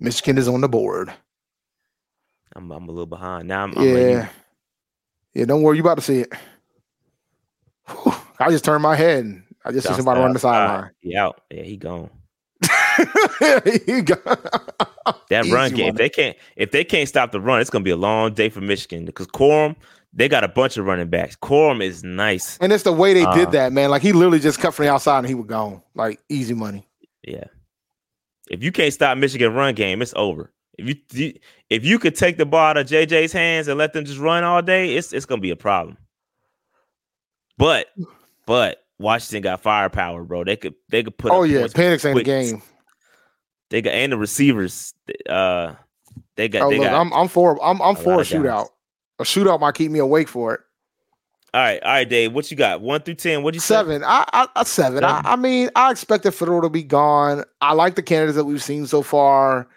Michigan 0.00 0.38
is 0.38 0.48
on 0.48 0.60
the 0.60 0.68
board. 0.68 1.12
I'm, 2.56 2.70
I'm 2.70 2.84
a 2.88 2.92
little 2.92 3.06
behind. 3.06 3.48
Now 3.48 3.64
I'm, 3.64 3.76
I'm 3.78 3.84
yeah. 3.86 4.28
Yeah, 5.34 5.44
don't 5.46 5.62
worry. 5.62 5.76
You 5.76 5.82
about 5.82 5.96
to 5.96 6.02
see 6.02 6.20
it. 6.20 6.32
Whew, 7.88 8.12
I 8.38 8.50
just 8.50 8.64
turned 8.64 8.82
my 8.82 8.94
head 8.96 9.24
and 9.24 9.42
I 9.64 9.72
just 9.72 9.86
see 9.88 9.94
somebody 9.94 10.20
on 10.20 10.32
the 10.32 10.38
sideline. 10.38 10.84
uh, 10.84 10.88
He 11.00 11.16
out. 11.16 11.40
Yeah, 11.50 11.62
he 11.62 11.76
gone. 11.76 12.10
He 13.86 14.02
got- 14.02 14.24
That 15.30 15.46
run 15.50 15.74
game, 15.74 15.86
one. 15.86 15.94
if 15.94 15.96
they 15.96 16.08
can't 16.08 16.36
if 16.56 16.70
they 16.70 16.84
can't 16.84 17.08
stop 17.08 17.32
the 17.32 17.40
run, 17.40 17.60
it's 17.60 17.68
gonna 17.70 17.82
be 17.82 17.90
a 17.90 17.96
long 17.96 18.32
day 18.34 18.48
for 18.48 18.60
Michigan 18.60 19.04
because 19.04 19.26
Corum, 19.26 19.74
they 20.12 20.28
got 20.28 20.44
a 20.44 20.48
bunch 20.48 20.76
of 20.76 20.86
running 20.86 21.08
backs. 21.08 21.34
Corum 21.36 21.82
is 21.82 22.04
nice. 22.04 22.56
And 22.58 22.72
it's 22.72 22.84
the 22.84 22.92
way 22.92 23.12
they 23.14 23.24
Uh, 23.24 23.34
did 23.34 23.50
that, 23.52 23.72
man. 23.72 23.90
Like 23.90 24.02
he 24.02 24.12
literally 24.12 24.38
just 24.38 24.60
cut 24.60 24.72
from 24.74 24.86
the 24.86 24.92
outside 24.92 25.18
and 25.18 25.26
he 25.28 25.34
was 25.34 25.46
gone. 25.46 25.82
Like 25.94 26.20
easy 26.28 26.54
money. 26.54 26.86
Yeah. 27.26 27.44
If 28.50 28.62
you 28.62 28.72
can't 28.72 28.92
stop 28.92 29.16
Michigan 29.18 29.54
run 29.54 29.74
game, 29.74 30.02
it's 30.02 30.14
over. 30.16 30.52
If 30.76 30.98
you, 31.12 31.34
if 31.70 31.84
you 31.84 31.98
could 31.98 32.16
take 32.16 32.36
the 32.36 32.46
ball 32.46 32.70
out 32.70 32.76
of 32.76 32.86
JJ's 32.86 33.32
hands 33.32 33.68
and 33.68 33.78
let 33.78 33.92
them 33.92 34.04
just 34.04 34.18
run 34.18 34.44
all 34.44 34.60
day, 34.60 34.96
it's 34.96 35.12
it's 35.12 35.26
gonna 35.26 35.40
be 35.40 35.50
a 35.50 35.56
problem. 35.56 35.96
But 37.56 37.86
but 38.46 38.84
Washington 38.98 39.42
got 39.42 39.60
firepower, 39.60 40.24
bro. 40.24 40.44
They 40.44 40.56
could 40.56 40.74
they 40.88 41.02
could 41.02 41.16
put. 41.16 41.32
Oh 41.32 41.44
yeah, 41.44 41.66
Penix 41.66 42.04
ain't 42.04 42.16
the 42.16 42.24
game. 42.24 42.62
They 43.70 43.82
got 43.82 43.94
and 43.94 44.12
the 44.12 44.18
receivers. 44.18 44.94
Uh, 45.28 45.74
they 46.36 46.48
got 46.48 46.62
Oh 46.62 46.70
they 46.70 46.78
look, 46.78 46.86
got. 46.86 47.00
I'm 47.00 47.12
I'm 47.12 47.28
for 47.28 47.62
I'm 47.64 47.80
I'm 47.80 47.96
for 47.96 48.14
a 48.14 48.18
of 48.20 48.28
guys. 48.28 48.32
shootout. 48.32 48.68
A 49.20 49.22
shootout 49.24 49.60
might 49.60 49.74
keep 49.74 49.90
me 49.90 50.00
awake 50.00 50.28
for 50.28 50.54
it. 50.54 50.60
All 51.54 51.60
right, 51.60 51.80
all 51.84 51.92
right, 51.92 52.08
Dave. 52.08 52.32
What 52.32 52.50
you 52.50 52.56
got? 52.56 52.80
One 52.80 53.00
through 53.00 53.14
ten. 53.14 53.44
What 53.44 53.54
you 53.54 53.60
say? 53.60 53.76
Seven. 53.76 54.02
I, 54.02 54.24
I, 54.32 54.48
I 54.56 54.64
seven. 54.64 55.04
I, 55.04 55.18
Seven. 55.18 55.26
I 55.26 55.36
mean, 55.36 55.70
I 55.76 55.92
expected 55.92 56.32
Fedor 56.32 56.62
to 56.62 56.68
be 56.68 56.82
gone. 56.82 57.44
I 57.60 57.74
like 57.74 57.94
the 57.94 58.02
candidates 58.02 58.34
that 58.34 58.44
we've 58.44 58.60
seen 58.60 58.88
so 58.88 59.02
far. 59.02 59.68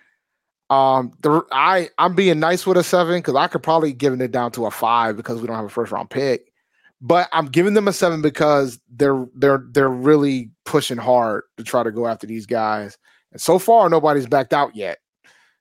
Um, 0.71 1.13
the 1.21 1.45
I 1.51 1.89
I'm 1.99 2.15
being 2.15 2.39
nice 2.39 2.65
with 2.65 2.77
a 2.77 2.83
seven 2.83 3.19
because 3.19 3.35
I 3.35 3.45
could 3.45 3.61
probably 3.61 3.93
giving 3.93 4.21
it 4.21 4.31
down 4.31 4.51
to 4.53 4.65
a 4.65 4.71
five 4.71 5.17
because 5.17 5.39
we 5.39 5.45
don't 5.45 5.55
have 5.55 5.65
a 5.65 5.69
first 5.69 5.91
round 5.91 6.09
pick. 6.09 6.51
But 6.99 7.29
I'm 7.31 7.45
giving 7.45 7.75
them 7.75 7.87
a 7.87 7.93
seven 7.93 8.23
because 8.23 8.79
they're 8.89 9.27
they're 9.35 9.63
they're 9.69 9.87
really 9.87 10.49
pushing 10.65 10.97
hard 10.97 11.43
to 11.57 11.63
try 11.63 11.83
to 11.83 11.91
go 11.91 12.07
after 12.07 12.25
these 12.25 12.47
guys. 12.47 12.97
And 13.33 13.39
so 13.39 13.59
far, 13.59 13.87
nobody's 13.87 14.25
backed 14.25 14.51
out 14.51 14.75
yet. 14.75 14.97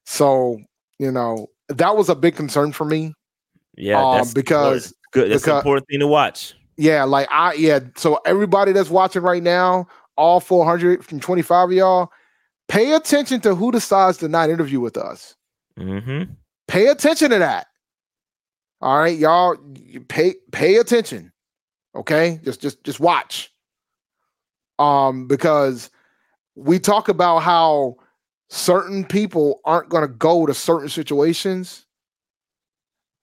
So 0.07 0.61
you 0.99 1.13
know 1.13 1.49
that 1.69 1.95
was 1.95 2.09
a 2.09 2.15
big 2.15 2.37
concern 2.37 2.73
for 2.73 2.87
me. 2.87 3.13
Yeah, 3.77 4.03
um, 4.03 4.29
because. 4.35 4.95
Good. 5.23 5.31
That's 5.31 5.45
an 5.45 5.49
because- 5.49 5.59
important 5.59 5.89
thing 5.89 6.01
to 6.01 6.07
watch. 6.07 6.55
Yeah, 6.79 7.05
like 7.05 7.27
I 7.31 7.55
yeah. 7.55 7.81
So 7.97 8.21
everybody 8.27 8.73
that's 8.73 8.91
watching 8.91 9.23
right 9.23 9.43
now, 9.43 9.89
all 10.17 10.41
425 10.41 11.69
of 11.71 11.73
y'all, 11.73 12.13
Pay 12.69 12.95
attention 12.95 13.41
to 13.43 13.55
who 13.55 13.71
decides 13.71 14.19
to 14.19 14.29
not 14.29 14.51
interview 14.51 14.81
with 14.81 14.97
us. 14.97 15.37
Mm-hmm. 15.79 16.33
Pay 16.67 16.89
attention 16.89 17.31
to 17.31 17.39
that. 17.39 17.69
All 18.81 18.99
right, 18.99 19.17
y'all. 19.17 19.57
Pay 20.09 20.35
pay 20.51 20.77
attention. 20.77 21.33
Okay, 21.95 22.41
just 22.45 22.61
just 22.61 22.83
just 22.85 23.01
watch. 23.01 23.53
Um, 24.79 25.27
because 25.27 25.91
we 26.55 26.79
talk 26.79 27.09
about 27.09 27.39
how 27.39 27.97
certain 28.51 29.05
people 29.05 29.61
aren't 29.65 29.89
going 29.89 30.03
to 30.03 30.13
go 30.13 30.45
to 30.45 30.53
certain 30.53 30.89
situations, 30.89 31.87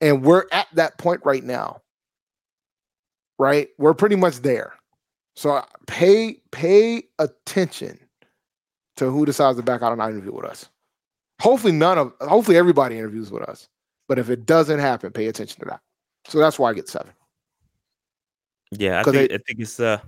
and 0.01 0.23
we're 0.23 0.45
at 0.51 0.67
that 0.73 0.97
point 0.97 1.21
right 1.25 1.43
now. 1.43 1.81
Right, 3.39 3.69
we're 3.77 3.93
pretty 3.93 4.15
much 4.15 4.37
there. 4.37 4.73
So 5.35 5.63
pay 5.87 6.37
pay 6.51 7.03
attention 7.19 7.99
to 8.97 9.09
who 9.09 9.25
decides 9.25 9.57
to 9.57 9.63
back 9.63 9.81
out 9.81 9.91
and 9.91 9.99
not 9.99 10.11
interview 10.11 10.33
with 10.33 10.45
us. 10.45 10.69
Hopefully, 11.41 11.73
none 11.73 11.97
of 11.97 12.13
hopefully 12.21 12.57
everybody 12.57 12.97
interviews 12.97 13.31
with 13.31 13.43
us. 13.43 13.67
But 14.07 14.19
if 14.19 14.29
it 14.29 14.45
doesn't 14.45 14.79
happen, 14.79 15.11
pay 15.11 15.27
attention 15.27 15.59
to 15.61 15.65
that. 15.65 15.81
So 16.27 16.39
that's 16.39 16.59
why 16.59 16.69
I 16.69 16.73
get 16.73 16.87
seven. 16.87 17.11
Yeah, 18.71 18.99
I 18.99 19.03
think, 19.03 19.31
I 19.31 19.37
think 19.37 19.59
it's 19.59 19.79
uh 19.79 19.99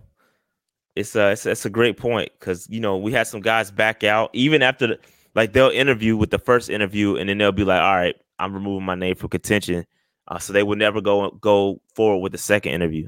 it's 0.96 1.16
uh 1.16 1.30
it's, 1.34 1.46
it's 1.46 1.66
a 1.66 1.70
great 1.70 1.98
point 1.98 2.30
because 2.40 2.68
you 2.70 2.80
know 2.80 2.98
we 2.98 3.12
had 3.12 3.28
some 3.28 3.42
guys 3.42 3.72
back 3.72 4.04
out 4.04 4.30
even 4.34 4.62
after 4.62 4.88
the, 4.88 5.00
like 5.34 5.54
they'll 5.54 5.70
interview 5.70 6.16
with 6.16 6.30
the 6.30 6.40
first 6.40 6.70
interview 6.70 7.16
and 7.16 7.30
then 7.30 7.38
they'll 7.38 7.52
be 7.52 7.64
like, 7.64 7.82
all 7.82 7.96
right, 7.96 8.16
I'm 8.40 8.54
removing 8.54 8.86
my 8.86 8.96
name 8.96 9.16
from 9.16 9.30
contention, 9.30 9.86
uh, 10.28 10.40
so 10.40 10.54
they 10.54 10.64
would 10.64 10.80
never 10.80 11.02
go 11.02 11.32
go 11.32 11.82
forward 11.94 12.22
with 12.22 12.32
the 12.32 12.38
second 12.38 12.74
interview, 12.74 13.08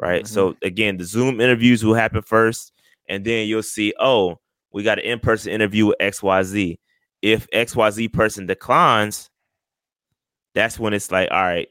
right? 0.00 0.24
Mm-hmm. 0.24 0.32
So 0.32 0.56
again, 0.62 0.96
the 0.96 1.04
Zoom 1.04 1.40
interviews 1.40 1.84
will 1.84 1.94
happen 1.94 2.22
first, 2.22 2.72
and 3.08 3.24
then 3.24 3.48
you'll 3.48 3.62
see, 3.62 3.94
oh, 4.00 4.38
we 4.72 4.82
got 4.82 4.98
an 4.98 5.04
in 5.04 5.20
person 5.20 5.52
interview 5.52 5.86
with 5.86 5.96
X 6.00 6.22
Y 6.22 6.42
Z. 6.42 6.78
If 7.22 7.46
X 7.52 7.76
Y 7.76 7.90
Z 7.90 8.08
person 8.08 8.46
declines, 8.46 9.30
that's 10.54 10.78
when 10.78 10.92
it's 10.92 11.10
like, 11.10 11.30
all 11.30 11.42
right, 11.42 11.68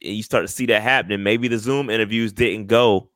you 0.00 0.22
start 0.22 0.44
to 0.44 0.52
see 0.52 0.66
that 0.66 0.82
happening. 0.82 1.22
Maybe 1.22 1.48
the 1.48 1.58
Zoom 1.58 1.90
interviews 1.90 2.32
didn't 2.32 2.66
go 2.66 3.10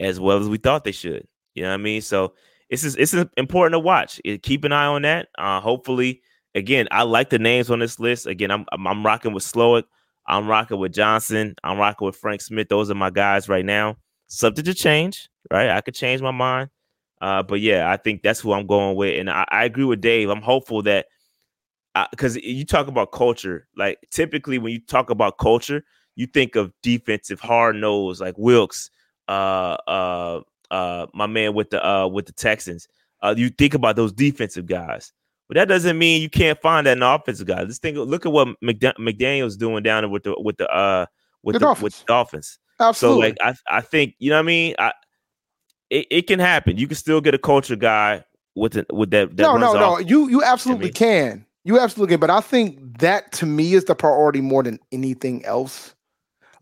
as 0.00 0.18
well 0.20 0.38
as 0.38 0.48
we 0.48 0.58
thought 0.58 0.84
they 0.84 0.92
should. 0.92 1.26
You 1.54 1.62
know 1.62 1.68
what 1.68 1.74
I 1.74 1.78
mean? 1.78 2.02
So 2.02 2.34
it's 2.68 2.82
just, 2.82 2.98
it's 2.98 3.14
important 3.36 3.74
to 3.74 3.78
watch. 3.78 4.20
Keep 4.42 4.64
an 4.64 4.72
eye 4.72 4.86
on 4.86 5.02
that. 5.02 5.28
Uh, 5.38 5.60
hopefully, 5.60 6.22
again, 6.54 6.88
I 6.90 7.02
like 7.02 7.30
the 7.30 7.38
names 7.38 7.70
on 7.70 7.78
this 7.78 8.00
list. 8.00 8.26
Again, 8.26 8.50
I'm 8.50 8.64
I'm, 8.72 8.86
I'm 8.86 9.04
rocking 9.04 9.32
with 9.32 9.44
Slowik. 9.44 9.84
I'm 10.26 10.46
rocking 10.46 10.78
with 10.78 10.92
Johnson. 10.92 11.54
I'm 11.64 11.78
rocking 11.78 12.06
with 12.06 12.16
Frank 12.16 12.40
Smith. 12.40 12.68
Those 12.68 12.90
are 12.90 12.94
my 12.94 13.10
guys 13.10 13.48
right 13.48 13.64
now. 13.64 13.96
Subject 14.28 14.66
to 14.66 14.74
change, 14.74 15.28
right? 15.50 15.70
I 15.70 15.80
could 15.80 15.94
change 15.94 16.22
my 16.22 16.30
mind. 16.30 16.70
Uh, 17.20 17.42
but 17.42 17.60
yeah, 17.60 17.90
I 17.90 17.96
think 17.96 18.22
that's 18.22 18.40
who 18.40 18.52
I'm 18.52 18.66
going 18.66 18.96
with. 18.96 19.18
And 19.18 19.30
I, 19.30 19.44
I 19.48 19.64
agree 19.64 19.84
with 19.84 20.00
Dave. 20.00 20.28
I'm 20.28 20.42
hopeful 20.42 20.82
that 20.82 21.06
because 22.10 22.36
you 22.36 22.64
talk 22.64 22.88
about 22.88 23.12
culture, 23.12 23.68
like 23.76 23.98
typically 24.10 24.58
when 24.58 24.72
you 24.72 24.80
talk 24.80 25.10
about 25.10 25.38
culture, 25.38 25.84
you 26.16 26.26
think 26.26 26.56
of 26.56 26.72
defensive 26.82 27.40
hard 27.40 27.76
nose 27.76 28.20
like 28.20 28.34
Wilks, 28.38 28.90
uh, 29.28 29.76
uh, 29.86 30.40
uh, 30.70 31.06
my 31.14 31.26
man 31.26 31.54
with 31.54 31.70
the 31.70 31.86
uh 31.86 32.06
with 32.06 32.26
the 32.26 32.32
Texans. 32.32 32.88
Uh, 33.22 33.34
you 33.36 33.50
think 33.50 33.74
about 33.74 33.94
those 33.94 34.12
defensive 34.12 34.66
guys, 34.66 35.12
but 35.52 35.58
that 35.58 35.68
doesn't 35.68 35.98
mean 35.98 36.22
you 36.22 36.30
can't 36.30 36.58
find 36.62 36.86
that 36.86 36.96
in 36.96 37.02
offensive 37.02 37.46
guys. 37.46 37.64
Let's 37.66 37.78
think. 37.78 37.98
Look 37.98 38.24
at 38.24 38.32
what 38.32 38.48
McD- 38.64 38.96
McDaniel's 38.96 39.54
doing 39.54 39.82
down 39.82 40.02
there 40.02 40.08
with 40.08 40.22
the 40.22 40.34
with 40.40 40.56
the 40.56 40.66
uh 40.74 41.04
with 41.42 41.52
the, 41.52 41.58
the 41.58 41.66
Dolphins. 41.66 41.82
with 41.82 41.98
the 41.98 42.04
Dolphins. 42.06 42.58
Absolutely. 42.80 43.20
So 43.20 43.26
like 43.26 43.36
I 43.42 43.76
I 43.76 43.80
think 43.82 44.14
you 44.18 44.30
know 44.30 44.36
what 44.36 44.44
I 44.44 44.46
mean. 44.46 44.74
I 44.78 44.92
it, 45.90 46.06
it 46.10 46.26
can 46.26 46.38
happen. 46.38 46.78
You 46.78 46.86
can 46.86 46.96
still 46.96 47.20
get 47.20 47.34
a 47.34 47.38
culture 47.38 47.76
guy 47.76 48.24
with 48.54 48.72
the, 48.72 48.86
with 48.94 49.10
that. 49.10 49.36
that 49.36 49.42
no, 49.42 49.58
no, 49.58 49.74
no. 49.74 49.98
You 49.98 50.26
you 50.30 50.42
absolutely 50.42 50.86
I 50.86 50.86
mean, 50.86 50.92
can. 50.94 51.46
You 51.64 51.78
absolutely 51.78 52.14
can. 52.14 52.20
But 52.20 52.30
I 52.30 52.40
think 52.40 53.00
that 53.00 53.30
to 53.32 53.44
me 53.44 53.74
is 53.74 53.84
the 53.84 53.94
priority 53.94 54.40
more 54.40 54.62
than 54.62 54.78
anything 54.90 55.44
else. 55.44 55.94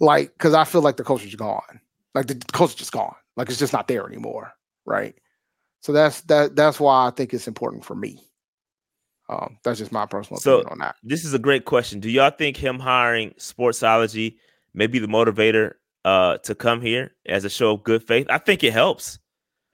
Like, 0.00 0.32
because 0.32 0.52
I 0.52 0.64
feel 0.64 0.80
like 0.80 0.96
the 0.96 1.04
culture's 1.04 1.36
gone. 1.36 1.80
Like 2.16 2.26
the 2.26 2.42
culture's 2.52 2.74
just 2.74 2.90
gone. 2.90 3.14
Like 3.36 3.50
it's 3.50 3.58
just 3.60 3.72
not 3.72 3.86
there 3.86 4.04
anymore. 4.04 4.52
Right. 4.84 5.14
So 5.80 5.92
that's 5.92 6.22
that. 6.22 6.56
That's 6.56 6.80
why 6.80 7.06
I 7.06 7.10
think 7.10 7.32
it's 7.32 7.46
important 7.46 7.84
for 7.84 7.94
me. 7.94 8.20
Um, 9.30 9.58
that's 9.62 9.78
just 9.78 9.92
my 9.92 10.06
personal 10.06 10.40
so 10.40 10.58
opinion 10.58 10.72
on 10.72 10.78
that. 10.78 10.96
This 11.04 11.24
is 11.24 11.32
a 11.32 11.38
great 11.38 11.64
question. 11.64 12.00
Do 12.00 12.10
y'all 12.10 12.30
think 12.30 12.56
him 12.56 12.80
hiring 12.80 13.30
Sportsology 13.38 14.36
may 14.74 14.88
be 14.88 14.98
the 14.98 15.06
motivator 15.06 15.74
uh, 16.04 16.38
to 16.38 16.54
come 16.56 16.80
here 16.80 17.12
as 17.26 17.44
a 17.44 17.50
show 17.50 17.74
of 17.74 17.84
good 17.84 18.02
faith? 18.02 18.26
I 18.28 18.38
think 18.38 18.64
it 18.64 18.72
helps. 18.72 19.20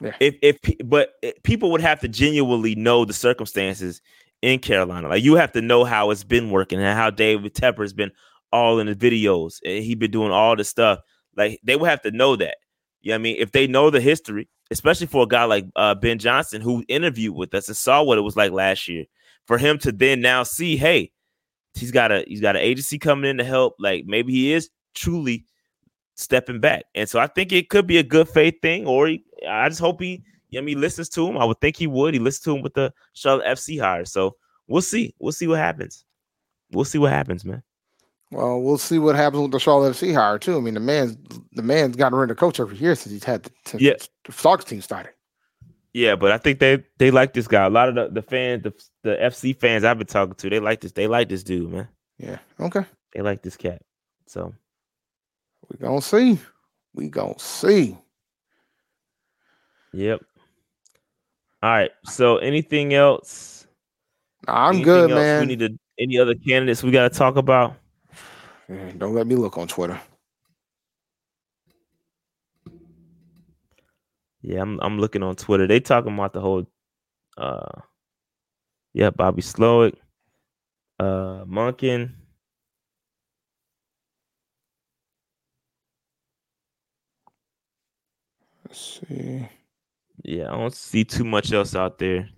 Yeah. 0.01 0.15
If 0.21 0.37
if 0.43 0.59
but 0.85 1.15
eh, 1.23 1.33
people 1.43 1.71
would 1.73 1.81
have 1.81 2.01
to 2.01 2.09
genuinely 2.09 2.75
know 2.75 3.07
the 3.07 3.15
circumstances 3.15 4.03
in 4.43 4.59
Carolina. 4.59 5.09
Like 5.09 5.25
you 5.25 5.37
have 5.37 5.53
to 5.53 5.63
know 5.63 5.85
how 5.85 6.11
it's 6.11 6.23
been 6.23 6.51
working 6.51 6.79
and 6.79 6.99
how 6.99 7.09
David 7.09 7.55
Tepper 7.55 7.81
has 7.81 7.95
been 7.95 8.13
all 8.53 8.79
in 8.79 8.87
the 8.87 8.95
videos 8.95 9.55
and 9.65 9.83
he 9.83 9.95
been 9.95 10.11
doing 10.11 10.33
all 10.33 10.55
the 10.55 10.65
stuff. 10.65 10.99
Like 11.35 11.61
they 11.65 11.77
would 11.77 11.89
have 11.89 12.03
to 12.03 12.11
know 12.11 12.37
that. 12.37 12.59
You 13.01 13.13
know 13.13 13.15
what 13.15 13.21
I 13.21 13.23
mean? 13.23 13.37
If 13.39 13.53
they 13.53 13.67
know 13.67 13.89
the 13.89 14.01
history, 14.03 14.49
especially 14.71 15.07
for 15.07 15.23
a 15.23 15.27
guy 15.27 15.45
like 15.45 15.65
uh, 15.77 15.95
Ben 15.95 16.19
Johnson 16.19 16.61
who 16.61 16.85
interviewed 16.89 17.35
with 17.35 17.55
us 17.55 17.69
and 17.69 17.77
saw 17.77 18.03
what 18.03 18.19
it 18.19 18.23
was 18.23 18.37
like 18.37 18.53
last 18.53 18.87
year, 18.89 19.07
for 19.47 19.59
him 19.59 19.79
to 19.79 19.93
then 19.93 20.21
now 20.21 20.43
see, 20.43 20.77
hey, 20.77 21.13
he's 21.75 21.91
got 21.91 22.13
a 22.13 22.25
he's 22.27 22.41
got 22.41 22.57
an 22.57 22.63
agency 22.63 22.99
coming 22.99 23.31
in 23.31 23.39
to 23.39 23.45
help. 23.45 23.75
Like 23.79 24.05
maybe 24.07 24.33
he 24.33 24.53
is 24.53 24.71
truly 24.95 25.45
stepping 26.17 26.61
back. 26.61 26.85
And 26.95 27.09
so 27.09 27.19
I 27.19 27.27
think 27.27 27.53
it 27.53 27.69
could 27.69 27.87
be 27.87 27.99
a 27.99 28.03
good 28.03 28.29
faith 28.29 28.55
thing, 28.63 28.87
or 28.87 29.09
he, 29.09 29.25
I 29.49 29.69
just 29.69 29.81
hope 29.81 30.01
he, 30.01 30.23
you 30.51 30.61
know, 30.61 30.67
he 30.67 30.75
listens 30.75 31.09
to 31.11 31.27
him. 31.27 31.39
I 31.39 31.45
would 31.45 31.61
think 31.61 31.77
he 31.77 31.87
would. 31.87 32.15
He 32.15 32.21
listens 32.21 32.45
to 32.45 32.57
him 32.57 32.63
with 32.63 32.75
the 32.75 32.93
Charlotte 33.13 33.47
FC 33.47 33.81
hire. 33.81 34.05
So 34.05 34.37
we'll 34.67 34.83
see. 34.83 35.15
We'll 35.19 35.33
see 35.33 35.47
what 35.47 35.59
happens. 35.59 36.05
We'll 36.73 36.85
see 36.85 36.99
what 36.99 37.13
happens, 37.13 37.45
man. 37.45 37.63
Well, 38.33 38.61
we'll 38.61 38.79
see 38.79 38.99
what 38.99 39.15
happens 39.15 39.43
with 39.43 39.53
the 39.53 39.61
Charlotte 39.61 39.95
FC 39.95 40.13
hire 40.13 40.39
too. 40.39 40.57
I 40.57 40.61
mean, 40.61 40.75
the 40.75 40.81
man's 40.81 41.17
the 41.53 41.63
man's 41.63 41.95
gotten 41.95 42.19
rid 42.19 42.31
of 42.31 42.37
coach 42.37 42.59
every 42.59 42.77
year 42.77 42.97
since 42.97 43.13
he's 43.13 43.25
had 43.25 43.45
the, 43.45 43.51
since 43.67 43.83
yeah. 43.83 43.95
the 44.25 44.33
soccer 44.33 44.65
team 44.65 44.81
started. 44.81 45.13
Yeah, 45.97 46.15
but 46.15 46.31
I 46.31 46.37
think 46.37 46.59
they 46.59 46.85
they 46.99 47.11
like 47.11 47.33
this 47.33 47.49
guy. 47.49 47.65
A 47.65 47.71
lot 47.71 47.89
of 47.89 47.95
the, 47.95 48.21
the 48.21 48.21
fans, 48.21 48.65
the 48.65 48.75
the 49.03 49.17
FC 49.17 49.59
fans 49.59 49.83
I've 49.83 49.97
been 49.97 50.07
talking 50.07 50.35
to, 50.35 50.51
they 50.51 50.61
like 50.61 50.83
this. 50.83 50.93
They 50.93 51.07
like 51.07 51.31
this 51.31 51.43
dude, 51.43 51.71
man. 51.73 51.89
Yeah. 52.19 52.37
Okay. 52.61 52.85
They 53.15 53.23
like 53.23 53.41
this 53.41 53.57
cat. 53.57 53.81
So 54.27 54.53
we 55.71 55.79
gonna 55.79 56.03
see. 56.03 56.39
We 56.93 57.09
gonna 57.09 57.39
see. 57.39 57.97
Yep. 59.95 60.21
All 61.63 61.71
right. 61.71 61.91
So 62.05 62.37
anything 62.37 62.93
else? 62.93 63.67
I'm 64.47 64.75
anything 64.75 64.85
good, 64.85 65.11
else 65.13 65.19
man. 65.19 65.41
We 65.41 65.47
need 65.47 65.61
to 65.61 65.79
any 65.99 66.19
other 66.19 66.35
candidates 66.35 66.83
we 66.83 66.91
gotta 66.91 67.09
talk 67.09 67.37
about? 67.37 67.75
don't 68.69 69.15
let 69.15 69.27
me 69.27 69.35
look 69.35 69.57
on 69.57 69.67
Twitter. 69.67 69.99
Yeah, 74.47 74.63
I'm 74.63 74.79
I'm 74.81 75.01
looking 75.01 75.25
on 75.25 75.35
Twitter. 75.35 75.67
They 75.67 75.81
talking 75.81 76.15
about 76.15 76.33
the 76.33 76.41
whole 76.41 76.65
uh 77.37 77.81
yeah, 78.95 79.11
Bobby 79.11 79.43
Slowik, 79.43 79.95
uh 81.01 81.45
Monken. 81.45 82.13
Let's 88.65 89.01
see. 89.09 89.49
Yeah, 90.23 90.53
I 90.53 90.57
don't 90.57 90.73
see 90.73 91.03
too 91.03 91.25
much 91.25 91.53
else 91.53 91.75
out 91.75 91.99
there. 91.99 92.29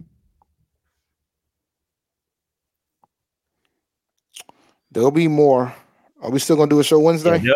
There'll 4.90 5.10
be 5.10 5.28
more. 5.28 5.74
Are 6.22 6.30
we 6.30 6.38
still 6.38 6.56
gonna 6.56 6.70
do 6.70 6.80
a 6.80 6.84
show 6.84 7.00
Wednesday? 7.00 7.38
Yeah, 7.42 7.52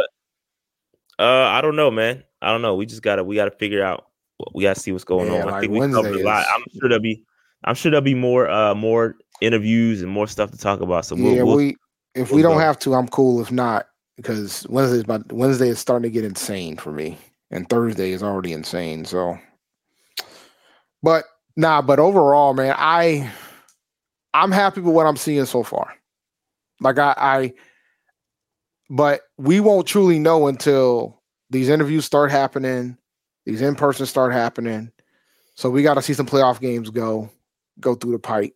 uh, 1.18 1.48
I 1.48 1.62
don't 1.62 1.74
know, 1.74 1.90
man. 1.90 2.22
I 2.42 2.50
don't 2.50 2.61
know. 2.61 2.74
We 2.74 2.84
just 2.84 3.00
gotta 3.00 3.24
we 3.24 3.34
gotta 3.36 3.50
figure 3.50 3.82
out. 3.82 4.11
We 4.55 4.62
gotta 4.62 4.78
see 4.78 4.93
what's 4.93 5.05
going 5.05 5.30
on. 5.30 5.47
Like 5.47 5.55
I 5.55 5.61
think 5.61 5.72
we 5.72 5.78
Wednesday 5.78 6.03
covered 6.03 6.20
a 6.20 6.24
lot. 6.24 6.40
Is... 6.40 6.47
I'm 6.55 6.62
sure 6.72 6.88
there'll 6.88 7.03
be. 7.03 7.24
I'm 7.64 7.74
sure 7.74 7.90
there'll 7.90 8.03
be 8.03 8.14
more 8.14 8.51
uh 8.51 8.74
more 8.74 9.16
interviews 9.40 10.03
and 10.03 10.11
more 10.11 10.26
stuff 10.26 10.51
to 10.51 10.59
talk 10.59 10.80
about. 10.80 11.05
So 11.05 11.16
we'll, 11.16 11.34
yeah, 11.34 11.43
we'll, 11.43 11.57
we 11.57 11.76
if 12.14 12.30
we'll 12.30 12.36
we 12.36 12.43
don't 12.43 12.55
go. 12.55 12.61
have 12.61 12.78
to, 12.80 12.95
I'm 12.95 13.09
cool. 13.09 13.40
If 13.40 13.53
not, 13.53 13.86
because 14.16 14.66
Wednesday 14.68 14.99
is 14.99 15.07
my 15.07 15.20
Wednesday 15.30 15.68
is 15.68 15.78
starting 15.78 16.11
to 16.11 16.14
get 16.14 16.24
insane 16.24 16.76
for 16.76 16.93
me, 16.93 17.18
and 17.51 17.68
Thursday 17.68 18.12
is 18.12 18.22
already 18.22 18.53
insane. 18.53 19.05
So, 19.05 19.38
but 21.03 21.24
nah, 21.57 21.82
but 21.82 21.99
overall, 21.99 22.55
man, 22.55 22.74
I 22.76 23.30
I'm 24.34 24.53
happy 24.53 24.80
with 24.80 24.95
what 24.95 25.07
I'm 25.07 25.16
seeing 25.16 25.45
so 25.45 25.62
far. 25.62 25.95
Like 26.80 26.99
I, 26.99 27.14
I 27.16 27.53
but 28.90 29.22
we 29.38 29.61
won't 29.61 29.86
truly 29.86 30.18
know 30.18 30.49
until 30.49 31.22
these 31.51 31.68
interviews 31.68 32.05
start 32.05 32.30
happening, 32.30 32.97
these 33.45 33.62
in 33.62 33.74
person 33.74 34.07
start 34.07 34.32
happening. 34.32 34.90
So 35.55 35.70
we 35.70 35.82
got 35.82 35.95
to 35.95 36.03
see 36.03 36.14
some 36.14 36.26
playoff 36.26 36.61
games 36.61 36.90
go 36.90 37.30
go 37.80 37.95
through 37.95 38.12
the 38.12 38.18
pipe. 38.18 38.55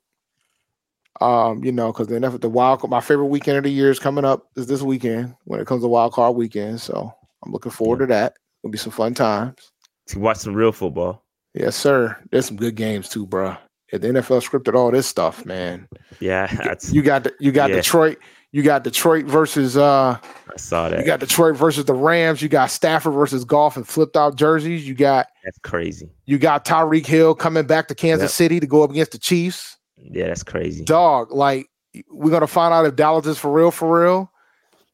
Um, 1.21 1.65
you 1.65 1.73
know, 1.73 1.93
because 1.93 2.09
then 2.09 2.23
the 2.23 2.49
wild 2.49 2.89
my 2.89 3.01
favorite 3.01 3.27
weekend 3.27 3.57
of 3.57 3.65
the 3.65 3.71
year 3.71 3.91
is 3.91 3.99
coming 3.99 4.25
up 4.25 4.51
is 4.57 4.67
this 4.67 4.83
weekend 4.83 5.35
when 5.45 5.61
it 5.61 5.67
comes 5.67 5.83
to 5.83 5.89
wild 5.89 6.13
card 6.13 6.37
weekend. 6.37 6.81
So 6.81 7.13
I'm 7.45 7.53
looking 7.53 7.73
forward 7.73 8.01
yeah. 8.01 8.07
to 8.07 8.13
that. 8.13 8.35
It'll 8.63 8.73
be 8.73 8.79
some 8.79 8.93
fun 8.93 9.15
times. 9.15 9.73
To 10.09 10.19
watch 10.19 10.39
some 10.39 10.55
real 10.55 10.73
football. 10.73 11.25
Yes, 11.55 11.75
sir. 11.75 12.17
There's 12.31 12.47
some 12.47 12.57
good 12.57 12.75
games 12.75 13.09
too, 13.09 13.27
bro. 13.27 13.57
If 13.93 14.03
the 14.03 14.09
NFL 14.09 14.43
scripted 14.43 14.75
all 14.75 14.91
this 14.91 15.07
stuff, 15.07 15.47
man. 15.47 15.89
Yeah, 16.21 16.51
You, 16.51 16.59
that's, 16.59 16.93
you 16.93 17.03
got 17.03 17.27
you 17.41 17.53
got 17.53 17.71
yeah. 17.71 17.77
Detroit. 17.77 18.19
You 18.57 18.63
got 18.63 18.85
Detroit 18.85 19.27
versus 19.27 19.77
uh 19.77 20.17
I 20.23 20.57
saw 20.57 20.89
that. 20.89 20.99
you 20.99 21.05
got 21.05 21.21
Detroit 21.21 21.57
versus 21.57 21.85
the 21.85 21.93
Rams. 21.93 22.41
You 22.41 22.49
got 22.49 22.71
Stafford 22.71 23.13
versus 23.13 23.45
Goff 23.45 23.77
and 23.77 23.87
flipped 23.87 24.17
out 24.17 24.37
jerseys. 24.37 24.89
You 24.89 24.95
got 24.95 25.27
that's 25.45 25.59
crazy. 25.59 26.09
you 26.25 26.39
got 26.39 26.65
Tyreek 26.65 27.05
Hill 27.05 27.35
coming 27.35 27.67
back 27.67 27.87
to 27.89 27.95
Kansas 27.95 28.31
Yep. 28.31 28.31
City 28.31 28.61
to 28.61 28.67
go 28.67 28.83
up 28.83 28.89
against 28.91 29.13
the 29.13 29.19
Chiefs. 29.19 29.77
Yeah, 29.99 30.29
that's 30.29 30.43
crazy. 30.43 30.85
Dog, 30.85 31.33
like 31.33 31.69
we're 32.09 32.31
gonna 32.31 32.47
find 32.47 32.73
out 32.73 32.87
if 32.87 32.97
Dallas 32.97 33.27
is 33.27 33.37
for 33.39 33.53
real, 33.53 33.71
for 33.71 34.03
real. 34.03 34.33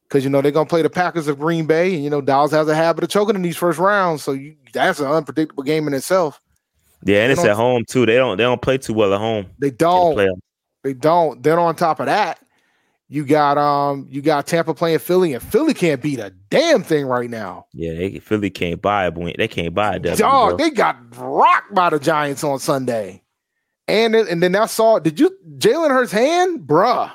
Because 0.09 0.25
you 0.25 0.29
know 0.29 0.41
they're 0.41 0.51
gonna 0.51 0.67
play 0.67 0.81
the 0.81 0.89
Packers 0.89 1.29
of 1.29 1.39
Green 1.39 1.65
Bay, 1.65 1.93
and 1.95 2.03
you 2.03 2.09
know 2.09 2.19
Dallas 2.19 2.51
has 2.51 2.67
a 2.67 2.75
habit 2.75 3.05
of 3.05 3.09
choking 3.09 3.35
in 3.37 3.43
these 3.43 3.55
first 3.55 3.79
rounds. 3.79 4.23
So 4.23 4.33
you, 4.33 4.57
that's 4.73 4.99
an 4.99 5.07
unpredictable 5.07 5.63
game 5.63 5.87
in 5.87 5.93
itself. 5.93 6.41
Yeah, 7.05 7.19
and 7.21 7.29
They 7.29 7.33
it's 7.41 7.45
at 7.45 7.55
home 7.55 7.85
too. 7.87 8.05
They 8.05 8.15
don't 8.17 8.35
they 8.35 8.43
don't 8.43 8.61
play 8.61 8.77
too 8.77 8.93
well 8.93 9.13
at 9.13 9.19
home. 9.21 9.45
They 9.57 9.71
don't. 9.71 10.19
They 10.83 10.93
don't. 10.93 11.41
Then 11.41 11.57
on 11.59 11.77
top 11.77 12.01
of 12.01 12.07
that, 12.07 12.39
you 13.13 13.23
got 13.23 13.59
um 13.59 14.07
you 14.09 14.23
got 14.23 14.47
Tampa 14.47 14.73
playing 14.73 14.97
Philly, 14.97 15.33
and 15.35 15.43
Philly 15.43 15.75
can't 15.75 16.01
beat 16.01 16.17
a 16.17 16.31
damn 16.49 16.81
thing 16.81 17.05
right 17.05 17.29
now. 17.29 17.67
Yeah, 17.71 17.93
they 17.93 18.17
Philly 18.17 18.49
can't 18.49 18.81
buy 18.81 19.05
a 19.05 19.11
win. 19.11 19.35
They 19.37 19.47
can't 19.47 19.75
buy 19.75 19.97
a 19.97 19.99
W. 19.99 20.17
Dog, 20.17 20.49
bro. 20.49 20.57
they 20.57 20.71
got 20.71 20.97
rocked 21.15 21.75
by 21.75 21.91
the 21.91 21.99
Giants 21.99 22.43
on 22.43 22.57
Sunday. 22.57 23.21
And 23.87 24.15
then, 24.15 24.27
and 24.27 24.41
then 24.41 24.55
I 24.55 24.65
saw, 24.65 24.97
did 24.97 25.19
you 25.19 25.29
Jalen 25.59 25.89
Hurts 25.89 26.11
hand? 26.11 26.61
Bruh. 26.61 27.11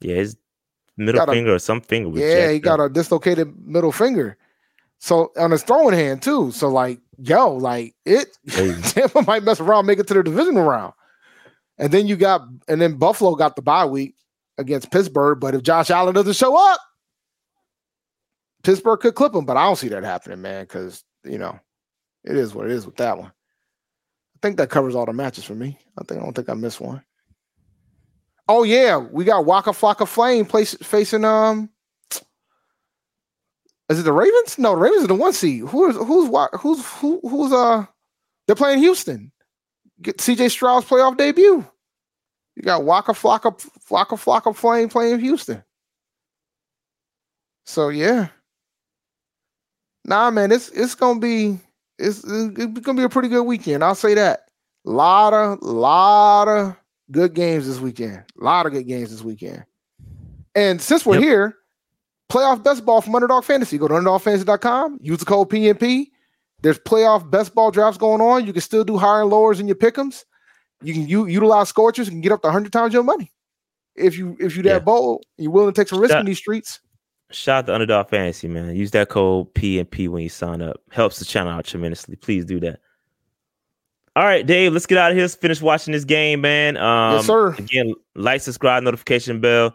Yeah, 0.00 0.14
his 0.14 0.36
middle 0.96 1.18
Got 1.18 1.30
a- 1.30 1.32
finger 1.32 1.54
or 1.56 1.58
some 1.58 1.80
finger. 1.80 2.16
Yeah, 2.16 2.52
he 2.52 2.60
got 2.60 2.78
up. 2.78 2.92
a 2.92 2.94
dislocated 2.94 3.52
middle 3.66 3.90
finger. 3.90 4.36
So 4.98 5.32
on 5.36 5.50
his 5.50 5.64
throwing 5.64 5.96
hand 5.96 6.22
too. 6.22 6.52
So 6.52 6.68
like, 6.68 7.00
yo, 7.18 7.52
like 7.52 7.96
it 8.06 8.28
Crazy. 8.48 8.80
Tampa 8.82 9.22
might 9.22 9.42
mess 9.42 9.58
around, 9.58 9.86
make 9.86 9.98
it 9.98 10.06
to 10.06 10.14
the 10.14 10.22
divisional 10.22 10.62
round. 10.62 10.92
And 11.78 11.90
then 11.92 12.06
you 12.06 12.14
got 12.14 12.42
and 12.68 12.80
then 12.80 12.94
Buffalo 12.94 13.34
got 13.34 13.56
the 13.56 13.62
bye 13.62 13.86
week 13.86 14.13
against 14.58 14.90
Pittsburgh. 14.90 15.40
But 15.40 15.54
if 15.54 15.62
Josh 15.62 15.90
Allen 15.90 16.14
doesn't 16.14 16.34
show 16.36 16.56
up, 16.56 16.80
Pittsburgh 18.62 19.00
could 19.00 19.14
clip 19.14 19.34
him, 19.34 19.44
but 19.44 19.56
I 19.56 19.64
don't 19.64 19.76
see 19.76 19.88
that 19.88 20.04
happening, 20.04 20.42
man, 20.42 20.64
because 20.64 21.04
you 21.24 21.38
know, 21.38 21.58
it 22.24 22.36
is 22.36 22.54
what 22.54 22.66
it 22.66 22.72
is 22.72 22.86
with 22.86 22.96
that 22.96 23.18
one. 23.18 23.28
I 23.28 24.38
think 24.42 24.56
that 24.56 24.70
covers 24.70 24.94
all 24.94 25.06
the 25.06 25.12
matches 25.12 25.44
for 25.44 25.54
me. 25.54 25.78
I 25.98 26.04
think 26.04 26.20
I 26.20 26.24
don't 26.24 26.34
think 26.34 26.48
I 26.48 26.54
missed 26.54 26.80
one. 26.80 27.02
Oh 28.48 28.62
yeah, 28.62 28.96
we 28.96 29.24
got 29.24 29.46
Waka 29.46 29.70
Flocka 29.70 30.06
Flame 30.06 30.46
place, 30.46 30.74
facing 30.82 31.24
um. 31.24 31.70
Is 33.90 33.98
it 33.98 34.04
the 34.04 34.12
Ravens? 34.12 34.58
No, 34.58 34.70
the 34.70 34.80
Ravens 34.80 35.04
are 35.04 35.08
the 35.08 35.14
one 35.14 35.32
seed. 35.34 35.62
Who 35.64 35.88
is 35.88 35.96
who's 35.96 36.30
who's 36.60 36.86
who, 36.86 37.20
who's 37.22 37.52
uh? 37.52 37.84
They're 38.46 38.56
playing 38.56 38.78
Houston. 38.80 39.30
Get 40.00 40.18
CJ 40.18 40.50
Stroud's 40.50 40.86
playoff 40.86 41.16
debut. 41.16 41.66
You 42.56 42.62
got 42.62 42.84
Waka 42.84 43.12
Flocka 43.12 43.52
Flocka 43.88 44.16
Flocka 44.16 44.54
Flame 44.54 44.88
playing 44.88 45.20
Houston. 45.20 45.62
So 47.66 47.88
yeah. 47.88 48.28
Nah, 50.04 50.30
man, 50.30 50.52
it's 50.52 50.68
it's 50.70 50.94
gonna 50.94 51.20
be 51.20 51.58
it's, 51.98 52.22
it's 52.24 52.80
gonna 52.80 52.98
be 52.98 53.04
a 53.04 53.08
pretty 53.08 53.28
good 53.28 53.44
weekend. 53.44 53.82
I'll 53.82 53.94
say 53.94 54.14
that. 54.14 54.48
Lot 54.84 55.32
of 55.32 55.62
lot 55.62 56.48
of 56.48 56.76
good 57.10 57.34
games 57.34 57.66
this 57.66 57.80
weekend. 57.80 58.22
A 58.40 58.44
lot 58.44 58.66
of 58.66 58.72
good 58.72 58.86
games 58.86 59.10
this 59.10 59.22
weekend. 59.22 59.64
And 60.54 60.80
since 60.80 61.04
we're 61.06 61.14
Yep. 61.14 61.22
here, 61.22 61.56
playoff 62.30 62.62
best 62.62 62.84
ball 62.84 63.00
from 63.00 63.14
Underdog 63.14 63.44
Fantasy. 63.44 63.78
Go 63.78 63.88
to 63.88 63.94
underdogfantasy.com, 63.94 64.98
use 65.00 65.18
the 65.18 65.24
code 65.24 65.48
PNP. 65.50 66.10
There's 66.62 66.78
playoff 66.78 67.28
best 67.30 67.54
ball 67.54 67.70
drafts 67.70 67.98
going 67.98 68.20
on. 68.20 68.46
You 68.46 68.52
can 68.52 68.62
still 68.62 68.84
do 68.84 68.96
higher 68.96 69.22
and 69.22 69.30
lowers 69.30 69.58
in 69.60 69.66
your 69.66 69.76
pick'ems. 69.76 70.24
You 70.84 70.94
can 70.94 71.08
u- 71.08 71.26
utilize 71.26 71.68
scorchers 71.68 72.08
and 72.08 72.22
get 72.22 72.32
up 72.32 72.42
to 72.42 72.48
100 72.48 72.72
times 72.72 72.92
your 72.94 73.02
money. 73.02 73.30
If 73.96 74.18
you 74.18 74.36
if 74.40 74.56
you 74.56 74.62
that 74.64 74.68
Yeah. 74.70 74.78
bold, 74.80 75.24
you're 75.38 75.50
willing 75.52 75.72
to 75.72 75.80
take 75.80 75.88
some 75.88 76.00
risk 76.00 76.12
Yeah. 76.14 76.20
in 76.20 76.26
these 76.26 76.38
streets. 76.38 76.80
Shout 77.30 77.64
out 77.64 77.66
to 77.66 77.74
Underdog 77.74 78.08
Fantasy, 78.10 78.48
man. 78.48 78.76
Use 78.76 78.90
that 78.92 79.08
code 79.08 79.52
PNP 79.54 80.08
when 80.08 80.22
you 80.22 80.28
sign 80.28 80.60
up. 80.62 80.80
Helps 80.90 81.18
the 81.18 81.24
channel 81.24 81.52
out 81.52 81.64
tremendously. 81.64 82.16
Please 82.16 82.44
do 82.44 82.60
that. 82.60 82.80
All 84.16 84.24
right, 84.24 84.46
Dave, 84.46 84.72
let's 84.72 84.86
get 84.86 84.98
out 84.98 85.10
of 85.10 85.16
here. 85.16 85.24
Let's 85.24 85.34
finish 85.34 85.60
watching 85.60 85.90
this 85.92 86.04
game, 86.04 86.40
man. 86.40 86.76
Um, 86.76 87.14
Yes, 87.16 87.26
sir. 87.26 87.54
Again, 87.54 87.94
like, 88.14 88.40
subscribe, 88.42 88.84
notification 88.84 89.40
bell. 89.40 89.74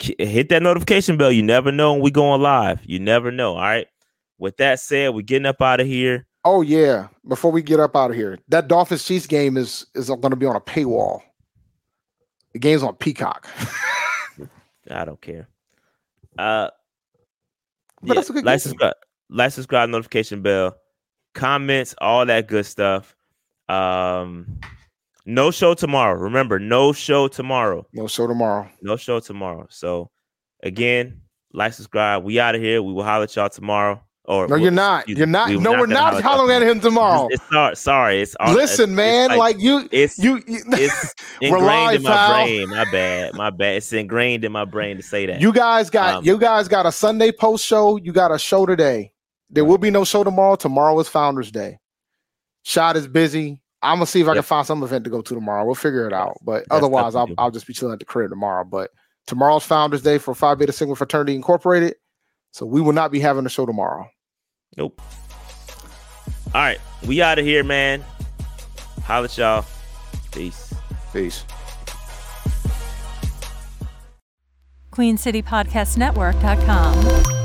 Hit 0.00 0.50
that 0.50 0.62
notification 0.62 1.16
bell. 1.16 1.32
You 1.32 1.42
never 1.42 1.72
know 1.72 1.94
when 1.94 2.02
we 2.02 2.10
going 2.10 2.42
live. 2.42 2.80
You 2.84 2.98
never 3.00 3.30
know. 3.30 3.54
All 3.54 3.62
right. 3.62 3.86
With 4.38 4.58
that 4.58 4.78
said, 4.80 5.14
we're 5.14 5.22
getting 5.22 5.46
up 5.46 5.62
out 5.62 5.80
of 5.80 5.86
here. 5.86 6.26
Oh 6.44 6.62
yeah. 6.62 7.08
Before 7.26 7.50
we 7.52 7.62
get 7.62 7.80
up 7.80 7.96
out 7.96 8.10
of 8.10 8.16
here, 8.16 8.38
that 8.48 8.68
Dolphins 8.68 9.04
Chiefs 9.04 9.26
game 9.26 9.56
is 9.56 9.86
is 9.94 10.08
going 10.08 10.30
to 10.30 10.36
be 10.36 10.46
on 10.46 10.56
a 10.56 10.60
paywall. 10.60 11.20
The 12.52 12.58
game's 12.58 12.82
on 12.82 12.94
Peacock. 12.96 13.46
I 14.90 15.04
don't 15.04 15.20
care. 15.20 15.48
Uh, 16.38 16.70
But 18.02 18.14
that's 18.14 18.30
a 18.30 18.32
good 18.32 18.44
like, 18.44 18.60
subscribe, 18.60 18.94
like, 19.28 19.52
subscribe, 19.52 19.90
notification 19.90 20.40
bell, 20.40 20.76
comments, 21.34 21.94
all 21.98 22.24
that 22.24 22.46
good 22.48 22.64
stuff. 22.64 23.14
Um, 23.68 24.58
no 25.26 25.50
show 25.50 25.74
tomorrow. 25.74 26.18
Remember, 26.18 26.58
no 26.58 26.92
show 26.94 27.28
tomorrow. 27.28 27.86
no 27.92 28.06
show 28.06 28.26
tomorrow. 28.26 28.70
No 28.80 28.96
show 28.96 29.20
tomorrow. 29.20 29.66
So, 29.68 30.10
again, 30.62 31.20
like, 31.52 31.74
subscribe. 31.74 32.24
We 32.24 32.40
out 32.40 32.54
of 32.54 32.62
here. 32.62 32.82
We 32.82 32.92
will 32.94 33.04
holler 33.04 33.24
at 33.24 33.36
y'all 33.36 33.50
tomorrow. 33.50 34.00
Or 34.28 34.46
No, 34.46 34.56
you're 34.56 34.70
not. 34.70 35.08
You're 35.08 35.26
not. 35.26 35.48
we 35.48 35.56
No, 35.56 35.70
we're 35.72 35.86
not 35.86 36.12
holler 36.12 36.22
hollering 36.22 36.62
at 36.62 36.62
him 36.68 36.80
tomorrow. 36.80 37.28
It's, 37.30 37.42
it's 37.50 37.80
sorry. 37.80 38.20
It's 38.20 38.36
all- 38.38 38.52
Listen, 38.52 38.92
it's- 38.92 38.96
man, 38.96 39.30
it's 39.30 39.38
like, 39.38 39.58
you, 39.58 39.88
it's 39.90 40.18
you, 40.18 40.42
you, 40.46 40.60
it's 40.66 41.14
ingrained 41.40 41.96
in 41.96 42.02
my 42.02 42.10
pal. 42.10 42.44
brain. 42.44 42.68
My 42.68 42.84
bad. 42.92 43.34
My 43.34 43.48
bad. 43.48 43.76
It's 43.76 43.90
ingrained 43.90 44.44
in 44.44 44.52
my 44.52 44.66
brain 44.66 44.98
to 44.98 45.02
say 45.02 45.24
that. 45.26 45.40
you 45.40 45.50
guys 45.50 45.88
got 45.88 46.16
Um, 46.16 46.24
you 46.26 46.36
guys 46.36 46.68
got 46.68 46.84
a 46.84 46.92
Sunday 46.92 47.32
post 47.32 47.64
show. 47.64 47.96
You 47.96 48.12
got 48.12 48.30
a 48.30 48.38
show 48.38 48.66
today. 48.66 49.12
There 49.48 49.64
will 49.64 49.78
be 49.78 49.90
no 49.90 50.04
show 50.04 50.24
tomorrow. 50.24 50.56
Tomorrow 50.56 51.00
is 51.00 51.08
Founders 51.08 51.50
Day. 51.50 51.78
Shot 52.64 52.96
is 52.98 53.08
busy. 53.08 53.62
I'm 53.80 53.96
gonna 53.96 54.06
see 54.06 54.20
if 54.20 54.28
I 54.28 54.34
can 54.34 54.42
find 54.42 54.66
some 54.66 54.82
event 54.82 55.04
to 55.04 55.10
go 55.10 55.22
to 55.22 55.34
tomorrow. 55.34 55.64
We'll 55.64 55.74
figure 55.74 56.06
it 56.06 56.12
out. 56.12 56.36
But 56.42 56.66
That's 56.68 56.82
otherwise, 56.82 57.14
I'll. 57.14 57.28
I'll 57.38 57.50
just 57.50 57.66
be 57.66 57.72
chilling 57.72 57.94
at 57.94 57.98
the 57.98 58.04
crib 58.04 58.28
tomorrow. 58.28 58.64
But 58.64 58.90
tomorrow's 59.26 59.64
Founders 59.64 60.02
Day 60.02 60.18
for 60.18 60.34
Phi 60.34 60.54
Beta 60.54 60.72
Sigma 60.72 60.96
Fraternity 60.96 61.34
Incorporated. 61.34 61.94
So 62.50 62.66
we 62.66 62.80
will 62.82 62.92
not 62.92 63.10
be 63.10 63.20
having 63.20 63.46
a 63.46 63.48
show 63.48 63.64
tomorrow. 63.64 64.06
Nope. 64.76 65.00
All 66.54 66.62
right. 66.62 66.78
We 67.06 67.20
out 67.22 67.38
of 67.38 67.44
here, 67.44 67.62
man. 67.64 68.04
Holla 69.04 69.26
at 69.26 69.38
y'all. 69.38 69.64
Peace. 70.32 70.74
Peace. 71.12 71.44
QueenCityPodcastNetwork.com. 74.92 77.37